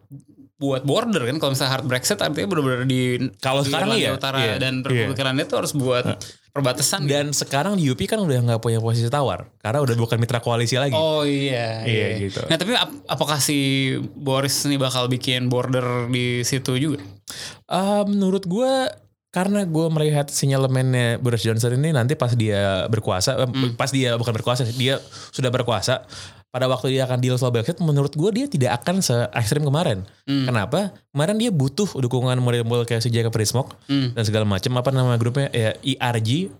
buat 0.57 0.81
border 0.81 1.21
kan 1.23 1.37
kalau 1.37 1.53
misalnya 1.53 1.73
hard 1.73 1.85
Brexit 1.85 2.17
artinya 2.17 2.45
benar-benar 2.47 2.85
di 2.85 3.17
Kalau 3.37 3.61
sekarang 3.61 3.93
iya, 3.93 4.13
Utara 4.13 4.37
iya, 4.39 4.57
dan 4.57 4.81
iya. 4.81 4.85
Republik 4.85 5.17
Irlandia 5.17 5.45
itu 5.45 5.53
harus 5.55 5.73
buat 5.73 6.05
perbatasan 6.51 7.03
gitu. 7.03 7.09
dan 7.09 7.25
sekarang 7.29 7.73
di 7.73 7.87
UP 7.87 7.99
kan 8.03 8.17
udah 8.17 8.37
nggak 8.41 8.59
punya 8.59 8.77
posisi 8.77 9.07
tawar 9.07 9.47
karena 9.57 9.79
udah 9.79 9.95
bukan 9.95 10.15
mitra 10.15 10.37
koalisi 10.37 10.75
lagi 10.75 10.91
Oh 10.91 11.23
iya, 11.23 11.81
Iya, 11.81 12.07
gitu. 12.21 12.43
Nah 12.43 12.55
tapi 12.55 12.71
ap- 12.73 13.07
apakah 13.07 13.39
si 13.39 13.57
Boris 14.13 14.63
nih 14.63 14.75
bakal 14.75 15.07
bikin 15.07 15.47
border 15.47 16.07
di 16.07 16.41
situ 16.41 16.75
juga? 16.75 16.99
Eh, 17.65 18.03
menurut 18.05 18.43
gue 18.43 18.91
karena 19.29 19.63
gue 19.63 19.87
melihat 19.87 20.27
sinyalemennya 20.27 21.15
Boris 21.17 21.39
Johnson 21.41 21.71
ini 21.73 21.89
nanti 21.89 22.13
pas 22.13 22.35
dia 22.35 22.83
berkuasa, 22.85 23.35
eh, 23.37 23.47
Hmm. 23.47 23.73
pas 23.73 23.87
dia 23.87 24.19
bukan 24.19 24.33
berkuasa, 24.33 24.67
dia 24.69 24.99
sudah 25.31 25.47
berkuasa. 25.47 26.03
Pada 26.51 26.67
waktu 26.67 26.91
dia 26.91 27.07
akan 27.07 27.23
deal 27.23 27.39
soal 27.39 27.49
Brexit, 27.49 27.79
menurut 27.79 28.11
gue 28.11 28.29
dia 28.35 28.43
tidak 28.43 28.83
akan 28.83 28.99
se 28.99 29.15
ekstrim 29.31 29.63
kemarin. 29.63 30.03
Hmm. 30.27 30.43
Kenapa? 30.43 30.91
Kemarin 31.09 31.39
dia 31.39 31.47
butuh 31.47 31.87
dukungan 31.87 32.35
model-model 32.37 32.83
kayak 32.83 32.99
si 32.99 33.07
Jacob 33.07 33.31
Rees-Mogg 33.31 33.71
Hmm. 33.87 34.11
dan 34.11 34.23
segala 34.27 34.43
macam. 34.43 34.75
Apa 34.75 34.91
nama 34.91 35.15
grupnya? 35.15 35.47
Ya, 35.49 35.79
ERG, 35.79 36.51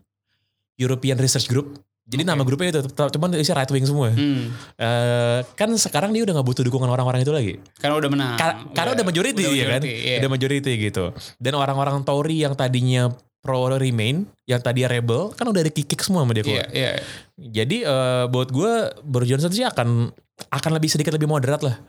European 0.80 1.20
Research 1.20 1.46
Group. 1.46 1.76
Jadi 2.02 2.24
nama 2.24 2.42
grupnya 2.42 2.72
itu, 2.74 2.82
cuman 2.92 3.36
isi 3.36 3.52
right 3.52 3.68
wing 3.68 3.84
semua. 3.84 4.12
Hmm. 4.12 4.52
Eh, 4.76 5.40
kan 5.54 5.70
sekarang 5.76 6.12
dia 6.12 6.24
udah 6.24 6.40
nggak 6.40 6.48
butuh 6.48 6.64
dukungan 6.66 6.88
orang-orang 6.88 7.22
itu 7.22 7.32
lagi. 7.32 7.54
Karena 7.78 7.96
udah 8.00 8.10
menang. 8.10 8.36
Ka- 8.36 8.68
karena 8.74 8.96
udah 8.96 9.06
majority 9.06 9.44
udah 9.44 9.54
ya 9.54 9.66
kan, 9.70 9.80
majority, 9.80 9.92
iya. 10.02 10.16
udah 10.20 10.30
majority 10.32 10.72
gitu. 10.82 11.06
Dan 11.38 11.54
orang-orang 11.56 12.00
Tory 12.02 12.42
yang 12.42 12.56
tadinya 12.56 13.12
pro 13.42 13.68
Remain, 13.68 14.22
yang 14.46 14.62
tadi 14.62 14.86
rebel, 14.86 15.34
kan 15.34 15.44
udah 15.44 15.66
dikikik 15.66 15.98
semua 16.00 16.22
sama 16.22 16.32
dia 16.32 16.46
keluar. 16.46 16.70
iya. 16.70 17.02
Jadi 17.36 17.82
eh, 17.82 18.26
buat 18.30 18.48
gue 18.48 18.72
Boris 19.02 19.28
Johnson 19.28 19.50
sih 19.50 19.66
akan 19.66 20.14
akan 20.48 20.72
lebih 20.72 20.90
sedikit 20.90 21.12
lebih 21.12 21.26
moderat 21.26 21.62
lah 21.62 21.82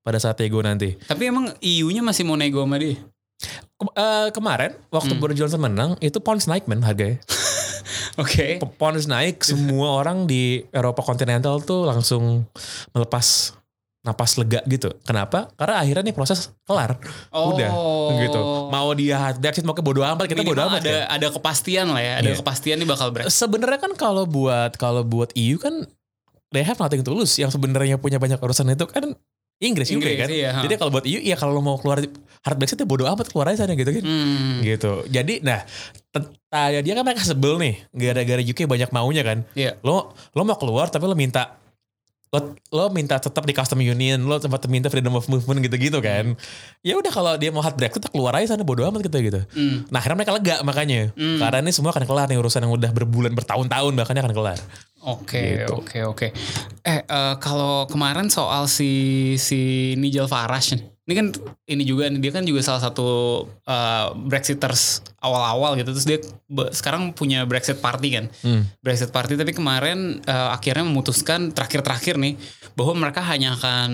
pada 0.00 0.16
saat 0.16 0.38
ego 0.40 0.62
nanti. 0.62 0.94
Tapi 0.96 1.22
emang 1.26 1.50
EU-nya 1.58 2.00
masih 2.00 2.22
mau 2.22 2.34
nego 2.34 2.62
sama 2.62 2.78
dia? 2.78 2.94
Kem- 3.74 3.94
eh, 3.94 4.28
kemarin 4.30 4.78
waktu 4.88 5.12
Hmm. 5.12 5.20
Boris 5.20 5.34
Johnson 5.34 5.58
menang 5.58 5.98
itu 5.98 6.22
pounds 6.22 6.46
naik 6.46 6.70
men 6.70 6.82
harganya. 6.82 7.18
Oke. 8.22 8.60
P- 8.60 8.74
Pounds 8.76 9.08
naik, 9.08 9.42
semua 9.42 9.96
orang 9.96 10.28
di 10.28 10.62
Eropa 10.70 11.02
kontinental 11.02 11.58
tuh 11.60 11.82
langsung 11.82 12.46
melepas 12.92 13.56
napas 14.02 14.34
lega 14.34 14.58
gitu. 14.66 14.90
Kenapa? 15.06 15.46
Karena 15.54 15.78
akhirnya 15.78 16.10
nih 16.10 16.14
proses 16.14 16.50
kelar. 16.66 16.98
Udah 17.30 17.70
gitu. 18.18 18.40
Mau 18.68 18.90
dia 18.92 19.14
hard 19.16 19.38
Brexit 19.38 19.62
mau 19.62 19.72
ke 19.72 19.82
bodo 19.82 20.02
amat 20.02 20.26
kita 20.26 20.42
bodo 20.42 20.58
Oh. 20.58 20.68
Amat. 20.68 20.82
ada 20.82 21.06
kan? 21.06 21.14
ada 21.14 21.26
kepastian 21.30 21.86
lah 21.86 22.02
ya. 22.02 22.12
Ada 22.18 22.28
Iya. 22.28 22.38
kepastian 22.42 22.76
nih 22.82 22.88
bakal 22.90 23.08
Brexit. 23.14 23.30
Sebenarnya 23.32 23.78
kan 23.78 23.92
kalau 23.94 24.26
buat 24.26 24.74
kalau 24.74 25.06
buat 25.06 25.30
EU 25.34 25.54
kan 25.56 25.86
they 26.50 26.66
have 26.66 26.76
nothing 26.76 27.00
to 27.00 27.14
lose. 27.14 27.38
Yang 27.38 27.54
sebenarnya 27.54 27.94
punya 27.96 28.18
banyak 28.18 28.36
urusan 28.36 28.74
itu 28.74 28.86
kan 28.86 29.14
Inggris, 29.62 29.94
Inggris, 29.94 30.18
kan. 30.18 30.26
iya. 30.26 30.58
Jadi 30.58 30.74
kalau 30.74 30.90
buat 30.90 31.06
EU 31.06 31.22
ya 31.22 31.38
kalau 31.38 31.62
mau 31.62 31.78
keluar 31.78 32.02
hard 32.42 32.56
Brexit 32.58 32.74
ya 32.74 32.82
bodo 32.82 33.06
amat 33.06 33.30
keluar 33.30 33.54
aja 33.54 33.62
sana 33.62 33.78
gitu 33.78 33.94
kan. 33.94 34.02
Hmm. 34.02 34.58
Gitu. 34.58 35.06
Jadi 35.06 35.38
nah 35.38 35.62
tet- 36.10 36.34
dia 36.82 36.92
kan 36.92 37.06
mereka 37.06 37.22
sebel 37.22 37.62
nih 37.62 37.78
gara-gara 37.94 38.42
UK 38.42 38.66
banyak 38.66 38.90
maunya 38.90 39.22
kan. 39.22 39.46
Iya. 39.54 39.78
Lo 39.86 40.10
lo 40.34 40.42
mau 40.42 40.58
keluar 40.58 40.90
tapi 40.90 41.06
lo 41.06 41.14
minta 41.14 41.61
lo, 42.32 42.56
lo 42.72 42.88
minta 42.88 43.20
tetap 43.20 43.44
di 43.44 43.52
custom 43.52 43.84
union, 43.84 44.16
lo 44.24 44.40
sempat 44.40 44.64
minta 44.64 44.88
freedom 44.88 45.12
of 45.20 45.28
movement 45.28 45.60
gitu-gitu 45.68 46.00
kan. 46.00 46.32
Ya 46.80 46.96
udah 46.96 47.12
kalau 47.12 47.36
dia 47.36 47.52
mau 47.52 47.60
hard 47.60 47.76
Brexit 47.76 48.08
keluar 48.08 48.32
aja 48.40 48.56
sana 48.56 48.64
bodo 48.64 48.88
amat 48.88 49.04
gitu 49.04 49.20
gitu. 49.20 49.40
Hmm. 49.52 49.84
Nah 49.92 50.00
akhirnya 50.00 50.16
mereka 50.24 50.32
lega 50.40 50.56
makanya. 50.64 51.12
Hmm. 51.12 51.36
Karena 51.36 51.60
ini 51.60 51.76
semua 51.76 51.92
akan 51.92 52.08
kelar 52.08 52.26
nih 52.32 52.40
urusan 52.40 52.64
yang 52.64 52.72
udah 52.72 52.88
berbulan 52.88 53.36
bertahun-tahun 53.36 53.92
bahkan 53.92 54.16
akan 54.16 54.32
kelar. 54.32 54.58
Oke, 55.02 55.66
Gitu. 55.66 55.74
oke, 55.74 55.98
oke. 56.08 56.26
Eh, 56.86 57.00
eh, 57.04 57.34
kalau 57.42 57.90
kemarin 57.90 58.30
soal 58.30 58.70
si 58.70 59.34
si 59.34 59.92
Nigel 59.98 60.30
Farage, 60.30 60.78
nih. 60.78 60.91
Ini 61.02 61.14
kan 61.14 61.26
ini 61.66 61.82
juga 61.82 62.06
dia 62.06 62.30
kan 62.30 62.42
juga 62.42 62.62
salah 62.62 62.78
satu 62.80 63.08
eh, 63.60 64.06
Brexiters 64.22 65.02
awal-awal 65.18 65.74
gitu. 65.74 65.90
Terus 65.90 66.06
dia 66.06 66.18
sekarang 66.70 67.10
punya 67.10 67.42
Brexit 67.42 67.78
Party 67.78 68.08
kan, 68.12 68.24
Hmm. 68.40 68.62
Brexit 68.78 69.10
Party. 69.10 69.34
Tapi 69.34 69.50
kemarin 69.50 70.22
eh, 70.22 70.48
akhirnya 70.50 70.82
memutuskan 70.82 71.50
terakhir-terakhir 71.50 72.16
nih 72.16 72.38
bahwa 72.72 72.94
mereka 73.00 73.18
hanya 73.20 73.54
akan 73.54 73.90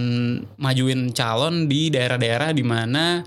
majuin 0.57 1.11
calon 1.11 1.65
di 1.65 1.89
daerah-daerah 1.89 2.53
di 2.53 2.63
mana 2.63 3.25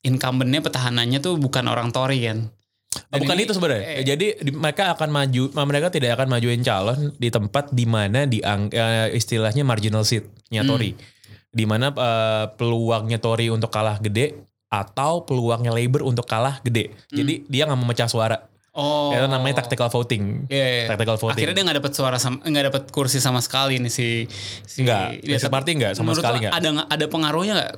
incumbentnya 0.00 0.60
petahanannya 0.60 1.20
tuh 1.20 1.36
bukan 1.36 1.66
orang 1.66 1.92
Tory 1.92 2.24
kan. 2.24 2.48
Oh, 2.90 3.14
Dan 3.14 3.22
bukan 3.22 3.36
ini- 3.36 3.44
itu 3.44 3.52
sebenarnya. 3.52 3.84
eh, 3.92 4.02
Jadi 4.02 4.26
di- 4.40 4.56
mereka 4.56 4.90
akan 4.90 5.08
maju, 5.08 5.42
mereka 5.62 5.92
tidak 5.92 6.16
akan 6.16 6.28
majuin 6.30 6.58
calon 6.60 7.14
di 7.14 7.28
tempat 7.28 7.70
di 7.70 7.84
mana 7.84 8.24
di 8.24 8.40
eh, 8.42 9.08
istilahnya 9.12 9.62
marginal 9.62 10.02
seatnya 10.02 10.64
Hmm. 10.64 10.70
Di 11.50 11.64
mana 11.66 11.90
eh, 11.90 12.44
peluangnya 12.54 13.18
Tory 13.18 13.50
untuk 13.50 13.70
kalah 13.74 13.98
gede 13.98 14.46
atau 14.70 15.26
peluangnya 15.26 15.74
Labour 15.74 16.06
untuk 16.06 16.24
kalah 16.24 16.62
gede. 16.62 16.94
Jadi 17.10 17.44
dia 17.50 17.66
nggak 17.66 17.80
memecah 17.80 18.06
suara. 18.06 18.38
Hmm. 18.38 18.48
Oh, 18.70 19.10
Itu 19.10 19.26
namanya 19.26 19.66
tactical 19.66 19.90
voting. 19.90 20.46
Iya, 20.46 20.66
iya. 20.70 20.84
Tactical 20.86 21.18
voting. 21.18 21.42
Akhirnya 21.42 21.54
dia 21.58 21.64
nggak 21.66 21.78
dapat 21.82 21.92
suara 21.92 22.16
sama 22.22 22.38
nggak 22.46 22.64
dapat 22.70 22.82
kursi 22.94 23.18
sama 23.18 23.42
sekali 23.42 23.82
nih 23.82 23.90
si 23.90 24.30
si 24.62 24.86
Enggak, 24.86 25.18
dia 25.26 25.42
tetap- 25.42 25.50
Party 25.50 25.70
enggak 25.74 25.92
sama 25.98 26.14
sekali 26.14 26.46
enggak. 26.46 26.54
Ada 26.54 26.68
ada 26.86 27.06
pengaruhnya 27.10 27.52
nggak 27.58 27.72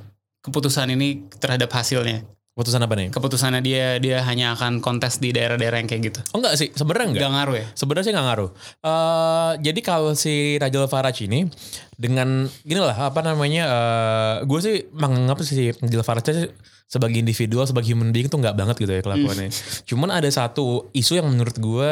keputusan 0.44 0.92
ini 0.92 1.32
terhadap 1.40 1.72
hasilnya? 1.72 2.28
Putusan 2.52 2.84
apa 2.84 2.92
nih? 3.00 3.08
Keputusannya 3.08 3.64
dia 3.64 3.96
dia 3.96 4.20
hanya 4.28 4.52
akan 4.52 4.84
kontes 4.84 5.16
di 5.16 5.32
daerah-daerah 5.32 5.80
yang 5.80 5.88
kayak 5.88 6.02
gitu. 6.12 6.20
Oh 6.36 6.44
enggak 6.44 6.60
sih, 6.60 6.68
sebenarnya 6.76 7.06
enggak. 7.08 7.20
Nggak 7.24 7.32
ngaruh 7.32 7.56
ya? 7.56 7.66
Sebenarnya 7.72 8.04
sih 8.04 8.12
nggak 8.12 8.26
ngaruh. 8.28 8.50
Eh, 8.84 9.52
jadi 9.64 9.80
kalau 9.80 10.12
si 10.12 10.34
Nigel 10.60 10.84
Farage 10.84 11.24
ini 11.24 11.48
dengan 11.96 12.44
gini 12.60 12.76
lah 12.76 13.08
apa 13.08 13.24
namanya, 13.24 13.62
eh 13.64 14.34
gue 14.44 14.60
sih 14.60 14.76
menganggap 14.92 15.40
si 15.40 15.72
Farage 16.04 16.32
sih 16.36 16.48
sebagai 16.84 17.16
individual, 17.16 17.64
sebagai 17.64 17.88
human 17.88 18.12
being 18.12 18.28
tuh 18.28 18.36
nggak 18.36 18.52
banget 18.52 18.76
gitu 18.76 18.92
ya 18.92 19.00
kelakuannya. 19.00 19.48
Cuman 19.88 20.12
ada 20.12 20.28
satu 20.28 20.92
isu 20.92 21.24
yang 21.24 21.32
menurut 21.32 21.56
gue 21.56 21.90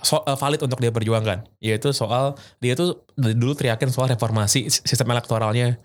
so- 0.00 0.24
eh, 0.24 0.38
valid 0.40 0.64
untuk 0.64 0.80
dia 0.80 0.88
perjuangkan, 0.88 1.44
yaitu 1.60 1.92
soal 1.92 2.40
dia 2.64 2.72
tuh 2.72 3.04
dari 3.12 3.36
dulu 3.36 3.52
teriakin 3.52 3.92
soal 3.92 4.08
reformasi 4.08 4.72
sistem 4.72 5.12
elektoralnya, 5.12 5.76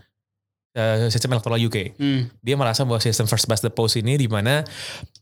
eh, 0.77 1.09
sistem 1.09 1.33
elektoral 1.33 1.57
UK 1.57 1.97
Hmm. 1.97 2.29
dia 2.39 2.53
merasa 2.53 2.85
bahwa 2.85 3.01
sistem 3.01 3.25
first 3.25 3.43
past 3.43 3.59
the 3.59 3.69
post 3.69 3.97
ini 3.97 4.13
di 4.13 4.29
mana 4.29 4.61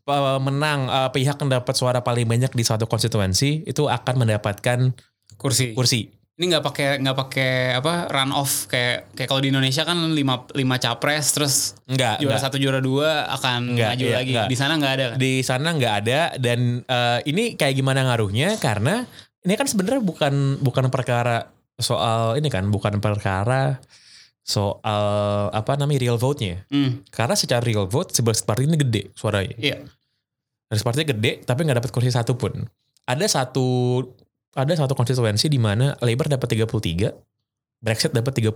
uh, 0.03 0.37
menang 0.37 0.85
uh, 0.85 1.07
pihak 1.09 1.35
yang 1.37 1.49
dapat 1.49 1.71
suara 1.71 1.99
paling 1.99 2.27
banyak 2.27 2.51
di 2.51 2.61
suatu 2.61 2.83
konstituensi 2.85 3.63
itu 3.63 3.87
akan 3.87 4.15
mendapatkan 4.19 4.91
Kursi. 5.33 5.71
kursi. 5.71 6.11
Ini 6.35 6.47
nggak 6.49 6.63
pakai 6.63 6.87
nggak 6.99 7.15
pakai 7.17 7.51
apa 7.73 8.07
run 8.07 8.31
off 8.31 8.67
kayak 8.67 9.07
kayak 9.11 9.23
kalau 9.25 9.39
di 9.39 9.49
Indonesia 9.49 9.81
kan 9.81 9.95
lima 10.11 10.43
lima 10.51 10.75
capres 10.75 11.31
terus 11.31 11.55
Enggak, 11.85 12.19
juara 12.19 12.35
enggak. 12.35 12.43
satu 12.43 12.57
juara 12.57 12.79
dua 12.79 13.23
akan 13.31 13.71
Nggak, 13.71 13.89
maju 13.89 14.03
iya, 14.03 14.15
lagi. 14.15 14.31
nggak. 14.35 14.47
Di 14.47 14.57
sana 14.59 14.73
nggak 14.75 14.93
ada 14.93 15.05
kan? 15.07 15.17
Di 15.17 15.33
sana 15.41 15.67
nggak 15.71 15.93
ada 16.03 16.19
dan 16.35 16.59
uh, 16.83 17.19
ini 17.23 17.55
kayak 17.55 17.73
gimana 17.73 18.03
ngaruhnya 18.03 18.59
karena 18.59 19.07
ini 19.41 19.53
kan 19.55 19.63
sebenarnya 19.63 20.03
bukan 20.03 20.33
bukan 20.59 20.85
perkara 20.91 21.47
soal 21.75 22.35
ini 22.35 22.47
kan 22.47 22.67
bukan 22.67 22.99
perkara 22.99 23.79
soal 24.45 25.49
apa 25.49 25.73
namanya 25.73 26.05
real 26.05 26.21
vote-nya. 26.21 26.69
Hmm. 26.69 27.01
Karena 27.09 27.33
secara 27.33 27.65
real 27.65 27.89
vote 27.89 28.13
si 28.13 28.21
Brexit 28.21 28.45
Party 28.45 28.69
ini 28.69 28.77
gede 28.77 29.09
suaranya. 29.17 29.57
Iya. 29.57 29.81
Brexit 30.69 30.85
Party 30.85 31.01
gede 31.01 31.31
tapi 31.41 31.65
nggak 31.65 31.81
dapat 31.81 31.91
kursi 31.91 32.13
satu 32.13 32.37
pun. 32.37 32.61
Ada 33.09 33.25
satu 33.25 33.65
ada 34.53 34.71
satu 34.77 34.93
konstituensi 34.93 35.49
di 35.49 35.57
mana 35.57 35.97
Labour 35.99 36.29
dapat 36.31 36.47
33, 36.47 37.11
Brexit 37.81 38.13
dapat 38.13 38.31
30. 38.37 38.53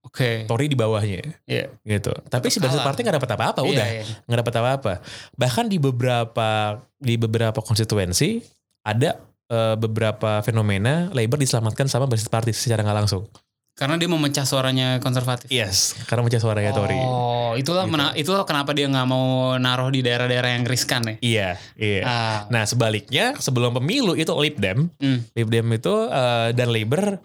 Oke. 0.00 0.48
Tory 0.48 0.64
di 0.64 0.78
bawahnya 0.78 1.20
Iya. 1.44 1.68
gitu. 1.84 2.14
Tapi 2.30 2.48
si 2.48 2.56
Brexit. 2.56 2.80
Party 2.80 3.04
nggak 3.04 3.20
dapat 3.20 3.30
apa-apa, 3.36 3.60
Iya, 3.66 3.70
udah 3.74 3.86
iya. 3.90 4.04
nggak 4.30 4.38
dapat 4.46 4.54
apa-apa. 4.62 4.92
Bahkan 5.36 5.68
di 5.68 5.76
beberapa 5.76 6.80
di 6.96 7.14
beberapa 7.20 7.60
konstituensi 7.60 8.40
ada 8.80 9.18
eh, 9.50 9.74
beberapa 9.76 10.40
fenomena 10.40 11.10
Labour 11.12 11.36
diselamatkan 11.36 11.90
sama 11.90 12.06
Brexit 12.06 12.30
Party 12.32 12.54
secara 12.54 12.80
nggak 12.86 12.98
langsung. 13.04 13.26
Karena 13.72 13.96
dia 13.96 14.06
memecah 14.06 14.44
suaranya 14.44 14.98
konservatif. 14.98 15.48
Yes, 15.48 15.96
karena 16.04 16.20
mencari 16.22 16.38
suaranya 16.38 16.70
Tory. 16.70 16.94
Oh, 16.94 17.56
itulah 17.56 17.82
Gitu. 17.82 17.92
mena- 17.92 18.12
itulah 18.14 18.44
kenapa 18.44 18.70
dia 18.70 18.84
nggak 18.84 19.06
mau 19.06 19.24
naruh 19.56 19.88
di 19.88 20.00
daerah-daerah 20.00 20.52
yang 20.52 20.64
riskan 20.64 21.00
ya. 21.02 21.14
Iya, 21.18 21.48
iya. 21.74 22.00
Ah, 22.02 22.38
Nah 22.48 22.64
sebaliknya 22.64 23.34
sebelum 23.36 23.72
pemilu 23.72 24.12
itu 24.14 24.28
Lib 24.34 24.56
Dem, 24.56 24.92
hmm. 24.92 25.32
Lib 25.32 25.48
Dem 25.48 25.66
itu 25.70 25.94
eh, 26.06 26.52
dan 26.52 26.68
Labour 26.68 27.24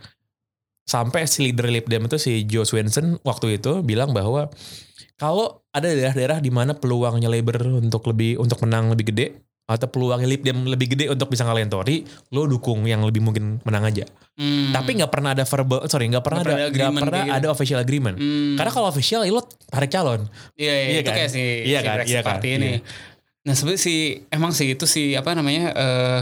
sampai 0.81 1.25
si 1.25 1.43
leader 1.43 1.67
Lib 1.67 1.85
Dem 1.85 2.05
itu 2.05 2.15
si 2.15 2.45
Joe 2.45 2.63
Swinson 2.63 3.17
waktu 3.21 3.57
itu 3.57 3.81
bilang 3.81 4.13
bahwa 4.13 4.47
kalau 5.15 5.63
ada 5.69 5.87
daerah-daerah 5.87 6.39
di 6.39 6.51
mana 6.51 6.71
peluangnya 6.71 7.25
Labour 7.25 7.79
untuk 7.79 8.05
lebih 8.05 8.37
untuk 8.37 8.61
menang 8.61 8.91
lebih 8.91 9.11
gede 9.11 9.43
atau 9.65 9.87
peluangnya 9.89 10.29
Lib 10.29 10.45
Dem 10.45 10.61
lebih 10.69 10.93
gede 10.93 11.09
untuk 11.09 11.33
bisa 11.33 11.41
ngalahin 11.41 11.69
Tory, 11.73 12.05
lo 12.29 12.45
dukung 12.45 12.85
yang 12.85 13.01
lebih 13.01 13.25
mungkin 13.25 13.57
menang 13.65 13.89
aja. 13.89 14.05
Hmm. 14.37 14.69
Tapi 14.69 15.01
nggak 15.01 15.09
pernah 15.09 15.33
ada 15.33 15.41
verbal, 15.41 15.89
sorry 15.89 16.05
nggak 16.05 16.21
pernah 16.21 16.45
ada 16.45 16.45
pernah 16.45 16.61
ada 16.61 16.69
nggak 16.69 16.93
pernah 17.01 17.23
gitu. 17.25 17.37
ada 17.41 17.47
official 17.49 17.79
agreement. 17.81 18.15
Hmm. 18.21 18.53
Karena 18.61 18.71
kalau 18.71 18.87
official 18.93 19.25
ya 19.25 19.33
lo 19.33 19.41
tarik 19.73 19.89
calon. 19.89 20.29
Iya, 20.53 20.73
iya, 20.73 20.85
Iya 20.85 20.99
itu 21.01 21.09
kan? 21.09 21.17
kayak 21.17 21.29
si, 21.33 21.43
Iya 21.65 21.79
si 21.81 21.85
kan? 21.85 21.95
Brexit 21.97 22.13
Iya 22.13 22.21
kan? 22.21 22.39
Ini. 22.45 22.69
Iya. 22.69 22.79
Nah 23.45 23.53
sebenarnya 23.53 23.77
si 23.77 23.95
emang 24.33 24.49
sih 24.51 24.73
itu 24.73 24.89
si 24.89 25.13
apa 25.13 25.37
namanya 25.37 25.69
eh, 25.71 26.19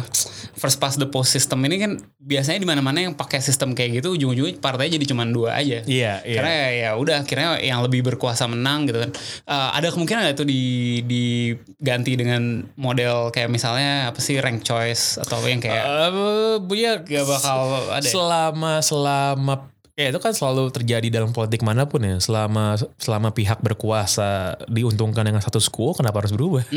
first 0.60 0.76
past 0.76 1.00
the 1.00 1.08
post 1.08 1.32
system 1.32 1.64
ini 1.64 1.80
kan 1.80 1.92
biasanya 2.20 2.60
di 2.60 2.68
mana-mana 2.68 3.00
yang 3.00 3.16
pakai 3.16 3.40
sistem 3.40 3.72
kayak 3.72 4.04
gitu 4.04 4.20
ujung-ujungnya 4.20 4.60
partainya 4.60 5.00
jadi 5.00 5.06
cuma 5.08 5.24
dua 5.24 5.56
aja. 5.56 5.88
Iya, 5.88 6.20
iya. 6.28 6.36
Karena 6.36 6.52
ya, 6.52 6.70
ya 6.76 6.90
udah 7.00 7.24
akhirnya 7.24 7.64
yang 7.64 7.80
lebih 7.80 8.04
berkuasa 8.04 8.44
menang 8.46 8.92
gitu 8.92 9.08
kan. 9.08 9.12
Eh, 9.48 9.70
ada 9.72 9.88
kemungkinan 9.88 10.20
nggak 10.20 10.38
tuh 10.38 10.48
di 10.48 10.62
diganti 11.04 12.20
dengan 12.20 12.68
model 12.76 13.32
kayak 13.32 13.48
misalnya 13.48 14.12
apa 14.12 14.20
sih 14.20 14.44
rank 14.44 14.60
choice 14.62 15.16
atau 15.18 15.40
yang 15.48 15.64
kayak 15.64 15.84
Eh, 15.84 16.60
ya 16.76 17.00
gak 17.00 17.24
bakal 17.24 17.60
ada. 17.88 18.04
ya? 18.04 18.12
selama 18.12 18.72
selama 18.84 19.56
Ya 19.94 20.10
itu 20.10 20.18
kan 20.18 20.34
selalu 20.34 20.74
terjadi 20.74 21.06
dalam 21.22 21.38
politik 21.38 21.62
mana 21.62 21.86
pun 21.86 22.02
ya. 22.02 22.18
Selama 22.18 22.74
selama 22.98 23.30
pihak 23.30 23.62
berkuasa 23.62 24.58
diuntungkan 24.66 25.22
dengan 25.22 25.38
status 25.38 25.70
quo, 25.70 25.94
kenapa 25.94 26.18
harus 26.26 26.34
berubah? 26.34 26.66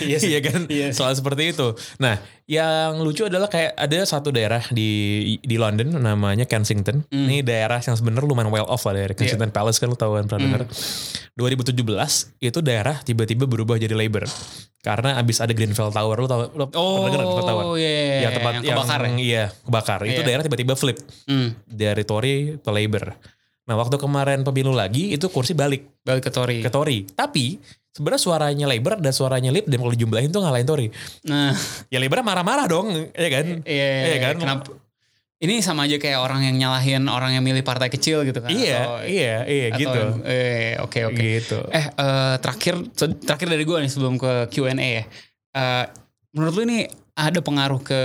Iya 0.00 0.16
sih. 0.24 0.32
Iya 0.32 0.40
kan? 0.40 0.64
Iya 0.64 0.88
sih. 0.88 0.96
Selalu 0.96 1.14
seperti 1.20 1.42
itu. 1.52 1.68
Nah, 2.00 2.16
yang 2.48 3.04
lucu 3.04 3.28
adalah 3.28 3.52
kayak 3.52 3.76
ada 3.76 4.00
satu 4.08 4.32
daerah 4.32 4.64
di 4.72 4.88
di 5.44 5.56
London 5.60 5.92
namanya 6.00 6.48
Kensington. 6.48 7.04
Hmm. 7.12 7.28
Ini 7.28 7.44
daerah 7.44 7.84
yang 7.84 8.00
sebenarnya 8.00 8.24
lumayan 8.24 8.48
well 8.48 8.64
off 8.64 8.88
lah 8.88 8.96
Iya. 8.96 9.12
dari 9.12 9.14
Kensington 9.20 9.52
Palace 9.52 9.76
kan 9.76 9.92
lu 9.92 10.00
tahu 10.00 10.16
kan 10.16 10.24
pernah 10.24 10.40
dengar. 10.48 10.62
Hmm. 10.64 11.36
2017 11.36 11.76
itu 12.40 12.58
daerah 12.64 12.96
tiba-tiba 13.04 13.44
berubah 13.44 13.76
jadi 13.76 13.92
Labour. 13.92 14.24
Karena 14.88 15.10
abis 15.14 15.36
ada 15.38 15.52
Grenfell 15.52 15.92
Tower 15.92 16.16
lu 16.16 16.24
tahu 16.24 16.40
lu 16.50 16.64
Oh, 16.72 17.04
pernah 17.04 17.12
Grenfell 17.12 17.44
Tower? 17.44 17.64
iya, 17.76 17.90
iya, 17.92 18.16
Yang 18.18 18.32
tempat 18.34 18.52
yang 18.54 18.64
kebakar 18.64 19.00
ya? 19.00 19.10
Iya, 19.18 19.44
kebakar. 19.60 19.98
Itu 20.02 20.12
Iya. 20.14 20.24
daerah 20.24 20.42
tiba-tiba 20.42 20.74
flip 20.74 20.96
Hmm, 21.24 21.48
dari 21.66 22.02
Tory 22.02 22.34
ke 22.56 22.70
Labour. 22.70 23.04
Nah, 23.62 23.76
waktu 23.76 23.96
kemarin 23.96 24.40
pemilu 24.42 24.72
lagi 24.72 25.12
itu 25.12 25.28
kursi 25.28 25.52
balik 25.52 26.00
balik 26.00 26.24
ke 26.24 26.32
Tory. 26.32 26.64
ke 26.64 26.72
Tory. 26.72 27.04
Tapi 27.06 27.60
sebenarnya 27.90 28.16
suaranya 28.18 28.64
Labour 28.64 28.96
dan 28.96 29.12
suaranya 29.12 29.50
Lib 29.50 29.68
dan 29.68 29.76
kalau 29.76 29.92
dijumlahin 29.92 30.30
tuh 30.30 30.40
ngalahin 30.40 30.64
Tory. 30.64 30.88
Nah, 31.22 31.52
Ya 31.86 32.00
Labour 32.00 32.24
marah-marah 32.24 32.64
dong, 32.64 32.88
ya 33.12 33.28
kan? 33.28 33.60
iya, 33.62 33.88
Iya 34.08 34.18
kan? 34.22 34.34
Kenapa? 34.40 34.72
Ini 35.38 35.62
sama 35.62 35.86
aja 35.86 36.02
kayak 36.02 36.18
orang 36.18 36.50
yang 36.50 36.56
nyalahin 36.58 37.06
orang 37.06 37.30
yang 37.38 37.46
milih 37.46 37.62
partai 37.62 37.86
kecil 37.86 38.26
gitu 38.26 38.42
kan? 38.42 38.50
Iya, 38.50 38.82
Atau- 38.82 39.06
iya, 39.06 39.36
iya 39.46 39.66
atau- 39.70 39.78
gitu. 39.78 40.00
Eh, 40.26 40.74
oke 40.82 40.98
oke. 41.14 41.22
Gitu. 41.22 41.58
Eh, 41.70 41.86
eh, 41.86 42.34
terakhir 42.42 42.74
terakhir 43.22 43.46
dari 43.46 43.62
gue 43.62 43.78
nih 43.78 43.90
sebelum 43.90 44.18
ke 44.18 44.50
Q&A 44.50 44.74
ya. 44.74 45.04
Eh, 45.54 45.84
menurut 46.34 46.54
lu 46.58 46.62
ini 46.66 46.90
ada 47.14 47.38
pengaruh 47.38 47.78
ke 47.86 48.00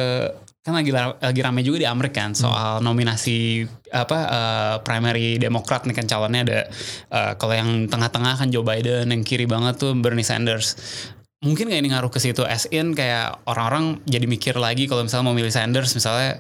kan 0.64 0.80
lagi 0.80 0.96
lagi 0.96 1.42
rame 1.44 1.60
juga 1.60 1.84
di 1.84 1.88
Amerika 1.90 2.24
kan 2.24 2.32
soal 2.32 2.80
nominasi 2.86 3.66
apa 3.92 4.18
eh, 4.30 4.76
primary 4.86 5.42
Demokrat 5.42 5.90
nih 5.90 5.98
kan 5.98 6.06
calonnya 6.06 6.42
ada 6.46 6.60
eh, 7.10 7.34
kalau 7.42 7.58
yang 7.58 7.90
tengah-tengah 7.90 8.46
kan 8.46 8.54
Joe 8.54 8.62
Biden 8.62 9.10
yang 9.10 9.26
kiri 9.26 9.50
banget 9.50 9.82
tuh 9.82 9.98
Bernie 9.98 10.22
Sanders. 10.24 10.78
Mungkin 11.42 11.66
gak 11.68 11.82
ini 11.82 11.90
ngaruh 11.92 12.14
ke 12.14 12.22
situ 12.22 12.46
as 12.46 12.70
in 12.70 12.94
kayak 12.94 13.42
orang-orang 13.50 14.00
jadi 14.06 14.24
mikir 14.30 14.54
lagi 14.56 14.86
kalau 14.86 15.02
misalnya 15.02 15.26
mau 15.28 15.36
milih 15.36 15.52
Sanders 15.52 15.98
misalnya 15.98 16.38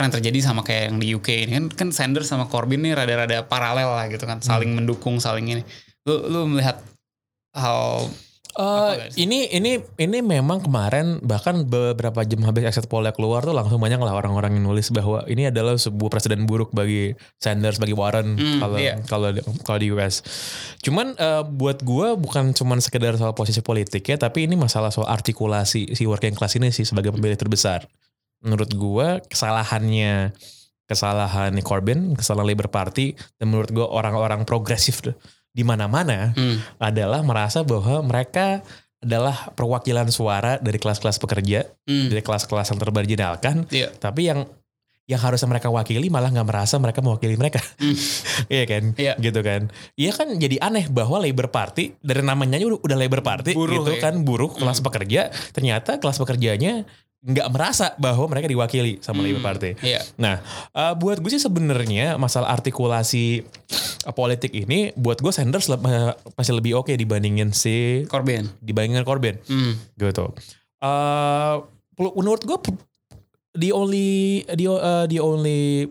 yang 0.00 0.08
terjadi 0.08 0.38
sama 0.40 0.64
kayak 0.64 0.88
yang 0.88 0.96
di 0.96 1.12
UK 1.12 1.28
ini 1.44 1.52
kan 1.52 1.64
kan 1.68 1.88
Sanders 1.92 2.32
sama 2.32 2.48
Corbyn 2.48 2.80
nih 2.80 2.96
rada-rada 2.96 3.44
paralel 3.44 3.92
lah 3.92 4.08
gitu 4.08 4.24
kan 4.24 4.40
saling 4.40 4.72
mendukung 4.72 5.20
saling 5.20 5.44
ini 5.52 5.62
lu 6.08 6.16
lu 6.32 6.40
melihat 6.48 6.80
hal 7.52 8.08
guys? 8.52 9.16
ini 9.16 9.48
ini 9.48 9.80
ini 9.96 10.20
memang 10.20 10.60
kemarin 10.60 11.20
bahkan 11.24 11.64
beberapa 11.64 12.20
jam 12.24 12.44
habis 12.44 12.68
exit 12.68 12.84
poll 12.84 13.08
keluar 13.16 13.40
tuh 13.40 13.56
langsung 13.56 13.80
banyak 13.80 13.96
lah 13.96 14.12
orang-orang 14.12 14.60
yang 14.60 14.68
nulis 14.68 14.92
bahwa 14.92 15.24
ini 15.24 15.48
adalah 15.48 15.80
sebuah 15.80 16.12
presiden 16.12 16.44
buruk 16.44 16.68
bagi 16.68 17.16
Sanders 17.40 17.80
bagi 17.80 17.96
Warren 17.96 18.36
Hmm, 18.36 18.60
kalau 18.60 18.76
iya. 18.76 19.00
kalau 19.08 19.28
di- 19.32 19.44
kalau 19.64 19.78
di 19.80 19.88
US. 19.92 20.20
Cuman 20.84 21.16
eh, 21.16 21.42
buat 21.48 21.80
gua 21.80 22.12
bukan 22.12 22.52
cuman 22.52 22.84
sekedar 22.84 23.16
soal 23.16 23.32
posisi 23.32 23.64
politik 23.64 24.04
ya, 24.04 24.20
tapi 24.20 24.44
ini 24.44 24.52
masalah 24.52 24.92
soal 24.92 25.08
artikulasi 25.08 25.96
si 25.96 26.04
working 26.04 26.36
class 26.36 26.52
ini 26.60 26.68
sih 26.68 26.84
sebagai 26.84 27.08
pemilih 27.08 27.40
terbesar. 27.40 27.88
Menurut 28.42 28.70
gua 28.74 29.22
kesalahannya 29.24 30.34
kesalahan 30.90 31.54
Corbyn, 31.64 32.18
kesalahan 32.18 32.52
Labour 32.52 32.68
Party 32.68 33.16
dan 33.38 33.48
menurut 33.48 33.70
gua 33.72 33.86
orang-orang 33.88 34.44
progresif 34.44 35.00
di 35.52 35.62
mana-mana 35.62 36.32
hmm, 36.36 36.80
adalah 36.80 37.20
merasa 37.24 37.62
bahwa 37.62 38.02
mereka 38.04 38.60
adalah 39.02 39.50
perwakilan 39.52 40.08
suara 40.14 40.62
dari 40.62 40.78
kelas-kelas 40.78 41.18
pekerja, 41.18 41.66
hmm, 41.86 42.08
dari 42.12 42.22
kelas-kelas 42.22 42.70
yang 42.70 42.80
termarginalkan, 42.80 43.66
iya 43.68 43.90
tapi 43.90 44.30
yang 44.30 44.46
yang 45.10 45.18
harusnya 45.18 45.50
mereka 45.50 45.66
wakili 45.66 46.06
malah 46.08 46.30
nggak 46.30 46.46
merasa 46.46 46.78
mereka 46.78 47.02
mewakili 47.02 47.34
mereka. 47.34 47.58
Hmm. 47.76 47.96
Iya 48.54 48.64
kan? 48.64 48.84
Iya. 48.96 49.12
Gitu 49.18 49.40
kan. 49.42 49.68
Iya 49.98 50.12
kan 50.14 50.28
jadi 50.38 50.56
aneh 50.62 50.86
bahwa 50.88 51.20
Labor 51.20 51.50
Party 51.50 51.98
dari 52.00 52.22
namanya 52.22 52.56
udah, 52.62 52.80
udah 52.80 52.96
Labor 52.96 53.20
Party 53.20 53.52
Buruh, 53.52 53.82
gitu 53.82 53.98
ya. 53.98 54.00
kan, 54.08 54.14
buruh 54.22 54.50
kelas 54.54 54.80
pekerja, 54.80 55.28
ternyata 55.52 55.98
kelas 55.98 56.22
pekerjanya 56.22 56.86
nggak 57.22 57.48
merasa 57.48 57.94
bahwa 57.96 58.26
mereka 58.26 58.46
diwakili 58.46 58.98
sama 58.98 59.22
Hmm. 59.22 59.30
Labor 59.30 59.42
Party. 59.44 59.70
iya 59.80 60.02
Nah, 60.16 60.42
eh, 60.68 60.94
buat 60.94 61.16
gue 61.16 61.30
sih 61.30 61.38
sebenarnya 61.38 62.14
masalah 62.16 62.50
artikulasi 62.50 63.46
eh, 64.02 64.12
politik 64.12 64.50
ini, 64.50 64.90
buat 64.92 65.16
gue 65.16 65.30
Sanders 65.30 65.66
le- 65.66 65.78
eh, 65.80 66.10
masih 66.32 66.54
lebih 66.54 66.76
oke 66.76 66.90
dibandingin 66.92 67.50
si 67.50 68.02
Corbyn 68.04 68.50
dibandingin 68.58 69.02
Corbyn 69.02 69.38
hmm, 69.40 69.94
gitu. 69.96 70.34
Eh, 70.78 71.54
pelu- 71.92 72.16
menurut 72.16 72.42
gue 72.42 72.58
the 73.54 73.70
only 73.70 74.10
the, 74.48 74.66
eh, 74.66 75.04
the 75.06 75.18
only 75.18 75.86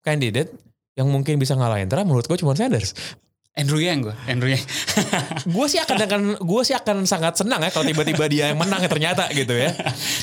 candidate 0.00 0.56
yang 0.94 1.06
mungkin 1.06 1.36
bisa 1.36 1.52
ngalahin 1.52 1.86
Trump 1.86 2.04
menurut 2.06 2.24
gue 2.24 2.38
cuma 2.38 2.52
Sanders. 2.54 2.96
Andrew 3.52 3.76
Yang 3.76 4.08
gue 4.08 4.14
Andrew 4.24 4.48
Yang 4.48 4.64
gue 5.54 5.66
sih 5.68 5.76
akan 5.76 5.96
akan 6.00 6.20
gue 6.40 6.62
sih 6.64 6.72
akan 6.72 7.04
sangat 7.04 7.36
senang 7.36 7.60
ya 7.60 7.68
kalau 7.68 7.84
tiba-tiba 7.84 8.24
dia 8.24 8.48
yang 8.48 8.56
menang 8.56 8.80
ya 8.80 8.88
ternyata 8.88 9.28
gitu 9.30 9.52
ya. 9.52 9.76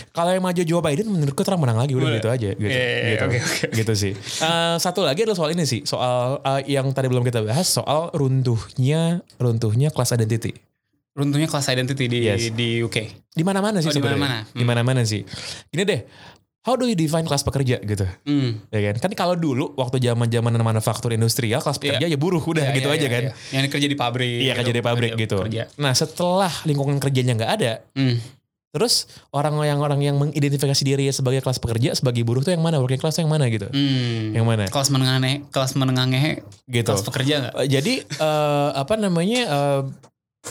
Kalau 0.09 0.33
yang 0.33 0.41
maju 0.41 0.61
Joe 0.61 0.81
Biden 0.81 1.07
menurut 1.07 1.31
gue 1.31 1.45
Trump 1.45 1.61
menang 1.61 1.77
lagi 1.77 1.93
udah 1.93 2.09
Boleh. 2.09 2.17
gitu 2.17 2.27
aja 2.27 2.49
gitu. 2.51 2.65
Iya, 2.65 2.81
iya, 2.81 3.09
gitu. 3.13 3.25
oke, 3.25 3.37
oke. 3.39 3.65
Gitu 3.71 3.93
sih. 3.93 4.13
Eh, 4.17 4.75
satu 4.77 5.05
lagi 5.05 5.21
adalah 5.21 5.37
soal 5.37 5.53
ini 5.53 5.61
sih, 5.63 5.85
soal 5.85 6.41
eh, 6.41 6.73
yang 6.73 6.89
tadi 6.89 7.05
belum 7.05 7.21
kita 7.21 7.45
bahas 7.45 7.69
soal 7.69 8.09
runtuhnya 8.11 9.21
runtuhnya 9.37 9.93
kelas 9.93 10.09
identity. 10.11 10.57
runtuhnya 11.13 11.45
kelas 11.45 11.67
identity 11.67 12.05
di 12.07 12.19
Yes. 12.23 12.47
di 12.55 12.79
UK 12.79 12.97
Di 13.29 13.43
mana-mana 13.43 13.83
sih 13.83 13.87
Oh, 13.87 13.93
di 13.93 13.99
sebenarnya. 13.99 14.23
mana-mana. 14.23 14.55
Di 14.55 14.63
mana-mana 14.63 15.01
sih. 15.03 15.21
Gini 15.67 15.83
deh. 15.83 16.01
How 16.59 16.75
do 16.75 16.83
you 16.83 16.93
define 16.93 17.23
kelas 17.23 17.41
pekerja 17.41 17.79
gitu? 17.79 18.03
hmm. 18.25 18.67
Ya 18.69 18.91
kan? 18.91 18.95
Kan 18.99 19.11
kalau 19.13 19.33
dulu 19.33 19.71
waktu 19.73 19.97
zaman-zaman 19.97 20.51
manufaktur 20.57 21.09
industrial 21.09 21.59
kelas 21.59 21.77
pekerja 21.77 22.03
ya 22.03 22.15
buruh 22.15 22.41
udah 22.41 22.61
Iya, 22.65 22.75
gitu 22.75 22.87
iya, 22.87 22.95
aja 22.95 23.01
iya, 23.01 23.09
kan. 23.09 23.23
iya. 23.23 23.33
yang 23.55 23.63
kerja 23.67 23.87
di 23.87 23.95
pabrik 23.95 24.39
Iya 24.41 24.53
kerja 24.53 24.73
di 24.73 24.81
pabrik 24.81 25.11
Kerja- 25.13 25.23
gitu. 25.23 25.37
kerja. 25.39 25.63
Nah 25.75 25.93
setelah 25.93 26.51
lingkungan 26.63 26.97
kerjanya 26.97 27.33
nggak 27.33 27.51
ada, 27.53 27.71
Hmm. 27.91 28.19
terus 28.69 29.07
orang 29.29 29.55
yang 29.63 29.79
orang 29.79 29.97
yang 29.99 30.15
mengidentifikasi 30.15 30.83
diri 30.83 31.07
sebagai 31.09 31.39
kelas 31.39 31.57
pekerja, 31.57 31.89
sebagai 31.93 32.21
buruh 32.21 32.41
tuh 32.41 32.51
yang 32.51 32.61
mana? 32.61 32.77
Working 32.77 32.99
class 32.99 33.15
tuh 33.15 33.23
yang 33.23 33.31
mana 33.31 33.47
gitu? 33.47 33.65
Hmm. 33.65 34.35
Yang 34.35 34.45
mana? 34.45 34.63
kelas 34.67 34.89
menengah 34.89 35.17
kelas 35.47 35.71
menengah 35.73 36.05
ngehe 36.07 36.33
Gitu. 36.65 36.85
kelas 36.85 37.01
pekerja 37.01 37.33
nggak 37.41 37.53
Eh, 37.57 37.67
jadi 37.71 37.93
eh, 38.03 38.69
apa 38.75 38.93
namanya? 38.93 39.41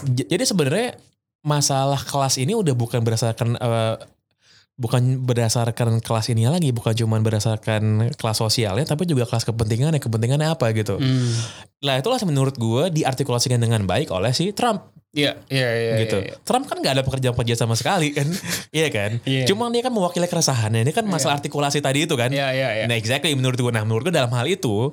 j- 0.08 0.24
jadi 0.26 0.40
sebenarnya 0.42 0.96
masalah 1.40 2.00
kelas 2.00 2.36
ini 2.36 2.52
udah 2.52 2.72
bukan 2.72 3.00
berdasarkan 3.00 3.54
eh, 3.54 3.96
bukan 4.78 5.26
berdasarkan 5.26 5.98
kelas 5.98 6.30
ini 6.30 6.46
lagi, 6.46 6.70
bukan 6.70 6.94
cuma 6.94 7.18
berdasarkan 7.18 8.14
kelas 8.14 8.38
sosialnya, 8.38 8.86
tapi 8.86 9.10
juga 9.10 9.26
kelas 9.26 9.42
kepentingannya, 9.42 9.98
kepentingannya 9.98 10.54
apa 10.54 10.70
gitu. 10.70 10.96
Hmm. 11.02 11.34
Lah 11.82 11.98
itulah 11.98 12.16
menurut 12.22 12.54
gue 12.54 13.02
diartikulasikan 13.02 13.58
dengan 13.58 13.82
baik 13.84 14.14
oleh 14.14 14.30
si 14.30 14.54
Trump 14.54 14.94
Iya, 15.08 15.40
iya, 15.48 15.68
iya. 15.72 15.94
gitu. 16.04 16.20
iya, 16.20 16.36
iya. 16.36 16.44
Trump 16.44 16.68
kan 16.68 16.84
nggak 16.84 17.00
ada 17.00 17.02
pekerjaan-pekerjaan 17.02 17.64
sama 17.64 17.74
sekali 17.80 18.12
kan, 18.12 18.28
iya 18.76 18.92
kan? 18.92 19.16
Iya. 19.24 19.48
Cuma 19.48 19.72
dia 19.72 19.80
kan 19.80 19.90
mewakili 19.90 20.28
keresahannya. 20.28 20.84
Ini 20.84 20.92
kan 20.92 21.08
masalah 21.08 21.40
artikulasi 21.40 21.80
tadi 21.80 22.04
itu 22.04 22.12
kan. 22.12 22.28
Iya, 22.28 22.52
iya, 22.52 22.68
iya. 22.76 22.84
Nah 22.84 22.94
exactly 22.94 23.32
menurut 23.32 23.56
gue. 23.56 23.72
Nah 23.72 23.88
menurut 23.88 24.12
gue 24.12 24.14
dalam 24.14 24.28
hal 24.36 24.44
itu 24.44 24.92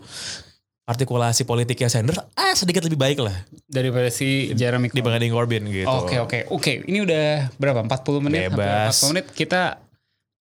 artikulasi 0.85 1.43
politiknya 1.43 1.89
Sanders 1.89 2.21
ah 2.33 2.53
sedikit 2.53 2.85
lebih 2.85 2.95
baik 2.95 3.17
lah 3.19 3.33
Daripada 3.65 4.07
si 4.07 4.53
Jeremy 4.53 4.87
Corbyn. 4.87 5.01
dibanding 5.01 5.31
Corbyn 5.33 5.63
gitu. 5.65 5.89
Oke, 5.89 6.21
oke. 6.21 6.39
Oke, 6.53 6.85
ini 6.85 7.01
udah 7.01 7.49
berapa? 7.57 7.81
40 7.81 8.21
menit? 8.21 8.53
Bebas. 8.53 9.01
40 9.01 9.11
menit. 9.11 9.25
Kita 9.33 9.81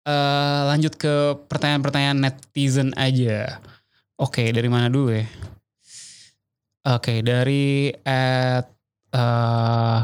eh, 0.05 0.61
lanjut 0.68 0.95
ke 0.95 1.14
pertanyaan-pertanyaan 1.49 2.18
netizen 2.20 2.92
aja. 2.95 3.59
Oke, 4.14 4.53
dari 4.53 4.68
mana 4.68 4.92
dulu 4.92 5.16
ya? 5.16 5.24
Oke, 6.86 7.24
dari 7.24 7.88
at 8.05 8.68
eh 9.11 10.03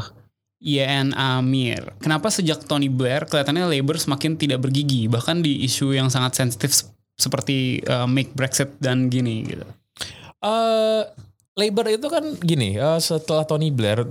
YN 0.57 1.13
Amir. 1.13 1.97
Kenapa 1.97 2.29
sejak 2.29 2.65
Tony 2.65 2.85
Blair 2.85 3.25
kelihatannya 3.25 3.65
Labour 3.65 3.97
semakin 3.97 4.37
tidak 4.37 4.61
bergigi 4.61 5.05
bahkan 5.05 5.41
di 5.41 5.61
isu 5.61 5.93
yang 5.93 6.09
sangat 6.09 6.33
sensitif 6.35 6.73
se- 6.73 6.89
seperti 7.13 7.79
eh, 7.79 8.07
make 8.09 8.33
Brexit 8.33 8.73
dan 8.77 9.05
gini 9.07 9.45
gitu. 9.45 9.65
Eh, 10.41 11.01
Labour 11.53 11.85
itu 11.87 12.07
kan 12.07 12.23
gini, 12.37 12.73
eh, 12.73 12.97
setelah 12.97 13.43
Tony 13.43 13.69
Blair, 13.69 14.01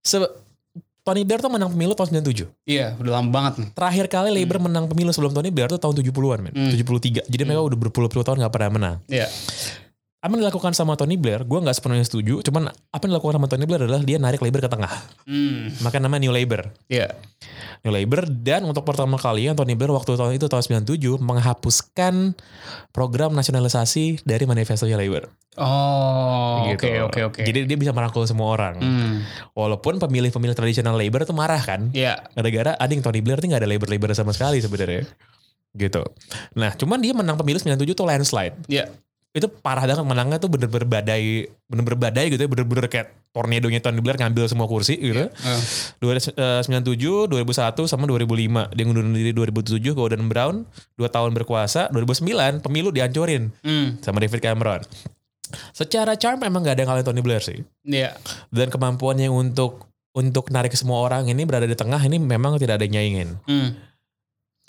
se- 0.00 0.32
Tony 1.02 1.20
Blair 1.20 1.36
tuh 1.36 1.52
menang 1.52 1.68
pemilu 1.68 1.92
tahun 1.92 2.08
97. 2.16 2.48
Iya, 2.64 2.96
udah 2.96 3.20
lama 3.20 3.28
banget 3.28 3.52
nih. 3.60 3.68
Terakhir 3.76 4.06
kali 4.08 4.32
Labour 4.32 4.56
menang 4.62 4.88
pemilu 4.88 5.12
sebelum 5.12 5.36
Tony 5.36 5.52
Blair 5.52 5.68
tuh 5.68 5.76
tahun 5.76 6.00
70-an, 6.00 6.40
men. 6.40 6.54
Hmm. 6.54 6.72
73. 6.72 7.20
Jadi 7.22 7.42
mereka 7.44 7.60
udah 7.62 7.78
berpuluh-puluh 7.78 8.24
tahun 8.24 8.40
gak 8.40 8.48
pernah 8.50 8.70
menang. 8.72 8.96
Iya. 9.06 9.28
Apa 10.24 10.32
yang 10.32 10.48
dilakukan 10.48 10.72
sama 10.72 10.96
Tony 10.96 11.20
Blair, 11.20 11.44
gue 11.44 11.58
gak 11.60 11.76
sepenuhnya 11.76 12.00
setuju. 12.00 12.40
Cuman 12.40 12.72
apa 12.72 13.02
yang 13.04 13.12
dilakukan 13.12 13.36
sama 13.36 13.44
Tony 13.44 13.68
Blair 13.68 13.84
adalah 13.84 14.00
dia 14.00 14.16
narik 14.16 14.40
Labour 14.40 14.64
ke 14.64 14.72
tengah. 14.72 14.88
Hmm. 15.28 15.68
Maka 15.84 16.00
nama 16.00 16.16
New 16.16 16.32
Labour. 16.32 16.72
Iya. 16.88 17.12
New 17.84 17.92
Labour 17.92 18.24
dan 18.32 18.64
untuk 18.64 18.88
pertama 18.88 19.20
kalinya 19.20 19.52
Tony 19.52 19.76
Blair 19.76 19.92
waktu 19.92 20.16
tahun 20.16 20.40
itu 20.40 20.48
tahun 20.48 20.80
97 20.88 21.20
menghapuskan 21.20 22.32
program 22.88 23.36
nasionalisasi 23.36 24.24
dari 24.24 24.48
manifestonya 24.48 24.96
Labour. 24.96 25.28
Oh, 25.60 26.72
oke 26.72 26.80
Gitu. 26.80 27.04
oke 27.04 27.20
oke. 27.28 27.42
Jadi 27.44 27.68
dia 27.68 27.76
bisa 27.76 27.92
merangkul 27.92 28.24
semua 28.24 28.48
orang. 28.48 28.80
Hmm. 28.80 29.14
Walaupun 29.52 30.00
pemilih-pemilih 30.00 30.56
tradisional 30.56 30.96
Labour 30.96 31.28
tuh 31.28 31.36
marah 31.36 31.60
kan. 31.60 31.92
Iya. 31.92 32.32
Gara-gara 32.32 32.72
ading 32.80 33.04
Tony 33.04 33.20
Blair 33.20 33.44
tuh 33.44 33.52
gak 33.52 33.60
ada 33.60 33.68
Labour-Labour 33.68 34.16
sama 34.16 34.32
sekali 34.32 34.56
sebenarnya. 34.64 35.04
Gitu. 35.76 36.00
Nah 36.56 36.72
cuman 36.72 36.96
dia 37.04 37.12
menang 37.12 37.36
pemilu 37.36 37.60
97 37.60 37.92
tuh 37.92 38.08
landslide. 38.08 38.56
Iya. 38.72 38.88
Itu 39.34 39.50
parah 39.50 39.82
banget 39.82 40.06
menangnya 40.06 40.38
tuh 40.38 40.46
bener-bener 40.46 40.86
badai 40.86 41.50
bener-bener 41.66 41.98
badai 41.98 42.30
gitu 42.30 42.46
ya 42.46 42.50
bener-bener 42.50 42.86
kayak 42.86 43.18
tornadonya 43.34 43.82
Tony 43.82 43.98
Blair 43.98 44.14
ngambil 44.14 44.46
semua 44.46 44.70
kursi 44.70 44.94
gitu. 44.94 45.26
Eh, 45.26 46.62
97, 46.62 47.26
2001 47.26 47.90
sama 47.90 48.06
2005 48.06 48.70
dia 48.70 48.84
ngundurin 48.86 49.10
diri 49.10 49.34
2007 49.34 49.82
Gordon 49.90 50.30
Brown 50.30 50.62
2 50.94 51.10
tahun 51.10 51.34
berkuasa 51.34 51.90
2009 51.90 52.62
pemilu 52.62 52.94
dihancurin 52.94 53.50
hmm, 53.66 54.06
sama 54.06 54.22
David 54.22 54.38
Cameron. 54.38 54.86
Secara 55.74 56.14
charm 56.14 56.38
emang 56.46 56.62
gak 56.62 56.78
ada 56.78 56.80
yang 56.86 56.90
kalahin 56.94 57.06
Tony 57.10 57.22
Blair 57.26 57.42
sih. 57.42 57.58
Iya. 57.82 58.14
Dan 58.54 58.70
kemampuannya 58.70 59.26
untuk 59.34 59.90
untuk 60.14 60.54
narik 60.54 60.78
semua 60.78 61.02
orang 61.02 61.26
ini 61.26 61.42
berada 61.42 61.66
di 61.66 61.74
tengah 61.74 61.98
ini 62.06 62.22
memang 62.22 62.54
tidak 62.62 62.78
ada 62.78 62.86
yang 62.86 63.02
nyaingin. 63.02 63.28
Hmm. 63.50 63.68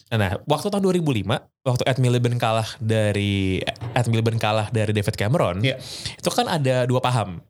Nah, 0.06 0.38
waktu 0.46 0.70
tahun 0.70 0.86
2005, 0.86 1.26
waktu 1.66 1.84
Ed 1.90 1.98
Miliband 1.98 2.38
kalah 2.38 2.70
dari 2.78 3.58
Ed 3.98 4.06
Miliband 4.06 4.38
kalah 4.38 4.70
dari 4.70 4.94
David 4.94 5.18
Cameron, 5.18 5.66
Iya. 5.66 5.82
itu 6.14 6.30
kan 6.30 6.46
ada 6.46 6.86
dua 6.86 7.02
paham. 7.02 7.42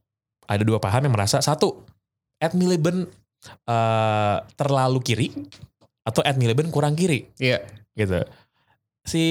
Ada 0.47 0.64
dua 0.64 0.80
paham 0.80 1.03
yang 1.03 1.12
merasa 1.12 1.43
satu, 1.43 1.84
Ed 2.39 2.56
Miliband 2.56 3.12
eh, 3.45 4.38
terlalu 4.56 4.99
kiri 5.03 5.28
atau 6.01 6.24
Ed 6.24 6.39
Miliband 6.39 6.72
kurang 6.72 6.95
kiri 6.95 7.28
Iya. 7.38 7.60
gitu. 7.93 8.24
Si 9.06 9.24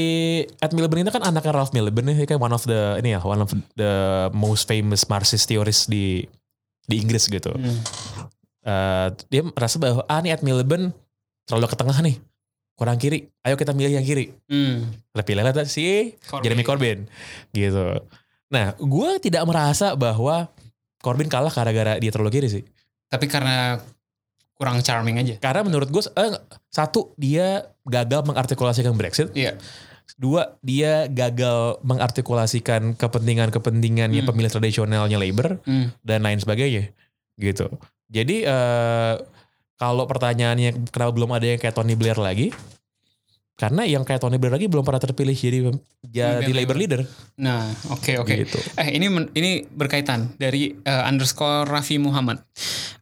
Ed 0.60 0.70
Miliband 0.76 1.08
itu 1.08 1.10
kan 1.10 1.24
anaknya 1.24 1.50
Ralph 1.50 1.72
Miliband 1.72 2.06
ini 2.06 2.28
kayak 2.28 2.38
one 2.38 2.52
of 2.54 2.62
the 2.62 3.00
ini 3.00 3.16
ya 3.16 3.20
one 3.24 3.40
of 3.40 3.50
the 3.74 3.94
most 4.36 4.68
famous 4.68 5.08
Marxist 5.08 5.48
theorist 5.48 5.88
di 5.88 6.22
di 6.84 7.00
Inggris 7.00 7.26
gitu. 7.26 7.50
Hmm. 7.56 7.80
Eh, 8.64 9.08
dia 9.32 9.42
merasa 9.42 9.80
bahwa 9.80 10.04
ah 10.06 10.20
nih 10.20 10.36
Ed 10.36 10.44
Miliband 10.44 10.92
terlalu 11.48 11.66
ke 11.72 11.76
tengah 11.80 11.98
nih 12.04 12.16
kurang 12.74 12.96
kiri 12.96 13.30
ayo 13.40 13.54
kita 13.54 13.70
milih 13.70 13.94
yang 13.94 14.02
kiri 14.02 14.34
Hmm. 14.44 14.90
pilihlah 15.16 15.54
si 15.64 16.14
Corbyn. 16.20 16.42
Jeremy 16.42 16.62
Corbyn 16.62 16.98
gitu 17.50 18.02
nah 18.46 18.74
gue 18.74 19.10
tidak 19.18 19.42
merasa 19.42 19.94
bahwa 19.94 20.50
Corbyn 20.98 21.26
kalah 21.26 21.50
gara-gara 21.50 21.96
dia 21.96 22.10
terlalu 22.10 22.30
kiri 22.32 22.48
sih 22.50 22.64
Tapi 23.06 23.26
karena 23.26 23.78
kurang 24.54 24.78
charming 24.80 25.16
aja. 25.16 25.34
karena 25.38 25.62
menurut 25.62 25.86
gue 25.86 26.02
eh, 26.14 26.34
satu 26.68 27.14
dia 27.14 27.62
gagal 27.82 28.22
mengartikulasikan 28.24 28.94
Brexit 28.94 29.30
Iya. 29.32 29.54
dua 30.14 30.58
dia 30.60 31.06
gagal 31.06 31.78
mengartikulasikan 31.80 32.94
kepentingan-kepentingannya 32.94 34.20
Hmm. 34.20 34.28
pemilih 34.28 34.50
tradisionalnya 34.50 35.14
Labour 35.14 35.58
Hmm. 35.62 35.90
dan 36.00 36.20
lain 36.20 36.36
sebagainya 36.36 36.90
gitu. 37.36 37.66
Jadi 38.06 38.42
eh, 38.42 39.14
kalau 39.84 40.04
pertanyaannya 40.08 40.88
kenapa 40.88 41.10
belum 41.12 41.30
ada 41.36 41.46
yang 41.52 41.60
kayak 41.60 41.74
Tony 41.76 41.94
Blair 41.94 42.16
lagi? 42.16 42.48
Karena 43.54 43.86
yang 43.86 44.02
kayak 44.02 44.18
Tony 44.18 44.34
Blair 44.34 44.58
lagi 44.58 44.66
belum 44.66 44.82
pernah 44.82 44.98
terpilih 44.98 45.30
jadi 45.30 45.78
jadi 46.02 46.42
Pemimpin 46.42 46.56
Labour 46.58 46.76
leader 46.76 47.00
Nah, 47.38 47.70
oke 47.94 48.18
oke. 48.18 48.34
gitu. 48.34 48.58
Eh 48.74 48.98
ini 48.98 49.06
ini 49.38 49.62
berkaitan 49.62 50.34
dari 50.34 50.74
eh, 50.74 51.02
underscore 51.06 51.62
Raffi 51.62 52.02
Muhammad. 52.02 52.42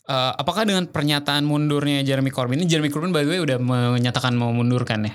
Eh, 0.04 0.32
apakah 0.36 0.68
dengan 0.68 0.84
pernyataan 0.84 1.48
mundurnya 1.48 2.04
Jeremy 2.04 2.28
Corbyn 2.28 2.60
ini 2.60 2.68
Jeremy 2.68 2.92
Corbyn 2.92 3.16
by 3.16 3.24
the 3.24 3.32
way 3.32 3.40
udah 3.40 3.56
menyatakan 3.96 4.36
mau 4.36 4.52
mundur 4.52 4.84
kan 4.84 5.08
ya? 5.08 5.14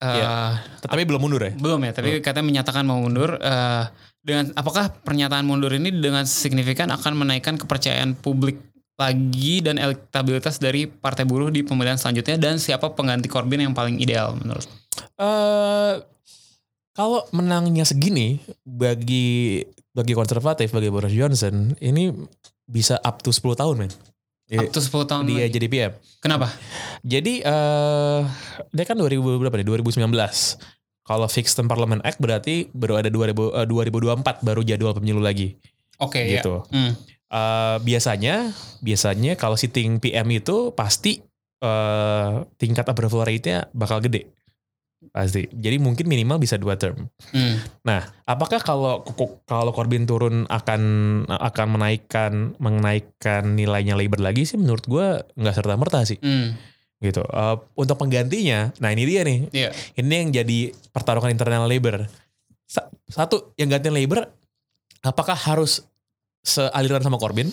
Eh, 0.00 0.08
Iya. 0.08 0.56
Tetapi 0.80 1.04
belum 1.04 1.20
mundur 1.20 1.42
ya? 1.44 1.52
Belum 1.52 1.80
ya, 1.84 1.92
tapi 1.92 2.24
katanya 2.24 2.46
menyatakan 2.48 2.88
mau 2.88 2.96
mundur. 2.96 3.36
eh, 3.44 3.84
dengan 4.22 4.54
apakah 4.56 4.88
pernyataan 5.04 5.44
mundur 5.44 5.74
ini 5.74 5.90
dengan 5.92 6.24
signifikan 6.24 6.88
akan 6.94 7.26
menaikkan 7.26 7.58
kepercayaan 7.60 8.14
publik 8.16 8.71
lagi 9.02 9.58
dan 9.64 9.76
elektabilitas 9.82 10.62
dari 10.62 10.86
Partai 10.86 11.26
Buruh 11.26 11.50
di 11.50 11.66
pemilihan 11.66 11.98
selanjutnya 11.98 12.38
dan 12.38 12.62
siapa 12.62 12.94
pengganti 12.94 13.26
Corbyn 13.26 13.66
yang 13.66 13.74
paling 13.74 13.98
ideal 13.98 14.38
menurut? 14.38 14.66
eh 15.18 15.94
kalau 16.92 17.24
menangnya 17.32 17.88
segini 17.88 18.36
bagi 18.62 19.64
bagi 19.96 20.12
konservatif 20.12 20.72
bagi 20.72 20.92
Boris 20.92 21.12
Johnson 21.12 21.72
ini 21.80 22.12
bisa 22.68 23.00
up 23.00 23.20
to 23.24 23.32
10 23.32 23.56
tahun 23.56 23.76
men. 23.80 23.92
Up 24.52 24.68
to 24.68 24.80
10 24.84 25.08
tahun 25.08 25.24
dia 25.24 25.48
lagi. 25.48 25.56
jadi 25.56 25.66
PM. 25.72 25.92
Kenapa? 26.20 26.52
Jadi 27.00 27.40
eh 27.40 28.20
dia 28.72 28.84
kan 28.84 28.96
2000 28.96 29.40
berapa 29.40 29.56
nih? 29.56 29.66
2019. 29.68 30.04
Kalau 31.02 31.26
fixed 31.26 31.58
term 31.58 31.66
parliament 31.66 32.04
act 32.06 32.22
berarti 32.22 32.70
baru 32.70 33.00
ada 33.02 33.10
2000 33.10 33.34
eh, 33.34 33.66
2024 33.66 34.46
baru 34.46 34.60
jadwal 34.62 34.94
pemilu 34.94 35.18
lagi 35.18 35.58
Oke 35.98 36.22
ya. 36.22 36.40
gitu. 36.40 36.62
Hmm. 36.70 36.94
Eh, 37.32 37.76
biasanya 37.80 38.52
biasanya 38.78 39.40
kalau 39.40 39.56
sitting 39.56 39.96
PM 39.96 40.28
itu 40.30 40.76
pasti 40.76 41.24
eh 41.58 42.32
tingkat 42.58 42.84
approval 42.84 43.24
rate-nya 43.24 43.72
bakal 43.72 44.04
gede. 44.04 44.28
Pasti. 45.10 45.48
Jadi 45.48 45.80
mungkin 45.80 46.06
minimal 46.06 46.36
bisa 46.36 46.54
dua 46.54 46.76
term. 46.76 47.08
Hmm. 47.32 47.56
Nah, 47.82 48.04
apakah 48.22 48.60
kalau 48.60 49.00
kalau 49.42 49.72
Corbyn 49.72 50.04
turun 50.04 50.44
akan 50.46 50.82
akan 51.26 51.66
menaikkan 51.70 52.32
menaikkan 52.56 53.56
nilainya 53.56 53.96
Labour 53.96 54.20
lagi 54.20 54.44
sih 54.44 54.60
menurut 54.60 54.84
gua 54.84 55.24
nggak 55.32 55.56
serta 55.56 55.74
merta 55.74 56.04
sih 56.04 56.20
Hmm. 56.20 56.54
gitu. 57.00 57.24
Eh, 57.24 57.56
untuk 57.74 57.96
penggantinya, 57.96 58.70
nah 58.76 58.92
ini 58.92 59.02
dia 59.02 59.24
nih. 59.24 59.38
Iya. 59.50 59.70
Ini 59.96 60.14
yang 60.20 60.30
jadi 60.36 60.58
pertarungan 60.92 61.32
internal 61.32 61.64
Labour. 61.64 62.06
Sa- 62.62 62.92
Satu 63.08 63.56
yang 63.56 63.68
gantiin 63.68 63.92
Labour, 63.92 64.28
apakah 65.00 65.34
harus 65.34 65.82
sealiran 66.42 67.00
sama 67.00 67.16
Corbyn 67.16 67.48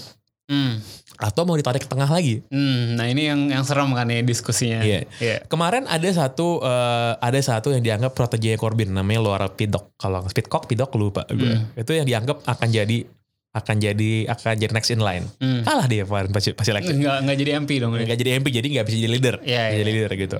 Hmm. 0.49 0.81
atau 1.21 1.45
mau 1.45 1.53
ditarik 1.53 1.85
ke 1.85 1.89
tengah 1.89 2.09
lagi? 2.09 2.41
Hmm. 2.49 2.97
Nah 2.97 3.05
ini 3.05 3.29
yang 3.29 3.53
yang 3.53 3.61
serem 3.61 3.93
kan 3.93 4.09
ya 4.09 4.25
diskusinya. 4.25 4.81
Iya. 4.81 5.05
Iya. 5.21 5.45
Kemarin 5.45 5.85
ada 5.85 6.09
satu 6.09 6.57
eh, 6.59 7.13
ada 7.21 7.37
satu 7.37 7.69
yang 7.69 7.85
dianggap 7.85 8.17
protege 8.17 8.57
Corbyn 8.57 8.89
namanya 8.89 9.21
Laura 9.21 9.45
Piddock. 9.45 9.93
Kalau 9.93 10.25
Pidcock, 10.25 10.65
Piddock 10.65 10.89
lupa 10.97 11.29
gue. 11.29 11.53
Hmm. 11.53 11.69
Itu 11.77 11.93
yang 11.93 12.09
dianggap 12.09 12.41
akan 12.49 12.65
jadi 12.65 13.05
akan 13.49 13.75
jadi 13.77 14.11
akan 14.25 14.57
jadi 14.57 14.73
next 14.73 14.89
in 14.89 15.05
line. 15.05 15.29
Hmm. 15.37 15.61
Kalah 15.61 15.85
dia 15.85 16.01
kemarin 16.09 16.33
pas 16.33 16.41
pas 16.41 16.65
election. 16.65 16.97
Nggak 16.97 17.17
nggak 17.29 17.37
jadi 17.45 17.51
MP 17.61 17.71
dong. 17.77 17.91
nggak 17.93 18.17
jadi 18.17 18.31
MP 18.41 18.47
jadi 18.49 18.67
nggak 18.73 18.85
bisa 18.89 18.97
jadi 18.97 19.11
leader 19.13 19.35
Nggak 19.37 19.53
iya. 19.53 19.77
jadi 19.77 19.85
leader 19.85 20.13
gitu 20.17 20.39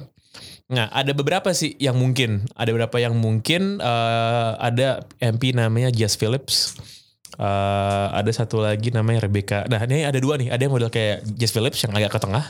nah 0.70 0.86
ada 0.94 1.18
beberapa 1.18 1.50
sih 1.50 1.74
yang 1.82 1.98
mungkin 1.98 2.46
ada 2.54 2.70
beberapa 2.70 3.02
yang 3.02 3.18
mungkin 3.18 3.82
eh, 3.82 4.52
ada 4.62 5.02
MP 5.18 5.50
namanya 5.50 5.90
Jess 5.90 6.14
Phillips 6.14 6.78
Eh, 7.40 8.08
ada 8.12 8.28
satu 8.30 8.60
lagi 8.60 8.92
namanya 8.92 9.24
Rebecca 9.24 9.64
nah 9.66 9.80
ini 9.82 10.04
ada 10.04 10.20
dua 10.20 10.36
nih 10.36 10.52
ada 10.52 10.60
yang 10.60 10.76
model 10.76 10.92
kayak 10.92 11.24
Jess 11.34 11.56
Phillips 11.56 11.80
yang 11.80 11.96
agak 11.96 12.12
ke 12.12 12.20
tengah 12.20 12.44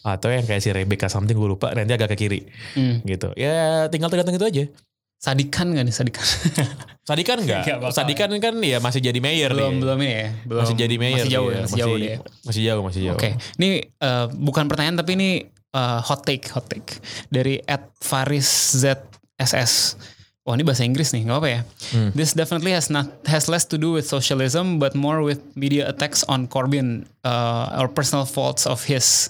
atau 0.00 0.30
yang 0.30 0.46
kayak 0.46 0.62
si 0.62 0.70
Rebecca 0.70 1.10
something 1.10 1.34
gue 1.34 1.50
lupa 1.50 1.74
nanti 1.74 1.90
agak 1.90 2.14
ke 2.14 2.16
kiri 2.16 2.46
Hmm. 2.78 3.02
gitu 3.02 3.34
ya 3.34 3.90
tinggal 3.90 4.06
tergantung 4.06 4.38
itu 4.38 4.46
aja 4.46 4.64
Sadikan 5.18 5.74
gak 5.74 5.82
nih 5.82 5.90
Sadikan? 5.90 6.22
Sadikan 7.10 7.38
bakal 7.42 7.90
Sadikan 7.90 8.30
kan 8.38 8.54
ya 8.62 8.78
masih 8.78 9.00
jadi 9.00 9.18
mayor 9.18 9.50
belum 9.50 9.66
nih. 9.72 9.80
belum 9.82 9.98
ini 9.98 10.12
ya. 10.14 10.28
Belum, 10.44 10.60
masih 10.62 10.76
jadi 10.76 10.94
mayor 10.94 11.16
Masih 11.18 11.32
jauh 11.32 11.48
ya. 11.48 11.58
Masih 11.58 11.78
jauh 11.80 11.96
dia. 11.96 12.16
masih 12.46 12.62
jauh 12.62 12.82
masih 12.86 13.00
jauh 13.02 13.16
Oke, 13.18 13.30
ini 13.58 13.68
eh, 13.82 14.26
bukan 14.30 14.70
pertanyaan 14.70 14.94
tapi 14.94 15.18
ini 15.18 15.30
eh, 15.72 16.00
hot 16.04 16.22
take, 16.22 16.46
hot 16.54 16.70
take 16.70 17.02
dari 17.26 17.58
at 17.66 17.90
Faris 17.98 18.46
ZSS. 18.78 19.72
Wah 20.46 20.54
ini 20.54 20.62
bahasa 20.62 20.86
Inggris 20.86 21.10
nih, 21.10 21.26
nggak 21.26 21.38
apa 21.42 21.50
ya? 21.50 21.60
Hmm. 21.90 22.14
This 22.14 22.30
definitely 22.30 22.70
has 22.70 22.86
not 22.86 23.10
has 23.26 23.50
less 23.50 23.66
to 23.66 23.74
do 23.74 23.98
with 23.98 24.06
socialism, 24.06 24.78
but 24.78 24.94
more 24.94 25.26
with 25.26 25.42
media 25.58 25.90
attacks 25.90 26.22
on 26.30 26.46
Corbyn 26.46 27.02
uh, 27.26 27.82
or 27.82 27.90
personal 27.90 28.22
faults 28.22 28.62
of 28.62 28.78
his. 28.86 29.26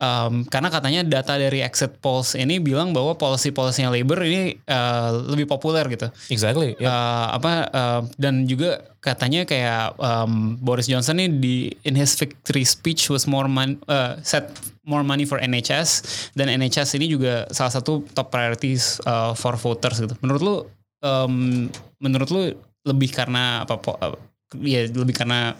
Um, 0.00 0.48
karena 0.48 0.72
katanya 0.72 1.04
data 1.04 1.36
dari 1.36 1.60
exit 1.60 2.00
polls 2.00 2.32
ini 2.32 2.64
bilang 2.64 2.96
bahwa 2.96 3.12
policy-policynya 3.12 3.92
Labour 3.92 4.24
ini 4.24 4.56
uh, 4.64 5.12
lebih 5.32 5.48
populer 5.52 5.84
gitu. 5.92 6.08
exactly 6.32 6.76
ya. 6.80 6.88
Uh, 6.88 7.26
apa 7.40 7.52
uh, 7.68 8.00
dan 8.16 8.48
juga 8.48 8.88
katanya 9.04 9.44
kayak 9.44 10.00
um, 10.00 10.56
Boris 10.64 10.88
Johnson 10.88 11.20
nih 11.20 11.28
di 11.28 11.56
in 11.84 11.92
his 11.92 12.16
victory 12.16 12.64
speech 12.64 13.12
was 13.12 13.28
more 13.28 13.48
mon, 13.48 13.76
uh, 13.84 14.16
set 14.24 14.48
more 14.84 15.02
money 15.02 15.24
for 15.24 15.36
NHS 15.36 16.04
dan 16.32 16.46
NHS 16.46 16.96
ini 16.96 17.08
juga 17.08 17.48
salah 17.50 17.72
satu 17.72 18.04
top 18.12 18.28
priorities 18.28 19.00
uh, 19.02 19.32
for 19.32 19.56
voters 19.56 19.98
gitu. 19.98 20.14
Menurut 20.20 20.42
lu 20.44 20.56
um, 21.00 21.66
menurut 21.98 22.28
lu 22.28 22.42
lebih 22.84 23.10
karena 23.10 23.64
apa 23.64 23.80
po- 23.80 23.96
uh, 23.96 24.16
ya 24.60 24.84
lebih 24.86 25.16
karena 25.16 25.56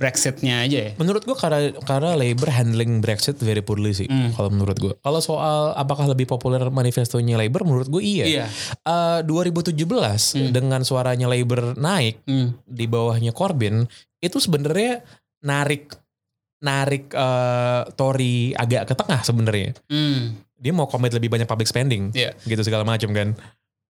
Brexitnya 0.00 0.64
aja 0.64 0.78
ya? 0.80 0.90
Menurut 0.96 1.28
gua 1.28 1.36
karena 1.36 1.76
karena 1.84 2.16
Labour 2.16 2.48
handling 2.48 3.04
Brexit 3.04 3.36
very 3.36 3.60
poorly 3.60 3.92
sih. 3.92 4.08
Hmm. 4.08 4.32
Kalau 4.32 4.48
menurut 4.48 4.80
gua. 4.80 4.94
Kalau 4.96 5.20
soal 5.20 5.76
apakah 5.76 6.08
lebih 6.08 6.24
populer 6.24 6.64
manifestonya 6.72 7.36
Labour, 7.36 7.68
menurut 7.68 7.84
gua 7.92 8.00
iya. 8.00 8.24
Iya. 8.24 8.46
Eh, 8.80 9.20
2017 9.28 9.76
dengan 10.56 10.80
suaranya 10.88 11.28
Labour 11.28 11.76
naik 11.76 12.24
Hmm. 12.24 12.56
di 12.64 12.88
bawahnya 12.88 13.36
Corbyn 13.36 13.84
itu 14.24 14.40
sebenarnya 14.40 15.04
narik 15.44 15.92
narik 16.60 17.10
eh, 17.10 17.82
Tory 17.92 18.52
agak 18.52 18.88
ke 18.88 18.94
tengah 18.94 19.20
sebenarnya. 19.20 19.72
Hmm. 19.88 20.36
Dia 20.60 20.72
mau 20.72 20.84
komit 20.84 21.10
lebih 21.10 21.32
banyak 21.32 21.48
public 21.48 21.66
spending, 21.66 22.12
Iya. 22.12 22.36
gitu 22.44 22.60
segala 22.60 22.84
macam 22.84 23.08
kan. 23.10 23.32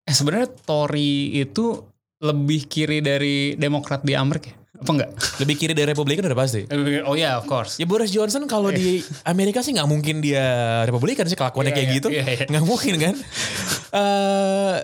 Eh 0.05 0.13
sebenarnya 0.13 0.53
Tory 0.63 1.33
itu 1.35 1.81
lebih 2.19 2.67
kiri 2.67 2.99
dari 2.99 3.55
Demokrat 3.55 4.03
di 4.03 4.13
Amerika, 4.13 4.51
apa 4.75 4.89
enggak? 4.91 5.11
Lebih 5.39 5.55
kiri 5.55 5.73
dari 5.73 5.87
Republikan 5.89 6.27
udah 6.27 6.37
pasti. 6.37 6.67
Oh 7.07 7.15
ya, 7.15 7.39
of 7.39 7.47
course. 7.47 7.79
Ya 7.79 7.87
Boris 7.87 8.11
Johnson 8.11 8.45
kalau 8.45 8.69
di 8.69 9.01
Amerika 9.23 9.63
sih 9.63 9.71
nggak 9.73 9.87
mungkin 9.87 10.21
dia 10.21 10.43
Republikan 10.85 11.25
sih 11.25 11.39
kelakuannya 11.39 11.71
Iya, 11.73 11.77
kayak 11.79 11.89
iya, 11.89 11.97
gitu 11.97 12.07
iya, 12.11 12.23
iya. 12.27 12.45
nggak 12.45 12.65
mungkin 12.65 12.95
kan. 13.01 13.15
Eh 13.89 14.75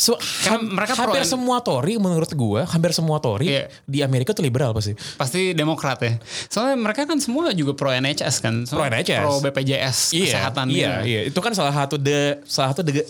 So, 0.00 0.16
ham- 0.48 0.72
mereka 0.72 0.96
hampir 0.96 1.20
pro- 1.20 1.28
semua 1.28 1.60
Tory 1.60 2.00
menurut 2.00 2.32
gua, 2.32 2.64
hampir 2.64 2.88
semua 2.90 3.20
Tory 3.20 3.52
Iya. 3.52 3.68
di 3.84 4.00
Amerika 4.00 4.32
tuh 4.32 4.40
liberal 4.40 4.72
pasti. 4.72 4.96
Pasti 4.96 5.52
Demokrat 5.52 6.00
ya. 6.00 6.16
Soalnya 6.48 6.80
mereka 6.80 7.04
kan 7.04 7.20
semua 7.20 7.52
juga 7.52 7.76
pro 7.76 7.92
NHS 7.92 8.40
kan. 8.40 8.64
Pro 8.64 8.80
Soalnya 8.80 9.04
NHS. 9.04 9.20
Pro 9.20 9.34
BPJS 9.44 9.98
kesehatan 10.16 10.72
iya, 10.72 11.04
dia. 11.04 11.20
iya. 11.20 11.20
Itu 11.28 11.44
kan 11.44 11.52
salah 11.52 11.76
satu 11.76 12.00
the 12.00 12.40
salah 12.48 12.72
satu 12.72 12.80
the 12.80 13.04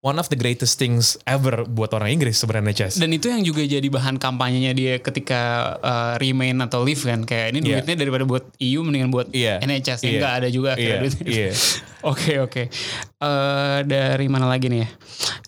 one 0.00 0.16
of 0.16 0.28
the 0.28 0.38
greatest 0.38 0.76
things 0.76 1.16
ever 1.24 1.64
buat 1.64 1.90
orang 1.90 2.14
Inggris 2.14 2.38
sebenarnya 2.38 2.70
NHS. 2.86 2.94
Dan 3.00 3.10
itu 3.10 3.26
yang 3.26 3.42
juga 3.42 3.62
jadi 3.62 3.82
bahan 3.82 4.16
kampanyenya 4.16 4.72
dia 4.72 4.94
ketika 4.98 5.40
uh, 5.80 6.14
remain 6.16 6.54
atau 6.62 6.84
leave 6.84 7.00
kan. 7.00 7.26
Kayak 7.26 7.52
ini 7.52 7.58
Iya. 7.64 7.68
duitnya 7.82 7.96
daripada 7.98 8.24
buat 8.24 8.44
EU 8.58 8.80
mendingan 8.82 9.10
buat 9.10 9.28
Iya. 9.32 9.58
NHS. 9.60 10.06
Yang 10.06 10.12
Iya. 10.12 10.20
nggak 10.20 10.34
ada 10.34 10.48
juga 10.48 10.68
Iya, 10.68 10.74
akhirnya 10.76 11.00
duitnya. 11.02 11.26
iya. 11.26 11.50
Oke 12.06 12.38
oke. 12.38 12.62
Eh, 13.18 13.78
dari 13.82 14.26
mana 14.30 14.46
lagi 14.46 14.70
nih 14.70 14.86
ya? 14.86 14.88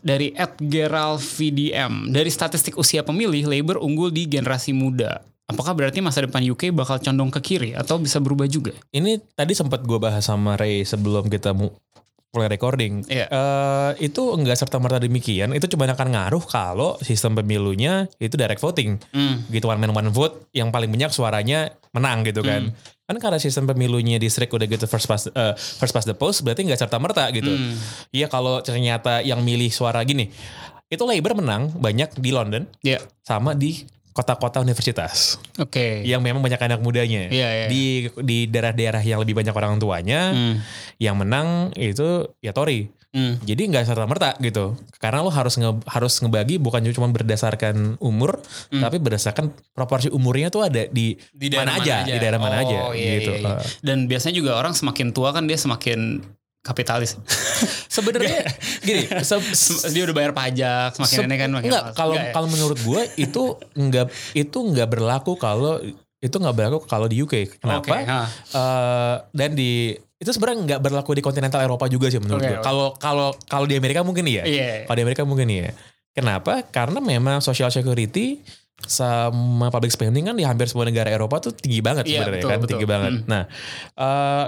Dari 0.03 0.35
Ed 0.35 0.59
Gerald 0.59 1.23
VDM. 1.23 2.11
Dari 2.11 2.27
statistik 2.29 2.75
usia 2.75 3.07
pemilih, 3.07 3.47
Labour 3.47 3.79
unggul 3.79 4.11
di 4.11 4.27
generasi 4.27 4.75
muda. 4.75 5.23
Apakah 5.47 5.73
berarti 5.73 6.03
masa 6.03 6.27
depan 6.27 6.43
UK 6.43 6.75
bakal 6.75 6.99
condong 6.99 7.31
ke 7.31 7.41
kiri 7.41 7.71
atau 7.73 7.97
bisa 7.97 8.19
berubah 8.19 8.45
juga? 8.45 8.75
Ini 8.91 9.23
tadi 9.33 9.55
sempat 9.55 9.81
gua 9.81 10.03
bahas 10.03 10.27
sama 10.27 10.59
Ray 10.59 10.83
sebelum 10.83 11.31
kita 11.31 11.55
mulai 12.39 12.47
recording. 12.47 13.03
Iya. 13.11 13.27
Eh, 13.27 13.91
itu 14.07 14.23
enggak 14.39 14.55
serta 14.55 14.79
merta 14.79 15.03
demikian. 15.03 15.51
Itu 15.51 15.67
cuma 15.75 15.91
akan 15.91 16.09
ngaruh 16.15 16.45
kalau 16.47 16.95
sistem 17.03 17.35
pemilunya 17.35 18.07
itu 18.23 18.39
direct 18.39 18.63
voting. 18.63 19.03
Hmm. 19.11 19.43
Gitu 19.51 19.67
one 19.67 19.83
man 19.83 19.91
one 19.91 20.11
vote 20.15 20.47
yang 20.55 20.71
paling 20.71 20.87
banyak 20.87 21.11
suaranya 21.11 21.75
menang 21.91 22.23
gitu 22.23 22.47
kan. 22.47 22.71
Kan 23.09 23.17
karena 23.19 23.43
sistem 23.43 23.67
pemilunya 23.67 24.23
distrik 24.23 24.55
udah 24.55 24.71
gitu 24.71 24.87
first 24.87 25.11
past 25.11 25.35
eh, 25.35 25.55
first 25.59 25.91
past 25.91 26.07
the 26.07 26.15
post 26.15 26.47
berarti 26.47 26.63
nggak 26.63 26.79
serta 26.79 27.03
merta 27.03 27.27
gitu. 27.35 27.51
Iya 28.15 28.31
kalau 28.31 28.63
ternyata 28.63 29.21
yang 29.27 29.43
milih 29.43 29.75
suara 29.75 29.99
gini. 30.07 30.31
Itu 30.89 31.05
Labour 31.05 31.37
menang 31.37 31.69
banyak 31.77 32.17
di 32.17 32.33
London 32.33 32.65
Ya. 32.81 32.97
sama 33.21 33.53
di 33.53 33.85
kota-kota 34.19 34.59
universitas 34.59 35.39
Oke. 35.63 36.03
yang 36.03 36.19
memang 36.19 36.43
banyak 36.43 36.59
anak 36.59 36.83
mudanya. 36.83 37.31
Iya, 37.31 37.49
iya. 37.55 37.67
Di 37.71 37.85
di 38.19 38.39
daerah-daerah 38.51 38.99
yang 39.07 39.23
lebih 39.23 39.39
banyak 39.39 39.55
orang 39.55 39.79
tuanya, 39.79 40.35
Hmm. 40.35 40.59
yang 40.99 41.15
menang 41.15 41.71
itu 41.79 42.27
ya 42.43 42.51
Tory. 42.51 42.91
Hmm. 43.09 43.41
Jadi 43.41 43.73
nggak 43.73 43.89
serta 43.89 44.05
merta 44.05 44.37
gitu. 44.37 44.77
Karena 45.01 45.25
lo 45.25 45.33
harus 45.33 45.57
nge, 45.57 45.81
harus 45.89 46.19
ngebagi 46.21 46.61
bukan 46.61 46.85
cuma 46.93 47.09
berdasarkan 47.09 47.97
umur, 48.05 48.37
tapi 48.69 49.01
berdasarkan 49.01 49.49
proporsi 49.73 50.13
umurnya 50.13 50.53
tuh 50.53 50.69
ada 50.69 50.85
di, 50.91 51.17
Di 51.33 51.49
mana, 51.55 51.81
aja, 51.81 52.05
di 52.05 52.19
daerah 52.21 52.37
mana 52.37 52.61
Oh, 52.61 52.63
aja 52.69 52.79
iya, 52.93 53.13
gitu. 53.17 53.33
iya, 53.39 53.57
iya. 53.57 53.65
Dan 53.81 54.11
biasanya 54.13 54.35
juga 54.37 54.61
orang 54.61 54.77
semakin 54.77 55.17
tua 55.17 55.33
kan 55.33 55.49
dia 55.49 55.57
semakin 55.57 56.21
kapitalis. 56.61 57.17
Sebenarnya 57.97 58.45
gini, 58.81 59.09
se- 59.23 59.89
dia 59.95 60.03
udah 60.05 60.17
bayar 60.17 60.33
pajak, 60.33 60.95
semakin 60.95 61.17
se- 61.17 61.27
ini 61.27 61.37
kan 61.37 61.51
makin 61.51 61.69
enggak, 61.69 61.85
kalau 61.93 62.15
Enggak 62.15 62.29
ya? 62.29 62.33
kalau 62.35 62.49
menurut 62.49 62.79
gue 62.79 63.01
itu 63.27 63.43
nggak 63.75 64.07
itu 64.35 64.59
nggak 64.59 64.89
berlaku 64.89 65.33
kalau 65.35 65.81
itu 66.19 66.35
nggak 66.35 66.55
berlaku 66.55 66.79
kalau 66.85 67.07
di 67.07 67.17
UK. 67.19 67.59
Kenapa? 67.59 67.87
Oke, 67.87 68.03
ha. 68.05 68.21
Eh, 68.53 69.17
dan 69.33 69.51
di 69.53 69.95
itu 70.19 70.31
sebenarnya 70.31 70.59
nggak 70.67 70.81
berlaku 70.83 71.15
di 71.15 71.23
kontinental 71.23 71.63
Eropa 71.63 71.87
juga 71.87 72.11
sih 72.11 72.19
menurut 72.19 72.43
Oke, 72.43 72.51
gue. 72.53 72.61
Kalau 72.61 72.95
kalau 72.95 73.31
kalau 73.47 73.65
di 73.65 73.79
Amerika 73.79 74.03
mungkin 74.03 74.27
iya. 74.27 74.43
Iya. 74.43 74.71
Kalau 74.85 74.97
di 74.99 75.05
Amerika 75.05 75.23
mungkin 75.23 75.47
iya. 75.47 75.71
Kenapa? 76.11 76.67
Karena 76.67 76.99
memang 76.99 77.39
social 77.39 77.71
security 77.71 78.43
sama 78.79 79.71
public 79.71 79.91
spending 79.91 80.27
kan 80.27 80.35
di 80.35 80.43
hampir 80.43 80.67
semua 80.67 80.87
negara 80.87 81.07
Eropa 81.07 81.39
tuh 81.41 81.51
tinggi 81.51 81.79
banget 81.79 82.07
Iya, 82.07 82.23
sebenarnya 82.23 82.35
betul, 82.37 82.51
kan, 82.51 82.59
betul. 82.59 82.71
tinggi 82.75 82.87
banget. 82.87 83.13
Hmm. 83.15 83.27
Nah, 83.27 83.43
eh, 83.95 84.47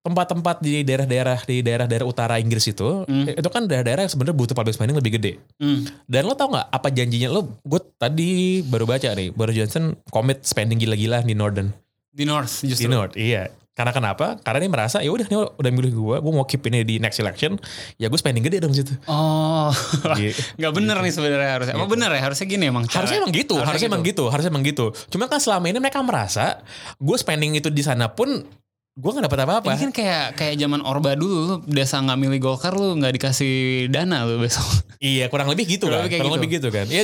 tempat-tempat 0.00 0.56
di 0.58 0.80
daerah-daerah 0.80 1.38
di 1.42 1.60
daerah-daerah 1.60 2.02
utara 2.02 2.34
Inggris 2.36 2.64
itu, 2.66 3.04
Hmm. 3.04 3.28
itu 3.28 3.48
kan 3.48 3.64
daerah-daerah 3.64 4.02
yang 4.02 4.10
sebenarnya 4.10 4.32
butuh 4.34 4.54
public 4.54 4.72
spending 4.72 4.96
lebih 4.96 5.12
gede. 5.14 5.32
Hmm. 5.56 5.84
Dan 6.04 6.24
lo 6.24 6.32
tau 6.32 6.48
nggak 6.48 6.68
apa 6.68 6.88
janjinya 6.88 7.28
lo? 7.28 7.60
Gue 7.60 7.84
tadi 7.94 8.28
baru 8.62 8.84
baca 8.86 9.08
nih, 9.10 9.28
Boris 9.28 9.52
Johnson 9.54 9.96
komit 10.06 10.40
spending 10.42 10.78
gila-gila 10.78 11.20
di 11.20 11.32
Northern, 11.32 11.68
Di 12.08 12.24
North 12.24 12.60
di 12.60 12.72
justru. 12.72 12.88
North. 12.88 13.14
Iya. 13.14 13.52
Karena 13.70 13.92
kenapa? 13.92 14.36
Karena 14.36 14.58
dia 14.58 14.68
merasa 14.68 14.96
ya 14.98 15.08
udah 15.08 15.24
nih 15.24 15.36
udah 15.54 15.70
milih 15.70 15.92
gue, 15.94 16.16
gue 16.18 16.32
mau 16.34 16.44
keep 16.44 16.60
ini 16.64 16.80
di 16.82 16.96
next 16.96 17.16
election, 17.16 17.56
ya 17.96 18.08
gue 18.08 18.18
spending 18.18 18.42
gede 18.42 18.58
dong 18.58 18.72
situ. 18.72 18.92
Oh, 19.06 19.68
Gitu. 20.14 20.36
nggak 20.58 20.72
bener 20.74 20.96
nih 20.98 21.08
sebenarnya 21.10 21.50
harusnya. 21.54 21.74
Emang 21.74 21.88
bener 21.88 22.10
ya 22.10 22.20
harusnya 22.22 22.46
gini 22.46 22.64
emang. 22.66 22.84
cara- 22.84 23.04
Harusnya 23.04 23.20
emang 23.20 23.32
gitu, 23.32 23.54
harusnya, 23.56 23.88
emang 23.88 24.02
gitu, 24.02 24.24
harusnya 24.26 24.50
emang 24.50 24.64
gitu. 24.64 24.86
Cuma 25.08 25.24
kan 25.26 25.38
selama 25.38 25.64
ini 25.66 25.78
mereka 25.78 26.00
merasa 26.00 26.60
gue 26.94 27.16
spending 27.16 27.52
itu 27.54 27.68
di 27.68 27.80
sana 27.80 28.08
pun 28.08 28.42
gue 28.90 29.10
nggak 29.10 29.26
dapat 29.30 29.40
apa-apa. 29.46 29.70
Ini 29.70 29.78
kan 29.88 29.92
kayak 29.94 30.24
kayak 30.34 30.54
zaman 30.58 30.80
Orba 30.82 31.14
dulu 31.14 31.36
lu 31.46 31.54
biasa 31.62 32.02
nggak 32.02 32.18
milih 32.18 32.40
Golkar 32.42 32.74
lu 32.74 32.98
nggak 32.98 33.12
dikasih 33.16 33.86
dana 33.88 34.26
lu 34.26 34.42
besok. 34.42 34.66
Iya 35.00 35.30
kurang 35.32 35.48
lebih 35.48 35.64
gitu 35.64 35.88
Kurang 35.88 36.04
kan, 36.04 36.12
lebih 36.12 36.18
kurang 36.20 36.28
gitu. 36.28 36.36
lebih 36.36 36.50
gitu 36.58 36.68
kan. 36.68 36.86
Ya 36.90 37.02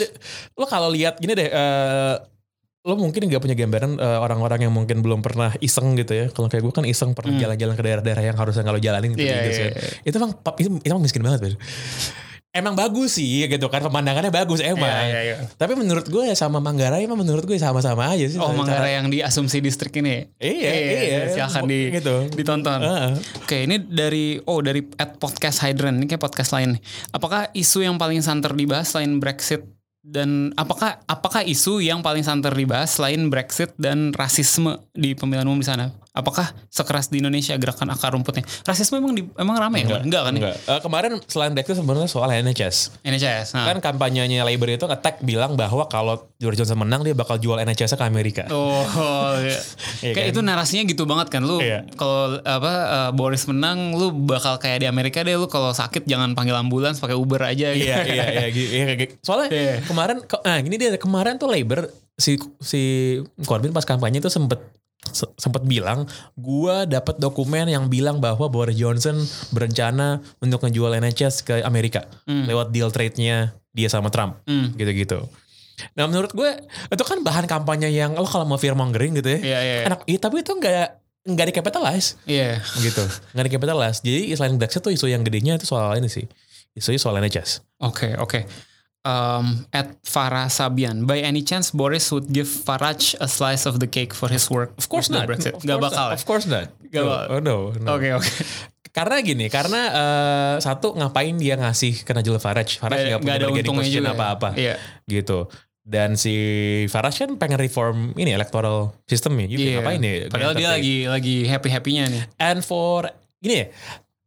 lo 0.52 0.66
kalau 0.66 0.88
lihat 0.92 1.16
gini 1.16 1.32
deh, 1.32 1.48
eh, 1.48 2.14
lo 2.84 2.94
mungkin 2.94 3.24
nggak 3.24 3.40
punya 3.40 3.56
gambaran 3.56 3.92
eh, 3.96 4.18
orang-orang 4.20 4.68
yang 4.68 4.74
mungkin 4.74 5.00
belum 5.00 5.24
pernah 5.24 5.54
iseng 5.62 5.96
gitu 5.96 6.12
ya. 6.12 6.26
Kalau 6.34 6.50
kayak 6.50 6.62
gue 6.66 6.74
kan 6.74 6.84
iseng 6.84 7.16
pernah 7.16 7.38
jalan-jalan 7.38 7.74
ke 7.78 7.82
daerah-daerah 7.86 8.22
yang 8.28 8.36
harusnya 8.36 8.66
lo 8.68 8.76
jalanin 8.82 9.14
gitu 9.14 9.22
Hmm. 9.22 9.30
Iya, 9.30 9.32
di 9.32 9.38
Inggris 9.40 9.56
iya, 9.56 9.68
iya. 9.72 9.90
Itu 10.04 10.14
emang 10.20 10.32
itu, 10.58 10.68
itu 10.82 10.90
emang 10.92 11.02
miskin 11.06 11.22
banget. 11.24 11.40
Ben. 11.40 11.54
Emang 12.56 12.72
bagus 12.72 13.20
sih 13.20 13.44
gitu 13.44 13.68
kan 13.68 13.84
pemandangannya 13.84 14.32
bagus 14.32 14.58
emang. 14.58 14.88
Iya, 14.88 15.04
iya, 15.06 15.20
iya. 15.22 15.36
Tapi 15.54 15.76
menurut 15.76 16.08
gue 16.08 16.24
ya 16.24 16.32
sama 16.32 16.56
Manggarai 16.56 17.04
emang 17.04 17.20
menurut 17.20 17.44
gue 17.44 17.54
sama-sama 17.56 18.08
aja 18.08 18.24
sih. 18.24 18.40
Oh 18.40 18.48
Cara- 18.48 18.56
Manggarai 18.56 18.92
yang 18.96 19.06
di 19.06 19.20
asumsi 19.20 19.60
distrik 19.60 19.92
ini. 20.00 20.24
Iya, 20.40 20.70
iya. 20.72 21.20
Silahkan 21.28 21.62
di, 21.62 21.92
Gitu. 21.92 22.16
ditonton. 22.32 22.80
Heeh. 22.80 23.12
Oke 23.38 23.56
ini 23.62 23.76
dari 23.78 24.40
oh 24.42 24.64
dari 24.64 24.80
at 24.96 25.20
podcast 25.20 25.60
Hydran 25.60 26.00
ini 26.00 26.08
kayak 26.08 26.24
podcast 26.24 26.50
lain. 26.50 26.80
Apakah 27.12 27.52
isu 27.52 27.84
yang 27.84 28.00
paling 28.00 28.24
santer 28.24 28.56
dibahas 28.56 28.88
selain 28.88 29.20
Brexit 29.20 29.62
dan 30.00 30.54
apakah 30.54 31.02
apakah 31.04 31.42
isu 31.42 31.82
yang 31.82 31.98
paling 31.98 32.22
santer 32.22 32.54
dibahas 32.54 32.94
selain 32.94 33.26
Brexit 33.26 33.74
dan 33.74 34.14
rasisme 34.14 34.78
di 34.94 35.12
pemilihan 35.12 35.44
umum 35.44 35.58
di 35.58 35.66
sana? 35.66 35.90
Apakah 36.16 36.48
sekeras 36.66 37.06
di 37.06 37.20
Indonesia 37.20 37.52
gerakan 37.54 37.92
akar 37.92 38.10
rumputnya? 38.10 38.40
Rasisme 38.64 38.96
emang 38.96 39.12
di, 39.12 39.28
emang 39.36 39.52
rame 39.54 39.84
ya? 39.84 40.00
Enggak 40.00 40.22
kan? 40.24 40.32
ya? 40.32 40.40
Enggak. 40.40 40.54
Eh, 40.64 40.80
kemarin 40.80 41.12
selain 41.22 41.52
Brexit 41.52 41.76
sebenarnya 41.76 42.08
soal 42.08 42.32
NHS. 42.32 43.04
NHS. 43.04 43.52
Nah. 43.52 43.68
Kan 43.68 43.84
kampanyenya 43.84 44.40
Labour 44.40 44.72
itu 44.72 44.86
attack 44.86 45.20
bilang 45.20 45.54
bahwa 45.54 45.84
kalau 45.84 46.16
Boris 46.34 46.56
Johnson 46.56 46.80
menang 46.80 47.04
dia 47.04 47.12
bakal 47.12 47.36
jual 47.36 47.60
NHS 47.60 47.92
ke 47.92 48.02
Amerika. 48.02 48.48
Oh, 48.48 48.80
iya. 49.38 49.60
Iya 50.00 50.12
kayak 50.12 50.26
kan? 50.26 50.32
itu 50.32 50.40
narasinya 50.40 50.82
gitu 50.84 51.04
banget 51.04 51.28
kan 51.28 51.42
lu 51.42 51.60
Iya. 51.60 51.84
kalau 51.92 52.40
apa 52.40 52.72
eh, 52.72 53.10
Boris 53.12 53.44
menang 53.44 53.92
lu 53.92 54.08
bakal 54.24 54.56
kayak 54.56 54.80
di 54.80 54.86
Amerika 54.86 55.20
deh 55.20 55.34
lu 55.34 55.46
kalau 55.46 55.70
sakit 55.70 56.04
jangan 56.04 56.32
panggil 56.32 56.54
ambulans 56.54 56.96
pakai 56.96 57.12
Uber 57.12 57.42
aja 57.42 57.70
gitu. 57.70 57.84
iya 57.84 58.00
iya 58.02 58.24
iya 58.32 58.46
iya, 58.72 58.84
kayak 58.86 58.98
gitu. 59.02 59.12
Soalnya 59.20 59.48
Iya. 59.48 59.74
kemarin 59.84 60.16
ke- 60.20 60.40
nah 60.40 60.56
gini 60.58 60.74
dia 60.74 60.96
kemarin 60.96 61.36
tuh 61.36 61.46
Labour 61.46 61.88
si 62.14 62.34
si 62.58 62.80
Corbyn 63.38 63.70
pas 63.70 63.84
kampanye 63.84 64.18
tuh 64.18 64.30
sempet 64.30 64.56
se- 65.08 65.30
sempet 65.36 65.62
bilang 65.62 66.04
gua 66.32 66.82
dapat 66.82 67.16
dokumen 67.16 67.66
yang 67.66 67.86
bilang 67.86 68.18
bahwa 68.18 68.46
Boris 68.46 68.74
Johnson 68.74 69.16
berencana 69.50 70.18
untuk 70.38 70.60
ngejual 70.60 70.96
NHS 70.96 71.42
ke 71.42 71.54
Amerika 71.60 72.06
lewat 72.24 72.70
deal 72.70 72.88
trade-nya 72.88 73.36
dia 73.70 73.88
sama 73.88 74.08
Trump 74.08 74.40
Hmm. 74.42 74.72
gitu-gitu. 74.72 75.26
Nah 75.92 76.04
menurut 76.04 76.32
gue 76.32 76.50
itu 76.88 77.04
kan 77.04 77.20
bahan 77.20 77.44
kampanye 77.44 77.90
yang 77.90 78.12
lo 78.12 78.24
kalau 78.24 78.44
mau 78.44 78.56
mongering 78.56 79.12
gitu 79.14 79.28
ya. 79.28 79.38
Iya, 79.38 79.58
iya. 79.60 79.76
Enak, 79.84 80.00
iya, 80.06 80.18
tapi 80.18 80.40
itu 80.40 80.50
nggak 80.50 80.88
nggak 81.26 81.46
dikapitalize 81.50 82.16
Iya. 82.24 82.64
gitu. 82.78 83.04
Nggak 83.34 83.44
dikapitalize. 83.46 83.98
Jadi 84.00 84.32
selain 84.32 84.56
Brexit 84.56 84.80
tuh 84.80 84.88
isu 84.88 85.04
yang 85.06 85.20
gedenya 85.20 85.60
itu 85.60 85.68
soal 85.68 85.92
ini 85.94 86.08
sih. 86.08 86.24
Isunya 86.72 86.96
soal 86.96 87.18
NHS. 87.18 87.60
Oke, 87.80 88.16
oke. 88.16 88.48
Um, 89.06 89.70
at 89.70 89.94
Farah 90.02 90.50
Sabian, 90.50 91.06
by 91.06 91.22
any 91.22 91.46
chance 91.46 91.70
Boris 91.70 92.10
would 92.10 92.26
give 92.26 92.50
Farage 92.50 93.14
a 93.22 93.30
slice 93.30 93.62
of 93.62 93.78
the 93.78 93.86
cake 93.86 94.10
for 94.10 94.26
his 94.26 94.50
work? 94.50 94.74
Of 94.74 94.90
course 94.90 95.06
not. 95.06 95.30
Brexit? 95.30 95.54
Of 95.54 95.62
Gak 95.62 95.78
course 95.78 95.94
bakal. 95.94 96.02
not. 96.02 96.10
ya? 96.10 96.16
Of 96.18 96.22
course 96.26 96.46
not. 96.50 96.66
Gak 96.90 97.02
no. 97.02 97.06
bakal. 97.06 97.26
Oh, 97.30 97.38
no, 97.38 97.56
no. 97.78 97.86
Oke, 97.94 98.08
oke. 98.18 98.30
Karena 98.96 99.20
gini, 99.20 99.46
karena 99.52 99.80
eh, 99.92 100.54
satu 100.58 100.96
ngapain 100.96 101.36
dia 101.36 101.54
ngasih 101.60 102.02
ke 102.02 102.10
Nigel 102.16 102.40
Farage? 102.40 102.80
Farage 102.82 103.12
nggak 103.12 103.20
punya 103.22 103.36
ada 103.36 103.46
untungnya 103.52 103.86
juga 103.92 104.10
ya. 104.10 104.16
apa-apa. 104.16 104.48
Iya. 104.58 104.74
Gitu. 105.06 105.52
Dan 105.86 106.18
si 106.18 106.34
Farage 106.90 107.22
kan 107.22 107.38
pengen 107.38 107.62
reform 107.62 108.16
ini 108.18 108.34
electoral 108.34 108.96
system 109.06 109.38
ya. 109.38 109.46
Iya. 109.46 109.78
Ngapain 109.78 110.00
ya? 110.02 110.14
Padahal 110.32 110.54
dia 110.58 110.68
lagi 110.72 111.06
lagi 111.06 111.46
happy 111.46 111.68
happynya 111.70 112.10
nih. 112.10 112.22
And 112.40 112.64
for 112.64 113.06
gini 113.38 113.54
ya, 113.62 113.66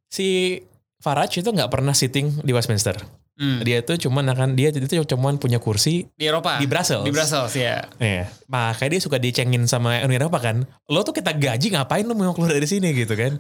si 0.08 0.62
Farage 1.02 1.44
itu 1.44 1.50
nggak 1.52 1.68
pernah 1.68 1.92
sitting 1.92 2.32
di 2.46 2.54
Westminster. 2.56 2.96
Hmm. 3.40 3.64
Dia 3.64 3.80
itu 3.80 3.96
cuman 3.96 4.28
akan 4.36 4.60
dia 4.60 4.68
itu 4.68 4.84
cuman 4.84 5.40
punya 5.40 5.64
kursi 5.64 6.12
Di 6.20 6.28
Eropa. 6.28 6.60
Di 6.60 6.68
Brussels. 6.68 7.08
Di 7.08 7.12
Brussels 7.16 7.56
ya. 7.56 7.88
Iya, 7.96 8.28
makanya 8.52 9.00
dia 9.00 9.02
suka 9.02 9.16
dicengin 9.16 9.64
sama 9.64 10.04
Uni 10.04 10.20
Eropa 10.20 10.44
kan. 10.44 10.68
Lo 10.92 11.08
tuh 11.08 11.16
kita 11.16 11.32
gaji 11.32 11.72
ngapain 11.72 12.04
lo 12.04 12.20
mau 12.20 12.36
keluar 12.36 12.52
dari 12.52 12.68
sini 12.68 12.92
gitu 12.92 13.16
kan. 13.16 13.40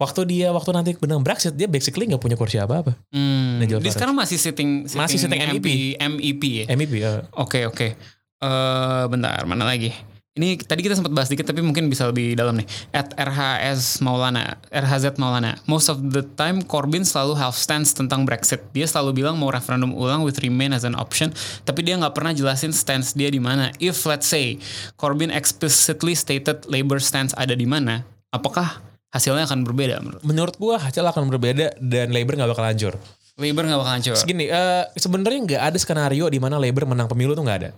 Waktu 0.00 0.20
dia 0.24 0.48
waktu 0.48 0.70
nanti 0.72 0.90
benar 0.96 1.20
Brexit 1.20 1.52
dia 1.60 1.68
basically 1.68 2.08
nggak 2.08 2.24
punya 2.24 2.40
kursi 2.40 2.56
apa-apa. 2.56 2.96
Hmm. 3.12 3.60
Dia 3.60 3.92
sekarang 3.92 4.16
masih 4.16 4.40
sitting, 4.40 4.88
Masih 4.96 5.20
sitting 5.20 5.44
MEP. 5.44 6.00
MEP 6.00 6.42
ya. 6.42 6.64
MEP 6.72 6.92
ya. 6.96 7.28
Oke 7.36 7.68
oke. 7.68 8.00
Eh 8.40 9.04
bentar 9.12 9.44
mana 9.44 9.68
lagi? 9.68 9.92
Ini 10.34 10.58
tadi 10.58 10.82
kita 10.82 10.98
sempat 10.98 11.14
bahas 11.14 11.30
dikit 11.30 11.46
tapi 11.46 11.62
mungkin 11.62 11.86
bisa 11.86 12.10
lebih 12.10 12.34
dalam 12.34 12.58
nih. 12.58 12.66
At 12.90 13.14
RHS 13.14 14.02
Maulana, 14.02 14.58
RHZ 14.74 15.14
Maulana. 15.14 15.54
Most 15.70 15.86
of 15.86 16.02
the 16.10 16.26
time 16.34 16.66
Corbyn 16.66 17.06
selalu 17.06 17.38
half 17.38 17.54
stance 17.54 17.94
tentang 17.94 18.26
Brexit. 18.26 18.58
Dia 18.74 18.90
selalu 18.90 19.22
bilang 19.22 19.38
mau 19.38 19.54
referendum 19.54 19.94
ulang 19.94 20.26
with 20.26 20.42
remain 20.42 20.74
as 20.74 20.82
an 20.82 20.98
option, 20.98 21.30
tapi 21.62 21.86
dia 21.86 21.94
nggak 21.94 22.18
pernah 22.18 22.34
jelasin 22.34 22.74
stance 22.74 23.14
dia 23.14 23.30
di 23.30 23.38
mana. 23.38 23.70
If 23.78 24.02
let's 24.10 24.26
say 24.26 24.58
Corbyn 24.98 25.30
explicitly 25.30 26.18
stated 26.18 26.66
Labour 26.66 26.98
stance 26.98 27.30
ada 27.38 27.54
di 27.54 27.70
mana, 27.70 28.02
apakah 28.34 28.82
hasilnya 29.14 29.46
akan 29.46 29.62
berbeda 29.62 30.02
menurut? 30.26 30.58
Gua 30.58 30.82
hasil 30.82 31.06
akan 31.06 31.30
berbeda 31.30 31.78
dan 31.78 32.10
Labour 32.10 32.34
nggak 32.34 32.50
bakal 32.50 32.66
hancur. 32.66 32.94
Labour 33.34 33.66
nggak 33.66 33.80
bakal 33.82 33.92
hancur. 33.92 34.12
Oke. 34.14 34.20
Segini, 34.20 34.46
eh, 34.46 34.84
sebenarnya 34.94 35.38
nggak 35.42 35.62
ada 35.66 35.78
skenario 35.78 36.30
di 36.30 36.38
mana 36.38 36.54
Labour 36.54 36.86
menang 36.86 37.10
pemilu 37.10 37.34
tuh 37.34 37.42
nggak 37.42 37.58
ada. 37.58 37.70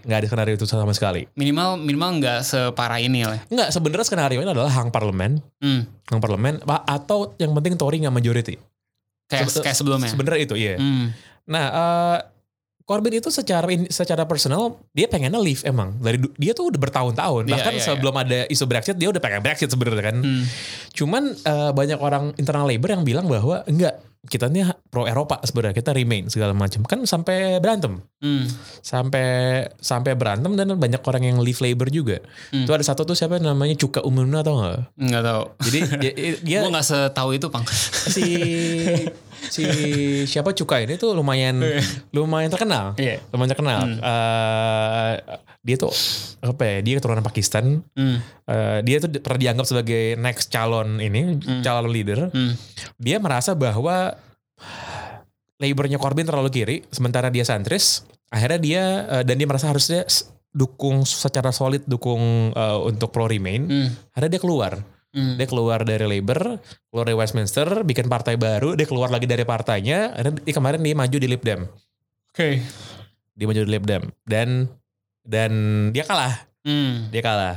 Nggak 0.00 0.18
ada 0.18 0.26
skenario 0.26 0.54
itu 0.56 0.64
sama 0.64 0.96
sekali. 0.96 1.28
Minimal 1.34 1.76
minimal 1.76 2.10
nggak 2.18 2.38
separah 2.40 2.96
ini 2.96 3.20
lah. 3.20 3.36
Nggak, 3.46 3.68
sebenarnya 3.68 4.06
skenario 4.06 4.40
ini 4.40 4.48
adalah 4.48 4.72
hang 4.72 4.88
parlemen, 4.88 5.44
Hmm. 5.60 5.84
hang 6.08 6.20
parlemen, 6.20 6.56
pa- 6.58 6.84
atau 6.84 7.36
yang 7.36 7.52
penting 7.52 7.76
Tory 7.76 8.00
nggak 8.00 8.16
majority. 8.16 8.56
Kayak 9.28 9.52
Sebe- 9.52 9.64
kayak 9.64 9.76
sebelumnya. 9.76 10.08
Sebenarnya 10.08 10.40
itu, 10.40 10.54
iya. 10.56 10.80
Hmm. 10.80 11.12
Nah, 11.44 11.64
eh, 11.68 12.18
Corbyn 12.84 13.16
itu 13.16 13.32
secara 13.32 13.64
secara 13.88 14.24
personal 14.24 14.76
dia 14.92 15.08
pengennya 15.08 15.40
leave 15.40 15.64
emang 15.64 15.96
dari 15.98 16.20
dia 16.36 16.52
tuh 16.52 16.68
udah 16.68 16.76
bertahun-tahun 16.76 17.48
Iya, 17.48 17.52
bahkan 17.56 17.72
iya, 17.72 17.80
sebelum 17.82 18.12
ada 18.12 18.44
isu 18.44 18.64
Brexit 18.64 18.96
dia 18.96 19.08
udah 19.08 19.20
pengen 19.20 19.40
Brexit 19.40 19.68
sebenarnya 19.68 20.04
kan. 20.04 20.16
Hmm. 20.20 20.44
Cuman 20.92 21.32
eh, 21.32 21.70
banyak 21.72 21.96
orang 21.96 22.36
internal 22.36 22.64
Labour 22.64 22.92
yang 22.92 23.00
bilang 23.00 23.24
bahwa 23.24 23.64
enggak 23.64 23.96
kita 24.24 24.48
ini 24.48 24.64
pro 24.88 25.04
Eropa 25.04 25.38
sebenarnya 25.44 25.76
kita 25.76 25.92
remain 25.92 26.24
segala 26.26 26.56
macam 26.56 26.80
kan 26.82 27.04
sampai 27.04 27.60
berantem 27.60 28.00
Hmm. 28.24 28.48
sampai 28.80 29.28
sampai 29.76 30.16
berantem 30.16 30.56
dan 30.56 30.80
banyak 30.80 30.96
orang 31.04 31.22
yang 31.28 31.38
leave 31.44 31.60
Labour 31.60 31.92
juga. 31.92 32.24
Hmm. 32.48 32.64
Itu 32.64 32.72
ada 32.72 32.80
satu 32.80 33.04
tuh 33.04 33.12
siapa 33.12 33.36
namanya 33.36 33.76
Cuka 33.76 34.00
Umumna 34.00 34.40
atau 34.40 34.56
enggak? 34.56 34.88
Nggak 34.96 35.22
tahu. 35.22 35.42
Jadi 35.60 35.78
dia, 36.02 36.12
dia 36.40 36.58
Gue 36.64 36.72
nggak 36.72 36.88
setahu 36.88 37.36
itu 37.36 37.52
pang. 37.52 37.68
si 38.16 38.24
si 39.44 39.64
siapa 40.24 40.56
Cuka 40.56 40.80
ini 40.80 40.96
tuh 40.96 41.12
lumayan 41.12 41.60
lumayan 42.16 42.48
terkenal. 42.48 42.96
Iya. 42.96 43.20
Lumayan 43.28 43.50
terkenal. 43.52 43.80
Eh, 43.92 45.14
dia 45.64 45.80
tuh 45.80 45.88
apa 46.44 46.60
ya? 46.60 46.78
Dia 46.84 46.94
keturunan 47.00 47.24
Pakistan. 47.24 47.80
Hmm. 47.96 48.20
Eh, 48.44 48.78
dia 48.84 49.00
tuh 49.00 49.08
pernah 49.24 49.40
dianggap 49.40 49.64
sebagai 49.64 50.14
next 50.20 50.52
calon 50.52 51.00
ini, 51.00 51.40
calon 51.64 51.88
leader. 51.88 52.28
Hmm. 52.28 52.52
Dia 53.00 53.16
merasa 53.16 53.56
bahwa 53.56 54.12
Labournya 55.56 55.96
Corbyn 55.96 56.28
terlalu 56.28 56.50
kiri, 56.52 56.76
sementara 56.92 57.32
dia 57.32 57.48
santris. 57.48 58.04
Akhirnya 58.28 58.60
dia 58.60 58.84
eh, 59.08 59.24
dan 59.24 59.40
dia 59.40 59.48
merasa 59.48 59.72
harusnya 59.72 60.04
dukung 60.52 61.08
secara 61.08 61.48
solid 61.48 61.80
dukung 61.88 62.52
eh, 62.52 62.78
untuk 62.84 63.08
pro 63.08 63.24
Remain. 63.24 63.64
Hmm. 63.64 63.88
Akhirnya 64.12 64.36
dia 64.36 64.42
keluar. 64.44 64.72
Hmm. 65.14 65.38
Dia 65.38 65.46
keluar 65.48 65.80
dari 65.86 66.04
Labour, 66.04 66.58
keluar 66.90 67.04
dari 67.06 67.16
Westminster, 67.16 67.86
bikin 67.86 68.10
partai 68.10 68.34
baru, 68.34 68.74
dia 68.74 68.84
keluar 68.84 69.08
lagi 69.08 69.30
dari 69.30 69.46
partainya. 69.46 70.10
Dia- 70.42 70.52
kemarin 70.52 70.82
dia 70.82 70.92
maju 70.92 71.16
di 71.16 71.28
Lib 71.30 71.40
Dem. 71.40 71.70
Oke. 72.34 72.60
Dia 73.32 73.46
maju 73.46 73.60
di 73.62 73.70
Lib 73.70 73.86
Dem 73.86 74.10
dan 74.26 74.66
dan 75.24 75.52
dia 75.90 76.04
kalah. 76.04 76.46
Hmm. 76.62 77.08
Dia 77.08 77.22
kalah. 77.24 77.56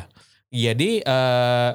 Jadi 0.49 1.03
eh, 1.03 1.69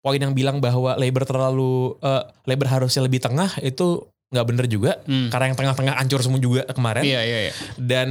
poin 0.00 0.20
yang 0.22 0.32
bilang 0.32 0.62
bahwa 0.62 0.94
Labour 0.94 1.26
terlalu 1.26 1.98
eh, 2.00 2.22
Labour 2.46 2.68
harusnya 2.70 3.02
lebih 3.04 3.20
tengah 3.20 3.50
itu 3.60 4.06
nggak 4.34 4.46
bener 4.50 4.66
juga. 4.66 4.98
Hmm. 5.06 5.30
Karena 5.30 5.54
yang 5.54 5.58
tengah-tengah 5.58 5.94
ancur 5.98 6.22
semua 6.22 6.42
juga 6.42 6.62
kemarin. 6.70 7.06
Iya 7.06 7.20
iya 7.22 7.38
iya. 7.50 7.54
Dan 7.78 8.10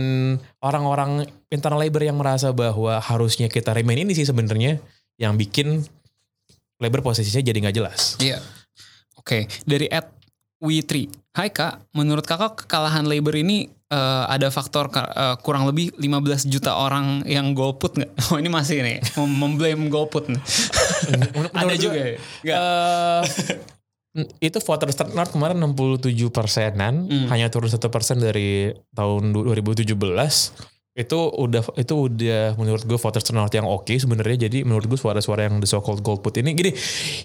orang-orang 0.64 1.28
internal 1.52 1.80
Labour 1.80 2.04
yang 2.04 2.16
merasa 2.16 2.52
bahwa 2.56 3.00
harusnya 3.00 3.52
kita 3.52 3.76
remain 3.76 4.00
ini 4.00 4.16
sih 4.16 4.28
sebenarnya 4.28 4.80
yang 5.20 5.36
bikin 5.36 5.84
Labour 6.80 7.04
posisinya 7.04 7.44
jadi 7.44 7.58
nggak 7.64 7.76
jelas. 7.76 8.20
Iya. 8.20 8.40
Oke, 9.20 9.48
dari 9.64 9.88
at 9.88 10.23
We3. 10.64 11.12
Hai 11.36 11.50
Kak, 11.50 11.92
menurut 11.92 12.24
Kakak 12.24 12.64
kekalahan 12.64 13.04
Labor 13.04 13.36
ini 13.36 13.68
eh, 13.68 14.24
ada 14.26 14.48
faktor 14.48 14.88
eh, 14.88 15.36
kurang 15.44 15.68
lebih 15.68 15.92
15 15.94 16.48
juta 16.48 16.74
orang 16.74 17.28
yang 17.28 17.52
golput 17.52 18.00
nggak? 18.00 18.12
Oh 18.32 18.40
ini 18.40 18.48
masih 18.48 18.80
nih, 18.80 19.04
mem- 19.20 19.36
memblame 19.36 19.92
golput 19.92 20.32
ada 21.60 21.76
juga 21.76 22.00
ya? 22.00 22.16
Eh, 22.48 23.22
itu 24.40 24.58
voters 24.62 24.94
turnout 24.94 25.34
kemarin 25.34 25.58
67 25.58 26.06
persenan, 26.30 27.10
Hmm. 27.10 27.28
hanya 27.28 27.50
turun 27.50 27.68
satu 27.68 27.90
persen 27.90 28.22
dari 28.22 28.70
tahun 28.94 29.34
du- 29.34 29.44
2017. 29.50 30.73
Itu 30.94 31.26
udah 31.26 31.74
itu 31.74 31.94
udah 32.06 32.54
menurut 32.54 32.86
gue 32.86 33.02
voters 33.02 33.26
turnout 33.26 33.50
yang 33.50 33.66
oke 33.66 33.90
sebenarnya. 33.90 34.46
Jadi 34.46 34.62
menurut 34.62 34.86
gue 34.86 35.00
suara-suara 35.02 35.50
yang 35.50 35.58
the 35.58 35.66
so 35.66 35.82
called 35.82 36.06
golput 36.06 36.38
ini, 36.38 36.54
gini 36.54 36.70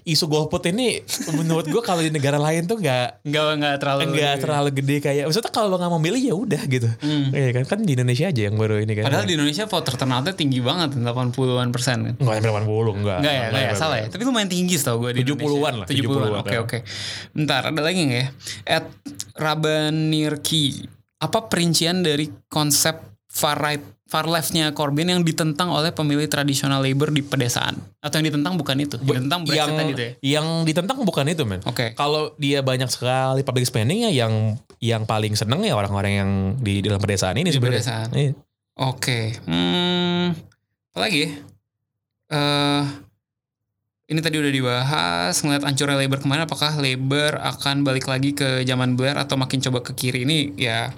isu 0.09 0.25
golput 0.25 0.65
ini 0.73 1.05
menurut 1.37 1.69
gue 1.69 1.77
kalau 1.85 2.01
di 2.01 2.09
negara 2.09 2.41
lain 2.41 2.65
tuh 2.65 2.81
nggak 2.81 3.21
Nggak 3.29 3.45
nggak 3.61 3.75
terlalu 3.77 4.01
nggak 4.17 4.35
terlalu 4.41 4.69
gede 4.73 4.97
kayak. 5.05 5.23
Maksudnya 5.29 5.53
kalau 5.53 5.69
lo 5.69 5.77
nggak 5.77 5.91
mau 5.93 6.01
milih 6.01 6.17
ya 6.17 6.33
udah 6.33 6.61
gitu. 6.65 6.89
Hmm. 6.97 7.29
Iya 7.29 7.61
kan 7.61 7.77
kan 7.77 7.79
di 7.85 7.93
Indonesia 7.93 8.25
aja 8.25 8.41
yang 8.41 8.57
baru 8.57 8.81
ini 8.81 8.93
kan. 8.97 9.05
Padahal 9.05 9.29
di 9.29 9.37
Indonesia 9.37 9.69
voter 9.69 9.93
turnoutnya 10.01 10.33
tinggi 10.33 10.59
banget, 10.65 10.89
80-an 10.97 11.69
persen 11.69 11.97
kan. 12.09 12.13
nggak 12.17 12.35
sampai 12.41 12.51
80 12.65 12.97
enggak. 13.05 13.19
Enggak 13.21 13.35
ya, 13.37 13.45
enggak 13.53 13.63
ya, 13.69 13.73
salah 13.77 13.97
ya. 14.01 14.07
Tapi 14.09 14.21
lumayan 14.25 14.49
tinggi 14.49 14.75
tau 14.81 14.97
gue 14.97 15.11
di 15.13 15.21
70-an 15.21 15.73
lah, 15.83 15.85
70-an. 15.85 16.09
70-an, 16.09 16.41
Oke, 16.41 16.55
ya. 16.57 16.59
oke. 16.65 16.77
Bentar, 17.37 17.61
ada 17.69 17.81
lagi 17.85 18.01
nggak 18.01 18.17
ya? 18.17 18.27
At 18.65 18.85
Rabanirki. 19.37 20.89
Apa 21.19 21.51
perincian 21.51 22.01
dari 22.01 22.31
konsep 22.47 23.08
far 23.29 23.61
right, 23.61 23.79
far 24.09 24.25
leftnya 24.25 24.73
Corbyn 24.73 25.05
yang 25.13 25.21
ditentang 25.21 25.69
oleh 25.69 25.93
pemilih 25.93 26.25
tradisional 26.25 26.81
Labour 26.81 27.13
di 27.13 27.21
pedesaan? 27.21 27.77
Atau 28.01 28.19
yang 28.19 28.33
ditentang 28.33 28.57
bukan 28.57 28.75
itu? 28.81 28.97
Yang 28.99 29.21
ditentang 29.21 29.39
Brexit 29.45 29.59
yang 29.61 29.69
tadi 29.77 29.91
tuh 29.93 30.03
ya? 30.03 30.11
yang 30.25 30.47
ditentang 30.65 30.97
bukan 31.05 31.25
itu 31.29 31.43
men. 31.45 31.61
Oke. 31.69 31.93
Kalau 31.93 32.33
dia 32.41 32.65
banyak 32.65 32.89
sekali 32.89 33.45
public 33.45 33.69
spending 33.69 34.09
ya 34.09 34.11
yang 34.11 34.57
yang 34.81 35.05
paling 35.05 35.37
seneng 35.37 35.61
ya 35.61 35.77
orang-orang 35.77 36.11
yang 36.17 36.29
di 36.57 36.81
dalam 36.81 36.97
pedesaan 36.97 37.37
ini 37.37 37.53
Di 37.53 37.55
sebenarnya. 37.55 37.79
pedesaan. 37.79 38.07
Iya. 38.17 38.31
Oke. 38.79 39.19
Hmm, 39.45 40.33
apa 40.95 40.99
lagi 40.99 41.19
ya? 41.23 41.31
Eh, 42.29 42.83
ini 44.09 44.19
tadi 44.25 44.41
udah 44.41 44.49
dibahas 44.49 45.35
ngeliat 45.45 45.63
ancurnya 45.69 45.97
Labour 45.97 46.17
kemarin 46.17 46.49
apakah 46.49 46.73
Labour 46.81 47.37
akan 47.37 47.85
balik 47.85 48.09
lagi 48.09 48.33
ke 48.33 48.65
zaman 48.65 48.97
Blair 48.97 49.21
atau 49.21 49.37
makin 49.37 49.61
coba 49.61 49.85
ke 49.85 49.93
kiri 49.93 50.25
ini 50.25 50.57
ya 50.57 50.89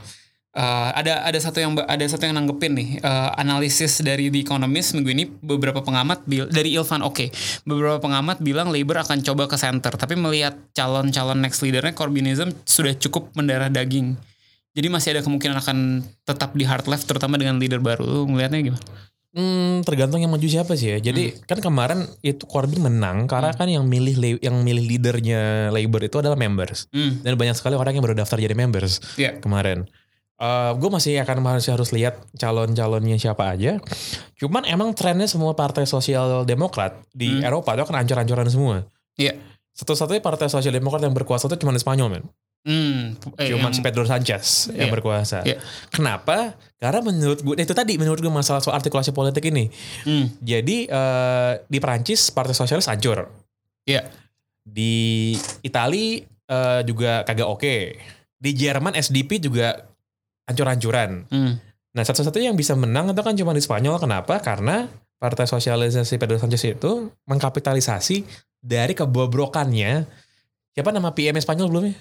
eh, 0.51 0.89
ada 0.95 1.23
ada 1.23 1.39
satu 1.39 1.59
yang 1.59 1.75
ada 1.79 2.05
satu 2.05 2.27
yang 2.27 2.35
nanggepin 2.35 2.75
nih 2.75 2.89
eh, 2.99 3.29
analisis 3.37 3.99
dari 4.01 4.27
The 4.27 4.43
Economist 4.43 4.93
minggu 4.93 5.11
ini 5.11 5.23
beberapa 5.39 5.79
pengamat 5.79 6.27
bil 6.27 6.47
dari 6.47 6.75
Ilvan 6.75 7.01
oke 7.01 7.31
beberapa 7.63 7.99
pengamat 7.99 8.39
bilang 8.39 8.69
Labour 8.69 9.01
akan 9.01 9.23
coba 9.23 9.47
ke 9.47 9.55
center 9.55 9.95
tapi 9.95 10.19
melihat 10.19 10.55
calon-calon 10.71 11.39
next 11.39 11.63
leadernya 11.63 11.95
Corbynism 11.95 12.51
sudah 12.63 12.91
cukup 12.95 13.31
mendarah 13.33 13.71
daging 13.71 14.15
jadi 14.71 14.87
masih 14.87 15.19
ada 15.19 15.21
kemungkinan 15.23 15.59
akan 15.59 15.77
tetap 16.23 16.55
di 16.55 16.63
hard 16.63 16.87
left 16.87 17.03
terutama 17.03 17.35
dengan 17.35 17.59
leader 17.59 17.83
baru. 17.83 18.07
Lu 18.07 18.23
ngelihatnya 18.23 18.71
gimana? 18.71 18.83
Hmm, 19.31 19.79
tergantung 19.83 20.19
yang 20.23 20.31
maju 20.31 20.43
siapa 20.43 20.79
sih 20.79 20.95
ya. 20.95 21.11
Jadi 21.11 21.31
Hmm. 21.31 21.39
kan 21.43 21.59
kemarin 21.59 21.99
itu 22.23 22.47
Corbyn 22.47 22.79
menang 22.79 23.27
karena 23.27 23.51
kan 23.51 23.67
yang 23.67 23.83
milih 23.83 24.39
yang 24.39 24.63
milih 24.63 24.83
leadernya 24.87 25.71
Labour 25.75 26.07
itu 26.07 26.19
adalah 26.23 26.39
members. 26.39 26.87
Hmm. 26.95 27.19
Dan 27.19 27.35
banyak 27.35 27.55
sekali 27.55 27.75
orang 27.75 27.99
yang 27.99 28.03
baru 28.03 28.15
daftar 28.15 28.39
jadi 28.39 28.55
members 28.55 29.03
Iya. 29.19 29.43
kemarin. 29.43 29.91
Gue 30.73 30.89
masih 30.89 31.21
akan 31.21 31.37
masih 31.39 31.77
harus 31.77 31.93
lihat 31.93 32.17
calon-calonnya 32.33 33.15
siapa 33.15 33.53
aja. 33.53 33.77
Cuman 34.35 34.65
emang 34.65 34.89
trennya 34.91 35.29
semua 35.29 35.53
partai 35.53 35.85
sosial 35.85 36.43
demokrat 36.43 36.97
di 37.13 37.29
Hmm. 37.29 37.45
Eropa 37.45 37.77
itu 37.77 37.85
kan 37.85 38.01
ancur-ancuran 38.01 38.49
semua. 38.49 38.75
Iya. 39.15 39.37
Satu-satunya 39.71 40.19
partai 40.19 40.49
sosial 40.49 40.73
demokrat 40.73 40.99
yang 40.99 41.13
berkuasa 41.13 41.45
itu 41.45 41.61
cuma 41.61 41.71
di 41.71 41.79
Spanyol 41.79 42.09
men. 42.09 42.25
Hmm. 42.61 43.17
Eh, 43.41 43.49
Cuma 43.49 43.69
yang- 43.69 43.73
si 43.73 43.81
Pedro 43.81 44.05
Sanchez 44.05 44.69
yang 44.73 44.89
Iya. 44.89 44.93
berkuasa. 44.93 45.41
Iya. 45.41 45.57
Kenapa? 45.89 46.53
Karena 46.77 47.01
menurut 47.01 47.41
gue 47.41 47.55
itu 47.57 47.73
tadi 47.73 47.97
menurut 47.97 48.17
gue 48.17 48.29
masalah 48.29 48.61
soal 48.61 48.77
artikulasi 48.77 49.13
politik 49.13 49.45
ini. 49.45 49.69
Hmm. 50.05 50.29
Jadi 50.41 50.85
eh, 50.85 51.53
di 51.65 51.77
Perancis 51.77 52.29
partai 52.29 52.53
sosialis 52.53 52.85
hancur. 52.85 53.29
Iya. 53.85 54.05
Di 54.61 55.33
Itali 55.61 56.21
eh, 56.45 56.81
juga 56.83 57.21
kagak 57.23 57.45
oke. 57.47 57.75
Di 58.37 58.51
Jerman 58.51 58.93
SDP 58.93 59.37
juga 59.39 59.89
hancur-hancuran. 60.45 61.27
Hmm. 61.27 61.53
Nah 61.91 62.03
satu-satunya 62.03 62.49
yang 62.49 62.57
bisa 62.57 62.73
menang 62.73 63.11
itu 63.11 63.21
kan 63.21 63.35
cuma 63.35 63.51
di 63.51 63.59
Spanyol. 63.59 63.97
Kenapa? 63.97 64.39
Karena 64.39 64.87
partai 65.15 65.45
sosialisasi 65.45 66.15
Pedro 66.15 66.37
Sanchez 66.37 66.63
itu 66.63 67.11
mengkapitalisasi 67.25 68.23
dari 68.57 68.93
kebobrokannya. 68.93 70.07
Siapa 70.71 70.89
nama 70.89 71.11
PM 71.11 71.35
Spanyol 71.35 71.67
belumnya? 71.67 71.95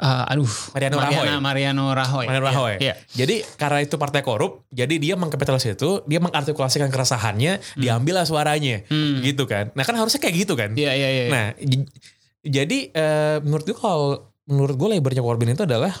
Ah, 0.00 0.24
aduh. 0.26 0.48
Mariano 0.72 0.96
Mariana- 0.96 1.22
Rajoy. 1.28 1.44
Mariano 1.44 1.84
Rajoy. 1.92 2.24
Mariano 2.24 2.46
Rajoy. 2.46 2.74
Iya. 2.80 2.94
Jadi 3.14 3.44
karena 3.54 3.78
itu 3.78 3.94
partai 3.94 4.24
korup, 4.24 4.64
jadi 4.70 4.96
dia 4.96 5.14
mengkapitalisasi 5.14 5.76
itu, 5.76 6.02
dia 6.02 6.18
mengartikulasikan 6.18 6.88
keresahannya, 6.88 7.60
diambil 7.76 8.16
lah 8.16 8.26
suaranya, 8.26 8.80
Hmm. 8.88 9.20
gitu 9.20 9.44
kan. 9.44 9.68
Nah 9.76 9.84
kan 9.84 9.94
harusnya 9.94 10.18
kayak 10.18 10.34
gitu 10.40 10.56
kan. 10.56 10.72
Iya, 10.72 10.96
iya, 10.96 11.08
iya. 11.12 11.24
Nah 11.28 11.46
j- 11.54 11.84
jadi 12.40 12.78
eh, 12.88 13.36
menurut 13.44 13.68
gue 13.68 13.76
kalau 13.76 14.24
menurut 14.48 14.74
gue 14.74 14.88
lebarnya 14.88 15.20
Corbyn 15.20 15.52
itu 15.52 15.62
adalah 15.62 15.92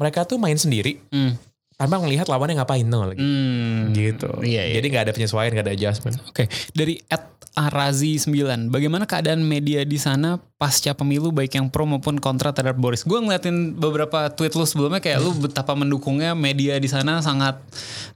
mereka 0.00 0.24
tuh 0.24 0.40
main 0.40 0.56
sendiri, 0.56 0.96
Hmm. 1.12 1.36
tanpa 1.76 2.00
melihat 2.00 2.24
lawannya 2.26 2.56
ngapain 2.56 2.84
tuh 2.84 3.04
lagi. 3.04 3.20
Hmm, 3.20 3.92
Gitu. 3.92 4.28
Iya, 4.40 4.68
iya. 4.68 4.80
Jadi 4.80 4.86
nggak 4.88 5.04
ada 5.04 5.12
penyesuaian, 5.12 5.52
nggak 5.52 5.64
ada 5.64 5.72
adjustment. 5.72 6.16
Oke, 6.24 6.48
dari 6.72 6.96
at 7.06 7.24
Arazi 7.50 8.14
9, 8.14 8.70
bagaimana 8.70 9.04
keadaan 9.04 9.42
media 9.42 9.82
di 9.82 9.98
sana 9.98 10.38
pasca 10.38 10.94
pemilu 10.94 11.34
baik 11.34 11.50
yang 11.52 11.66
pro 11.66 11.82
maupun 11.82 12.16
kontra 12.16 12.54
terhadap 12.54 12.78
Boris? 12.78 13.02
Gue 13.02 13.18
ngeliatin 13.18 13.74
beberapa 13.74 14.30
tweet 14.30 14.54
lu 14.54 14.62
sebelumnya 14.62 15.02
kayak 15.02 15.18
lu 15.18 15.34
betapa 15.34 15.74
mendukungnya 15.74 16.32
media 16.32 16.78
di 16.78 16.86
sana 16.86 17.18
sangat 17.20 17.58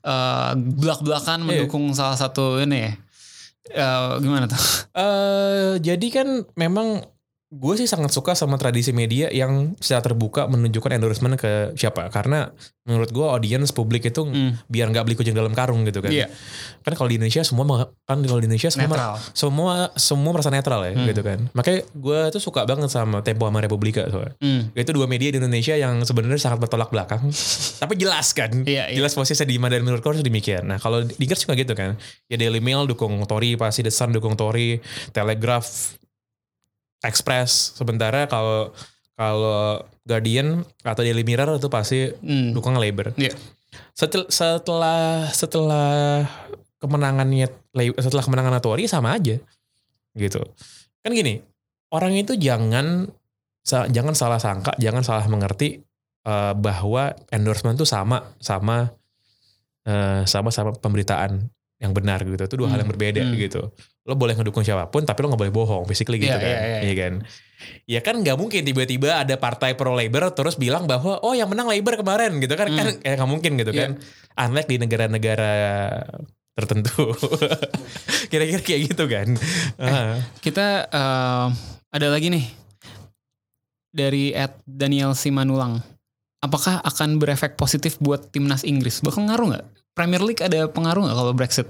eh, 0.00 0.52
belak-belakan 0.54 1.42
mendukung 1.42 1.90
salah 1.92 2.14
satu 2.14 2.62
ini. 2.62 2.94
Eh, 3.66 4.10
gimana 4.20 4.44
tuh? 4.46 4.60
Eh 4.92 5.72
jadi 5.80 6.06
kan 6.12 6.28
memang 6.54 7.02
gue 7.54 7.74
sih 7.76 7.86
sangat 7.86 8.10
suka 8.10 8.34
sama 8.34 8.58
tradisi 8.58 8.90
media 8.90 9.30
yang 9.30 9.78
secara 9.78 10.02
terbuka 10.04 10.44
menunjukkan 10.44 10.90
endorsement 10.90 11.38
ke 11.38 11.70
siapa 11.74 12.10
karena 12.10 12.50
menurut 12.82 13.08
gue 13.08 13.22
audiens 13.24 13.70
publik 13.70 14.04
itu 14.04 14.26
Hmm. 14.26 14.58
biar 14.66 14.90
nggak 14.90 15.04
beli 15.04 15.14
kucing 15.14 15.32
dalam 15.32 15.54
karung 15.54 15.86
gitu 15.86 16.02
kan 16.02 16.10
Iya. 16.10 16.26
kan 16.82 16.92
kalau 16.92 17.06
di 17.06 17.16
Indonesia 17.16 17.40
semua 17.40 17.64
kan 18.02 18.18
kalau 18.18 18.36
di 18.36 18.46
Indonesia 18.46 18.68
semua 18.68 18.90
Netral. 18.90 19.14
semua 19.32 19.72
semua 19.94 20.30
merasa 20.32 20.50
netral 20.50 20.82
ya 20.82 20.92
Hmm. 20.92 21.06
gitu 21.06 21.22
kan 21.22 21.38
makanya 21.52 21.80
gue 21.88 22.18
tuh 22.28 22.42
suka 22.42 22.66
banget 22.66 22.90
sama 22.90 23.22
Tempo 23.22 23.46
sama 23.46 23.62
Republika 23.62 24.02
soalnya 24.04 24.34
Hmm. 24.36 24.74
itu 24.74 24.90
dua 24.90 25.06
media 25.06 25.30
di 25.30 25.38
Indonesia 25.38 25.72
yang 25.72 26.02
sebenarnya 26.02 26.42
sangat 26.42 26.58
bertolak 26.60 26.90
belakang 26.90 27.22
tapi 27.80 27.94
jelas 27.94 28.32
kan 28.32 28.50
Iya, 28.64 28.90
iya. 28.90 28.98
jelas 28.98 29.14
posisinya 29.14 29.46
di 29.46 29.56
mana 29.56 29.78
dan 29.78 29.86
menurut 29.86 30.02
gue 30.02 30.20
demikian 30.20 30.66
nah 30.66 30.76
kalau 30.76 31.00
di 31.00 31.14
Inggris 31.16 31.40
juga 31.40 31.54
gitu 31.54 31.72
kan 31.72 31.94
ya 32.26 32.36
Daily 32.36 32.58
Mail 32.58 32.84
dukung 32.84 33.14
Tory 33.24 33.54
pasti 33.54 33.80
The 33.80 33.88
Sun 33.88 34.10
dukung 34.10 34.34
Tory 34.34 34.82
Telegraph 35.14 36.02
Express 37.04 37.76
sementara 37.76 38.24
kalau 38.26 38.72
kalau 39.14 39.78
Guardian 40.02 40.64
atau 40.82 41.00
Daily 41.00 41.22
Mirror 41.22 41.56
itu 41.56 41.68
pasti 41.68 42.10
Hmm. 42.18 42.50
dukung 42.50 42.74
Labour 42.74 43.14
Iya. 43.14 43.30
setel, 43.92 44.26
setelah 44.26 45.30
setelah 45.30 46.26
kemenangannya 46.78 47.48
setelah 47.96 48.22
kemenangan 48.22 48.58
Tory 48.58 48.84
sama 48.84 49.14
aja 49.14 49.38
gitu 50.14 50.40
kan 51.00 51.10
gini 51.10 51.40
orang 51.88 52.12
itu 52.12 52.34
jangan 52.34 53.08
jangan 53.64 54.12
salah 54.12 54.36
sangka 54.36 54.76
jangan 54.76 55.00
salah 55.00 55.24
mengerti 55.26 55.80
eh, 56.24 56.52
bahwa 56.54 57.12
endorsement 57.30 57.76
itu 57.76 57.84
sama 57.84 58.34
sama 58.38 58.92
eh, 59.84 60.22
sama 60.24 60.48
sama 60.48 60.72
pemberitaan 60.72 61.44
yang 61.78 61.92
benar 61.92 62.22
gitu 62.22 62.40
itu 62.40 62.56
dua 62.56 62.68
hal 62.68 62.80
yang 62.80 62.88
Hmm. 62.88 62.94
berbeda 62.96 63.22
Hmm. 63.24 63.36
gitu 63.36 63.62
lo 64.04 64.14
boleh 64.14 64.32
ngedukung 64.32 64.60
siapa 64.60 64.86
pun 64.86 65.02
tapi 65.02 65.24
lo 65.24 65.32
nggak 65.32 65.40
boleh 65.40 65.54
bohong 65.54 65.84
basically 65.84 66.20
gitu 66.20 66.28
Iya, 66.28 66.36
kan 66.36 66.48
iya, 66.48 66.60
iya. 66.60 66.78
Iya 66.84 66.94
kan 66.94 67.12
ya 67.88 68.00
kan 68.00 68.14
nggak 68.20 68.36
mungkin 68.36 68.60
tiba-tiba 68.62 69.16
ada 69.16 69.34
partai 69.36 69.72
pro 69.72 69.92
labor 69.92 70.28
terus 70.30 70.54
bilang 70.54 70.84
bahwa 70.84 71.20
oh 71.20 71.32
yang 71.32 71.48
menang 71.48 71.66
labor 71.66 71.96
kemarin 71.96 72.36
gitu 72.36 72.52
kan 72.52 72.68
Hmm. 72.68 72.76
kan 72.76 72.86
kayak 73.00 73.16
nggak 73.16 73.30
mungkin 73.30 73.52
gitu 73.56 73.72
Iya. 73.72 73.80
kan 73.80 73.90
unlike 74.36 74.68
di 74.68 74.76
negara-negara 74.76 75.52
tertentu 76.52 77.16
kira-kira 78.30 78.60
kayak 78.60 78.80
gitu 78.92 79.04
kan 79.08 79.28
Ah. 79.80 80.20
Kita 80.38 80.66
eh, 80.84 81.46
ada 81.88 82.08
lagi 82.12 82.28
nih 82.28 82.44
dari 83.90 84.34
at 84.34 84.58
Daniel 84.64 85.14
Simanulang. 85.14 85.78
Apakah 86.42 86.82
akan 86.82 87.16
berefek 87.16 87.56
positif 87.56 87.96
buat 87.98 88.28
timnas 88.28 88.66
Inggris? 88.66 89.00
Bakal 89.00 89.30
ngaruh 89.30 89.46
nggak? 89.54 89.64
Premier 89.94 90.20
League 90.20 90.42
ada 90.42 90.68
pengaruh 90.68 91.08
nggak 91.08 91.16
kalau 91.16 91.32
Brexit? 91.32 91.66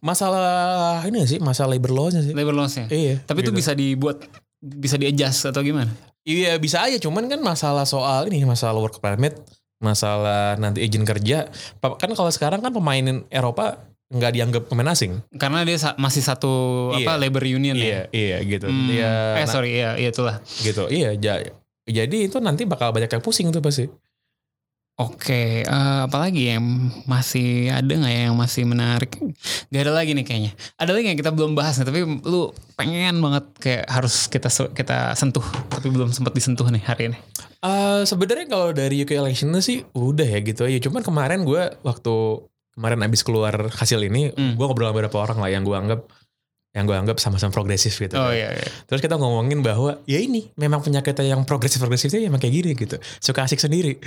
Masalah 0.00 1.02
ini 1.04 1.24
sih 1.24 1.38
masalah 1.38 1.72
labor 1.72 1.90
law-nya 1.90 2.20
sih 2.20 2.32
Labor 2.32 2.54
laws-nya. 2.54 2.86
iya 2.88 3.20
Tapi 3.20 3.40
itu 3.40 3.50
gitu. 3.50 3.58
bisa 3.58 3.72
dibuat 3.72 4.22
bisa 4.60 4.96
di-adjust 4.96 5.50
atau 5.50 5.60
gimana? 5.60 5.92
Iya 6.22 6.56
bisa 6.56 6.80
aja, 6.80 6.96
cuman 6.96 7.28
kan 7.28 7.36
masalah 7.38 7.84
soal 7.84 8.26
ini 8.26 8.40
masalah 8.42 8.80
work 8.80 8.96
permit, 8.96 9.36
masalah 9.78 10.56
nanti 10.56 10.80
izin 10.80 11.04
kerja. 11.04 11.52
Kan 11.78 12.10
kalau 12.10 12.32
sekarang 12.32 12.58
kan 12.58 12.72
pemain 12.72 13.04
Eropa 13.28 13.76
nggak 14.08 14.32
dianggap 14.32 14.62
pemain 14.64 14.88
asing. 14.88 15.20
Karena 15.34 15.60
dia 15.62 15.76
sa- 15.76 15.92
masih 15.96 16.24
satu 16.24 16.48
Iya. 16.92 17.04
apa 17.04 17.12
labor 17.18 17.44
union 17.44 17.76
Iya, 17.76 17.84
ya. 17.84 18.02
iya 18.10 18.36
gitu. 18.40 18.66
Hmm, 18.66 18.88
Iya, 18.88 19.12
eh 19.36 19.46
sorry 19.46 19.70
iya 19.74 19.90
iya 19.96 20.08
itulah. 20.08 20.40
gitu. 20.58 20.88
Iya, 20.88 21.12
ja- 21.14 21.44
jadi 21.84 22.16
itu 22.24 22.40
nanti 22.40 22.64
bakal 22.64 22.88
banyak 22.90 23.10
yang 23.10 23.20
pusing 23.20 23.52
tuh 23.52 23.60
pasti. 23.60 23.84
Oke, 24.94 25.66
eh, 25.66 26.00
apalagi 26.06 26.54
yang 26.54 26.62
masih 27.10 27.66
ada 27.66 27.82
nggak 27.82 28.14
ya 28.14 28.20
yang 28.30 28.38
masih 28.38 28.62
menarik? 28.62 29.18
Gak 29.74 29.82
ada 29.82 29.90
lagi 29.90 30.14
nih 30.14 30.22
kayaknya. 30.22 30.52
Ada 30.78 30.94
lagi 30.94 31.10
yang 31.10 31.18
kita 31.18 31.34
belum 31.34 31.58
bahas 31.58 31.82
nih, 31.82 31.86
tapi 31.90 32.06
lu 32.06 32.54
pengen 32.78 33.18
banget 33.18 33.44
kayak 33.58 33.90
harus 33.90 34.30
kita 34.30 34.46
kita 34.70 35.18
sentuh, 35.18 35.42
tapi 35.66 35.90
belum 35.90 36.14
sempat 36.14 36.30
disentuh 36.30 36.70
nih 36.70 36.86
hari 36.86 37.10
ini. 37.10 37.18
Eh 37.58 38.06
sebenarnya 38.06 38.46
kalau 38.46 38.70
dari 38.70 39.02
UK 39.02 39.18
election 39.18 39.50
sih 39.58 39.82
udah 39.98 40.28
ya 40.30 40.38
gitu 40.46 40.62
aja. 40.62 40.78
Cuman 40.86 41.02
kemarin 41.02 41.42
gue 41.42 41.74
waktu 41.82 42.14
kemarin 42.78 43.02
abis 43.02 43.26
keluar 43.26 43.74
hasil 43.74 43.98
ini, 43.98 44.30
Hmm. 44.30 44.54
gue 44.54 44.62
ngobrol 44.62 44.90
sama 44.90 44.94
beberapa 44.94 45.18
orang 45.18 45.42
lah 45.42 45.50
yang 45.50 45.66
gue 45.66 45.74
anggap 45.74 46.06
yang 46.74 46.84
gue 46.84 46.96
anggap 46.98 47.22
sama-sama 47.22 47.54
progresif 47.54 47.94
gitu. 47.94 48.18
Oh 48.18 48.28
kan. 48.28 48.34
iya, 48.34 48.50
iya. 48.50 48.66
Terus 48.84 48.98
kita 48.98 49.14
ngomongin 49.14 49.62
bahwa 49.62 50.02
ya 50.04 50.18
ini 50.18 50.50
memang 50.58 50.82
penyakitnya 50.82 51.32
yang 51.32 51.46
progresif-progresif 51.46 52.10
itu 52.10 52.26
emang 52.26 52.42
kayak 52.42 52.54
gini 52.54 52.70
gitu. 52.74 52.98
Suka 53.22 53.46
asik 53.46 53.62
sendiri. 53.62 53.96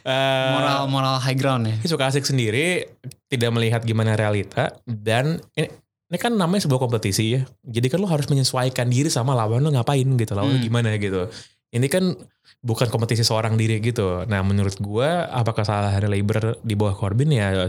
Eh, 0.00 0.48
moral 0.56 0.88
moral 0.88 1.16
high 1.20 1.36
ground 1.36 1.68
ya. 1.68 1.76
suka 1.84 2.08
asik 2.08 2.24
sendiri, 2.24 2.88
tidak 3.28 3.52
melihat 3.52 3.84
gimana 3.84 4.16
realita 4.16 4.72
dan 4.88 5.44
ini, 5.52 5.68
ini 6.08 6.16
kan 6.16 6.32
namanya 6.32 6.64
sebuah 6.64 6.80
kompetisi 6.80 7.36
ya. 7.36 7.44
Jadi 7.60 7.92
kan 7.92 8.00
lo 8.00 8.08
harus 8.08 8.24
menyesuaikan 8.24 8.88
diri 8.88 9.12
sama 9.12 9.36
lawan 9.36 9.60
lo 9.60 9.68
ngapain 9.68 10.08
gitu, 10.08 10.32
lawan 10.32 10.56
lo 10.56 10.58
Hmm. 10.58 10.64
gimana 10.64 10.96
gitu. 10.96 11.28
Ini 11.68 11.84
kan 11.92 12.16
bukan 12.64 12.88
kompetisi 12.88 13.20
seorang 13.22 13.60
diri 13.60 13.76
gitu. 13.84 14.24
Nah, 14.24 14.40
menurut 14.40 14.80
gua 14.80 15.28
apakah 15.28 15.68
kesalahan 15.68 16.08
Labor 16.08 16.56
di 16.64 16.72
bawah 16.72 16.96
Corbyn 16.96 17.28
ya 17.30 17.68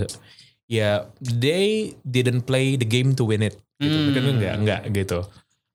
ya 0.72 1.11
they 1.19 1.91
didn't 2.01 2.47
play 2.47 2.80
the 2.80 2.88
game 2.88 3.11
to 3.11 3.28
win 3.28 3.43
it 3.43 3.59
gitu. 3.76 3.91
Hmm. 3.91 4.15
Kan 4.15 4.24
enggak 4.32 4.55
enggak 4.55 4.82
gitu. 4.89 5.19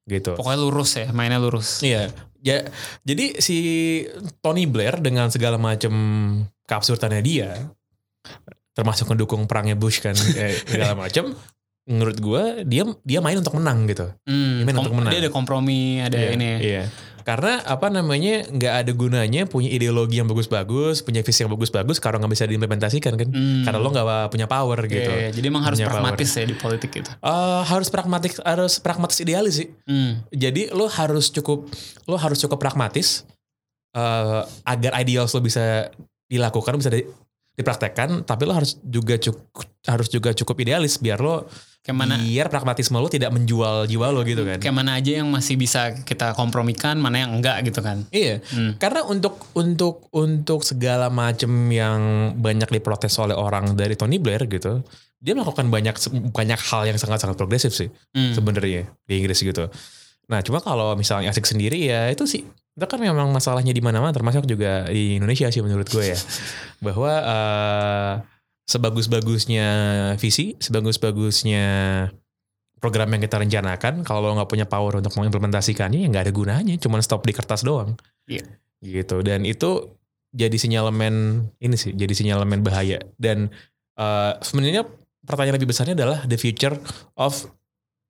Gitu. 0.06 0.32
Pokoknya 0.32 0.58
lurus 0.58 0.90
ya, 0.96 1.10
mainnya 1.10 1.36
lurus. 1.36 1.82
Iya. 1.82 2.08
Ya, 2.38 2.62
jadi 3.02 3.42
si 3.42 3.58
Tony 4.38 4.62
Blair 4.64 5.02
dengan 5.02 5.28
segala 5.28 5.58
macam 5.58 5.90
keabsurdannya 6.62 7.18
dia, 7.18 7.50
termasuk 8.70 9.10
mendukung 9.10 9.44
perangnya 9.44 9.74
Bush 9.74 9.98
kan, 9.98 10.14
eh, 10.38 10.54
segala 10.62 10.94
macam, 10.94 11.34
menurut 11.86 12.18
gue 12.18 12.42
dia 12.62 12.86
dia 13.02 13.18
main 13.18 13.34
untuk 13.34 13.58
menang 13.58 13.90
gitu. 13.90 14.06
Hmm, 14.22 14.62
Gimana 14.62 14.72
kom- 14.72 14.82
untuk 14.84 14.94
menang? 14.94 15.10
dia 15.10 15.20
ada 15.22 15.32
kompromi, 15.32 15.98
ada 15.98 16.14
Iya, 16.14 16.30
ini. 16.34 16.46
ya. 16.46 16.58
Iya. 16.62 16.82
Karena 17.26 17.58
apa 17.66 17.90
namanya 17.90 18.46
nggak 18.46 18.74
ada 18.86 18.92
gunanya 18.94 19.50
punya 19.50 19.66
ideologi 19.66 20.22
yang 20.22 20.30
bagus-bagus, 20.30 21.02
punya 21.02 21.26
visi 21.26 21.42
yang 21.42 21.50
bagus-bagus, 21.50 21.98
kalau 21.98 22.22
nggak 22.22 22.30
bisa 22.30 22.46
diimplementasikan 22.46 23.18
kan. 23.18 23.26
Hmm. 23.26 23.66
Karena 23.66 23.82
lo 23.82 23.90
nggak 23.90 24.30
punya 24.30 24.46
power 24.46 24.78
Iya, 24.78 24.94
gitu. 24.94 25.10
iya. 25.10 25.28
jadi 25.34 25.46
emang 25.50 25.66
harus 25.66 25.76
Punya 25.76 25.90
power. 25.90 25.98
pragmatis 26.06 26.30
ya 26.30 26.44
di 26.46 26.54
politik 26.54 26.90
gitu. 26.94 27.10
Eh, 27.10 27.60
harus 27.66 27.88
pragmatis, 27.90 28.32
harus 28.38 28.72
pragmatis 28.78 29.18
idealis 29.18 29.58
sih. 29.58 29.68
Hmm. 29.84 30.22
Jadi 30.30 30.70
lo 30.70 30.86
harus 30.86 31.26
cukup 31.28 31.66
lo 32.06 32.14
harus 32.14 32.38
cukup 32.38 32.62
pragmatis 32.62 33.26
eh, 33.90 34.40
agar 34.64 34.92
ideals 34.96 35.34
lo 35.34 35.42
bisa 35.42 35.90
dilakukan 36.26 36.78
bisa 36.78 36.94
di- 36.94 37.10
dipraktekkan 37.54 38.22
tapi 38.22 38.44
lo 38.44 38.52
harus 38.52 38.76
juga 38.78 39.16
cukup 39.16 39.42
harus 39.82 40.06
juga 40.06 40.30
cukup 40.30 40.60
idealis 40.60 41.00
biar 41.00 41.18
lo 41.18 41.48
Kayak 41.86 41.98
mana 42.02 42.18
biar 42.18 42.50
pragmatisme 42.50 42.98
lo 42.98 43.06
tidak 43.06 43.30
menjual 43.30 43.86
jiwa 43.86 44.10
lo 44.10 44.26
gitu 44.26 44.42
kan. 44.42 44.58
kayak 44.58 44.74
mana 44.74 44.98
aja 44.98 45.22
yang 45.22 45.30
masih 45.30 45.54
bisa 45.54 45.94
kita 46.02 46.34
kompromikan, 46.34 46.98
mana 46.98 47.22
yang 47.22 47.38
enggak 47.38 47.62
gitu 47.62 47.78
kan. 47.78 48.02
Iya, 48.10 48.42
Hmm. 48.42 48.74
karena 48.74 49.06
untuk 49.06 49.38
untuk 49.54 50.10
untuk 50.10 50.66
segala 50.66 51.06
macam 51.06 51.46
yang 51.70 52.00
banyak 52.34 52.66
diprotes 52.68 53.14
oleh 53.16 53.38
orang 53.38 53.72
dari 53.72 53.94
Tony 53.94 54.18
Blair 54.18 54.50
gitu, 54.50 54.82
dia 55.16 55.32
melakukan 55.32 55.70
banyak 55.70 55.94
banyak 56.34 56.58
hal 56.60 56.82
yang 56.84 56.98
sangat-sangat 56.98 57.38
progresif 57.38 57.70
sih 57.70 57.86
Hmm. 58.10 58.34
sebenarnya 58.34 58.90
di 59.06 59.12
Inggris 59.16 59.38
gitu. 59.38 59.70
Nah, 60.26 60.42
cuma 60.42 60.58
kalau 60.58 60.90
misalnya 60.98 61.30
asik 61.30 61.46
sendiri 61.46 61.78
ya 61.78 62.10
itu 62.10 62.26
sih 62.26 62.42
itu 62.76 62.84
kan 62.84 62.98
memang 62.98 63.30
masalahnya 63.30 63.70
di 63.70 63.78
mana-mana 63.78 64.10
termasuk 64.10 64.42
juga 64.44 64.90
di 64.90 65.16
Indonesia 65.16 65.46
sih 65.48 65.62
menurut 65.62 65.86
gue 65.86 66.12
ya. 66.12 66.18
Bahwa 66.84 67.12
eh, 67.14 68.12
sebagus-bagusnya 68.66 69.68
visi, 70.18 70.58
sebagus-bagusnya 70.58 71.64
program 72.76 73.08
yang 73.16 73.22
kita 73.24 73.40
rencanakan 73.40 74.04
kalau 74.04 74.26
lo 74.26 74.36
nggak 74.36 74.50
punya 74.50 74.66
power 74.68 75.00
untuk 75.00 75.16
mengimplementasikannya 75.16 76.04
ya 76.04 76.08
nggak 76.10 76.24
ada 76.28 76.34
gunanya, 76.34 76.74
cuman 76.76 77.00
stop 77.00 77.24
di 77.24 77.32
kertas 77.32 77.62
doang. 77.62 77.94
Iya. 78.26 78.44
Gitu 78.82 79.22
dan 79.22 79.46
itu 79.46 79.96
jadi 80.36 80.52
sinyalemen 80.52 81.46
ini 81.62 81.76
sih, 81.78 81.96
jadi 81.96 82.12
sinyalemen 82.12 82.60
bahaya 82.60 83.00
dan 83.16 83.48
eh, 83.96 84.32
sebenarnya 84.44 84.84
pertanyaan 85.24 85.56
lebih 85.56 85.70
besarnya 85.72 85.94
adalah 85.96 86.22
the 86.28 86.36
future 86.36 86.76
of 87.16 87.48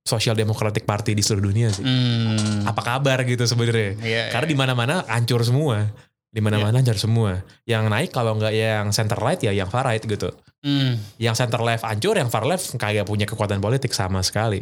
Social 0.06 0.38
Democratic 0.38 0.86
Party 0.86 1.18
di 1.18 1.22
seluruh 1.24 1.50
dunia 1.50 1.68
sih. 1.74 1.82
Hmm. 1.82 2.62
Apa 2.62 2.78
kabar 2.78 3.26
gitu 3.26 3.42
sebenarnya? 3.42 3.98
Iya, 3.98 4.22
Karena 4.30 4.46
iya. 4.46 4.52
di 4.54 4.56
mana-mana 4.56 4.94
hancur 5.10 5.42
semua. 5.42 5.90
Di 6.36 6.44
mana-mana 6.44 6.84
hancur 6.84 7.00
semua. 7.00 7.40
Yang 7.64 7.84
naik 7.88 8.10
kalau 8.12 8.36
nggak 8.36 8.52
yang 8.52 8.92
center 8.92 9.16
right 9.16 9.40
ya 9.40 9.56
yang 9.56 9.72
far 9.72 9.88
right 9.88 10.04
gitu. 10.04 10.28
Hmm. 10.60 11.00
Yang 11.16 11.40
center 11.40 11.64
left 11.64 11.88
hancur, 11.88 12.12
yang 12.20 12.28
far 12.28 12.44
left 12.44 12.76
kagak 12.76 13.08
punya 13.08 13.24
kekuatan 13.24 13.56
politik 13.64 13.96
sama 13.96 14.20
sekali. 14.20 14.60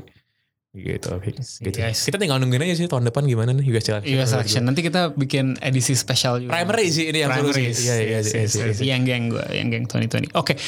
Gitu. 0.75 1.07
gitu. 1.23 1.71
guys. 1.71 2.03
Kita 2.03 2.19
tinggal 2.19 2.43
nungguin 2.43 2.67
aja 2.67 2.75
sih 2.75 2.91
tahun 2.91 3.07
depan 3.07 3.31
gimana 3.31 3.55
nih 3.55 3.63
US 3.71 3.87
election. 3.87 4.11
US 4.19 4.31
election. 4.35 4.63
Nanti 4.67 4.83
kita 4.83 5.15
bikin 5.15 5.55
edisi 5.63 5.95
spesial 5.95 6.43
juga. 6.43 6.51
Primary 6.51 6.91
sih 6.91 7.15
ini 7.15 7.23
yang. 7.23 7.31
Primaries. 7.31 7.79
Iya, 7.79 7.95
iya, 7.95 8.19
Yes, 8.19 8.27
iya, 8.35 8.43
yes, 8.43 8.53
iya, 8.59 8.65
yes. 8.67 8.79
iya. 8.83 8.99
Yang 8.99 9.03
geng 9.07 9.25
gue, 9.31 9.47
yang 9.55 9.69
geng 9.71 9.85
2020. 9.87 10.35
Oke. 10.35 10.55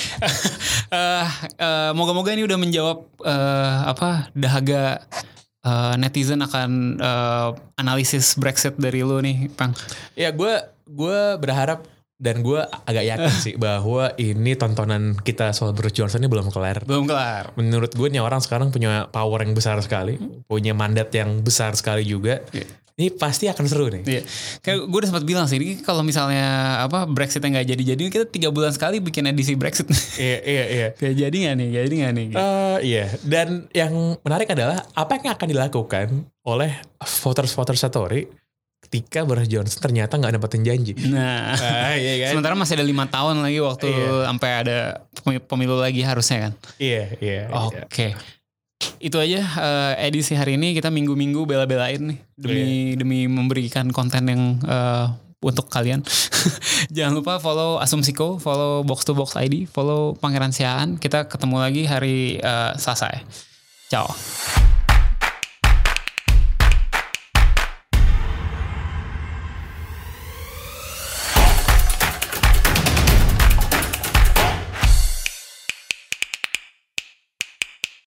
Eh, 0.86 1.26
eh, 1.58 1.90
moga-moga 1.98 2.30
ini 2.30 2.46
udah 2.46 2.62
menjawab 2.62 2.98
eh, 3.26 3.78
apa 3.90 4.30
dahaga 4.38 5.02
eh, 5.66 5.94
netizen 5.98 6.38
akan 6.38 7.02
eh, 7.02 7.50
analisis 7.82 8.38
Brexit 8.38 8.78
dari 8.78 9.02
lu 9.02 9.18
nih, 9.18 9.50
Pang. 9.50 9.74
Ya 10.14 10.30
gue 10.30 10.75
gue 10.86 11.18
berharap 11.42 11.84
dan 12.16 12.40
gue 12.40 12.60
agak 12.64 13.04
yakin 13.04 13.34
sih 13.44 13.54
bahwa 13.60 14.12
ini 14.16 14.56
tontonan 14.56 15.16
kita 15.20 15.52
soal 15.52 15.76
Boris 15.76 15.92
Johnson 15.92 16.24
ini 16.24 16.30
belum 16.32 16.48
kelar. 16.48 16.82
Belum 16.88 17.04
kelar. 17.04 17.52
Menurut 17.60 17.92
gue 17.92 18.08
nih 18.08 18.24
orang 18.24 18.40
sekarang 18.40 18.72
punya 18.72 19.10
power 19.12 19.44
yang 19.44 19.52
besar 19.52 19.76
sekali, 19.84 20.16
punya 20.48 20.72
mandat 20.72 21.12
yang 21.12 21.44
besar 21.44 21.76
sekali 21.76 22.08
juga. 22.08 22.40
Iya. 22.56 22.66
Ini 22.96 23.12
pasti 23.12 23.44
akan 23.44 23.64
seru 23.68 23.92
nih. 23.92 24.08
Iya, 24.08 24.22
kayak 24.64 24.88
gue 24.88 24.98
udah 25.04 25.10
sempat 25.12 25.28
bilang 25.28 25.44
sih, 25.44 25.60
ini 25.60 25.84
kalau 25.84 26.00
misalnya 26.00 26.80
apa 26.80 27.04
Brexit 27.04 27.44
yang 27.44 27.52
nggak 27.52 27.68
jadi-jadi, 27.76 28.02
kita 28.08 28.24
tiga 28.24 28.48
bulan 28.48 28.72
sekali 28.72 29.04
bikin 29.04 29.28
edisi 29.28 29.52
Brexit. 29.52 29.84
Iya 30.16 30.38
iya 30.40 30.64
iya. 30.64 30.88
Kayak 31.04 31.28
jadi 31.28 31.36
nggak 31.36 31.54
nih? 31.60 31.68
Jadi 31.76 31.94
nggak 32.00 32.12
nih? 32.16 32.26
Eh, 32.32 32.78
iya, 32.88 33.04
dan 33.20 33.68
yang 33.76 34.16
menarik 34.24 34.48
adalah 34.48 34.80
apa 34.96 35.12
yang 35.20 35.28
akan 35.36 35.44
dilakukan 35.52 36.06
oleh 36.48 36.72
voters-voters 37.04 37.84
Satori 37.84 38.45
ketika 38.96 39.20
Boris 39.22 39.44
Johnson 39.46 39.76
ternyata 39.78 40.16
nggak 40.16 40.32
dapetin 40.34 40.64
janji. 40.64 40.96
Nah, 41.06 41.52
Ah, 41.52 41.92
iya 41.92 42.24
kan? 42.24 42.28
sementara 42.32 42.54
masih 42.54 42.80
ada 42.80 42.84
lima 42.84 43.04
tahun 43.04 43.44
lagi 43.44 43.60
waktu 43.60 43.86
Iya. 43.86 44.24
sampai 44.26 44.50
ada 44.56 44.76
pemi- 45.14 45.42
pemilu 45.42 45.76
lagi 45.76 46.00
harusnya 46.00 46.48
kan. 46.48 46.52
Iya, 46.76 47.02
iya. 47.18 47.42
iya. 47.46 47.60
Oke. 47.84 48.16
Itu 48.96 49.16
aja 49.16 49.40
eh, 49.40 49.92
edisi 50.04 50.32
hari 50.32 50.56
ini 50.56 50.72
kita 50.72 50.88
minggu-minggu 50.88 51.44
bela-belain 51.44 52.00
nih 52.02 52.18
demi 52.34 52.56
Iya. 52.56 52.96
demi 52.96 53.18
memberikan 53.24 53.88
konten 53.90 54.24
yang 54.24 54.42
eh, 54.58 55.06
untuk 55.38 55.68
kalian. 55.68 56.00
Jangan 56.96 57.12
lupa 57.14 57.36
follow 57.36 57.76
Asumsiko, 57.76 58.36
follow 58.36 58.80
Box 58.82 59.04
to 59.04 59.12
Box 59.12 59.36
ID, 59.36 59.66
follow 59.66 60.16
Pangeran 60.16 60.50
Siaan. 60.50 60.96
Kita 60.96 61.28
ketemu 61.28 61.60
lagi 61.60 61.82
hari 61.84 62.36
eh, 62.36 62.72
Selasa 62.74 63.12
ya. 63.12 63.20
Ciao. 63.86 64.08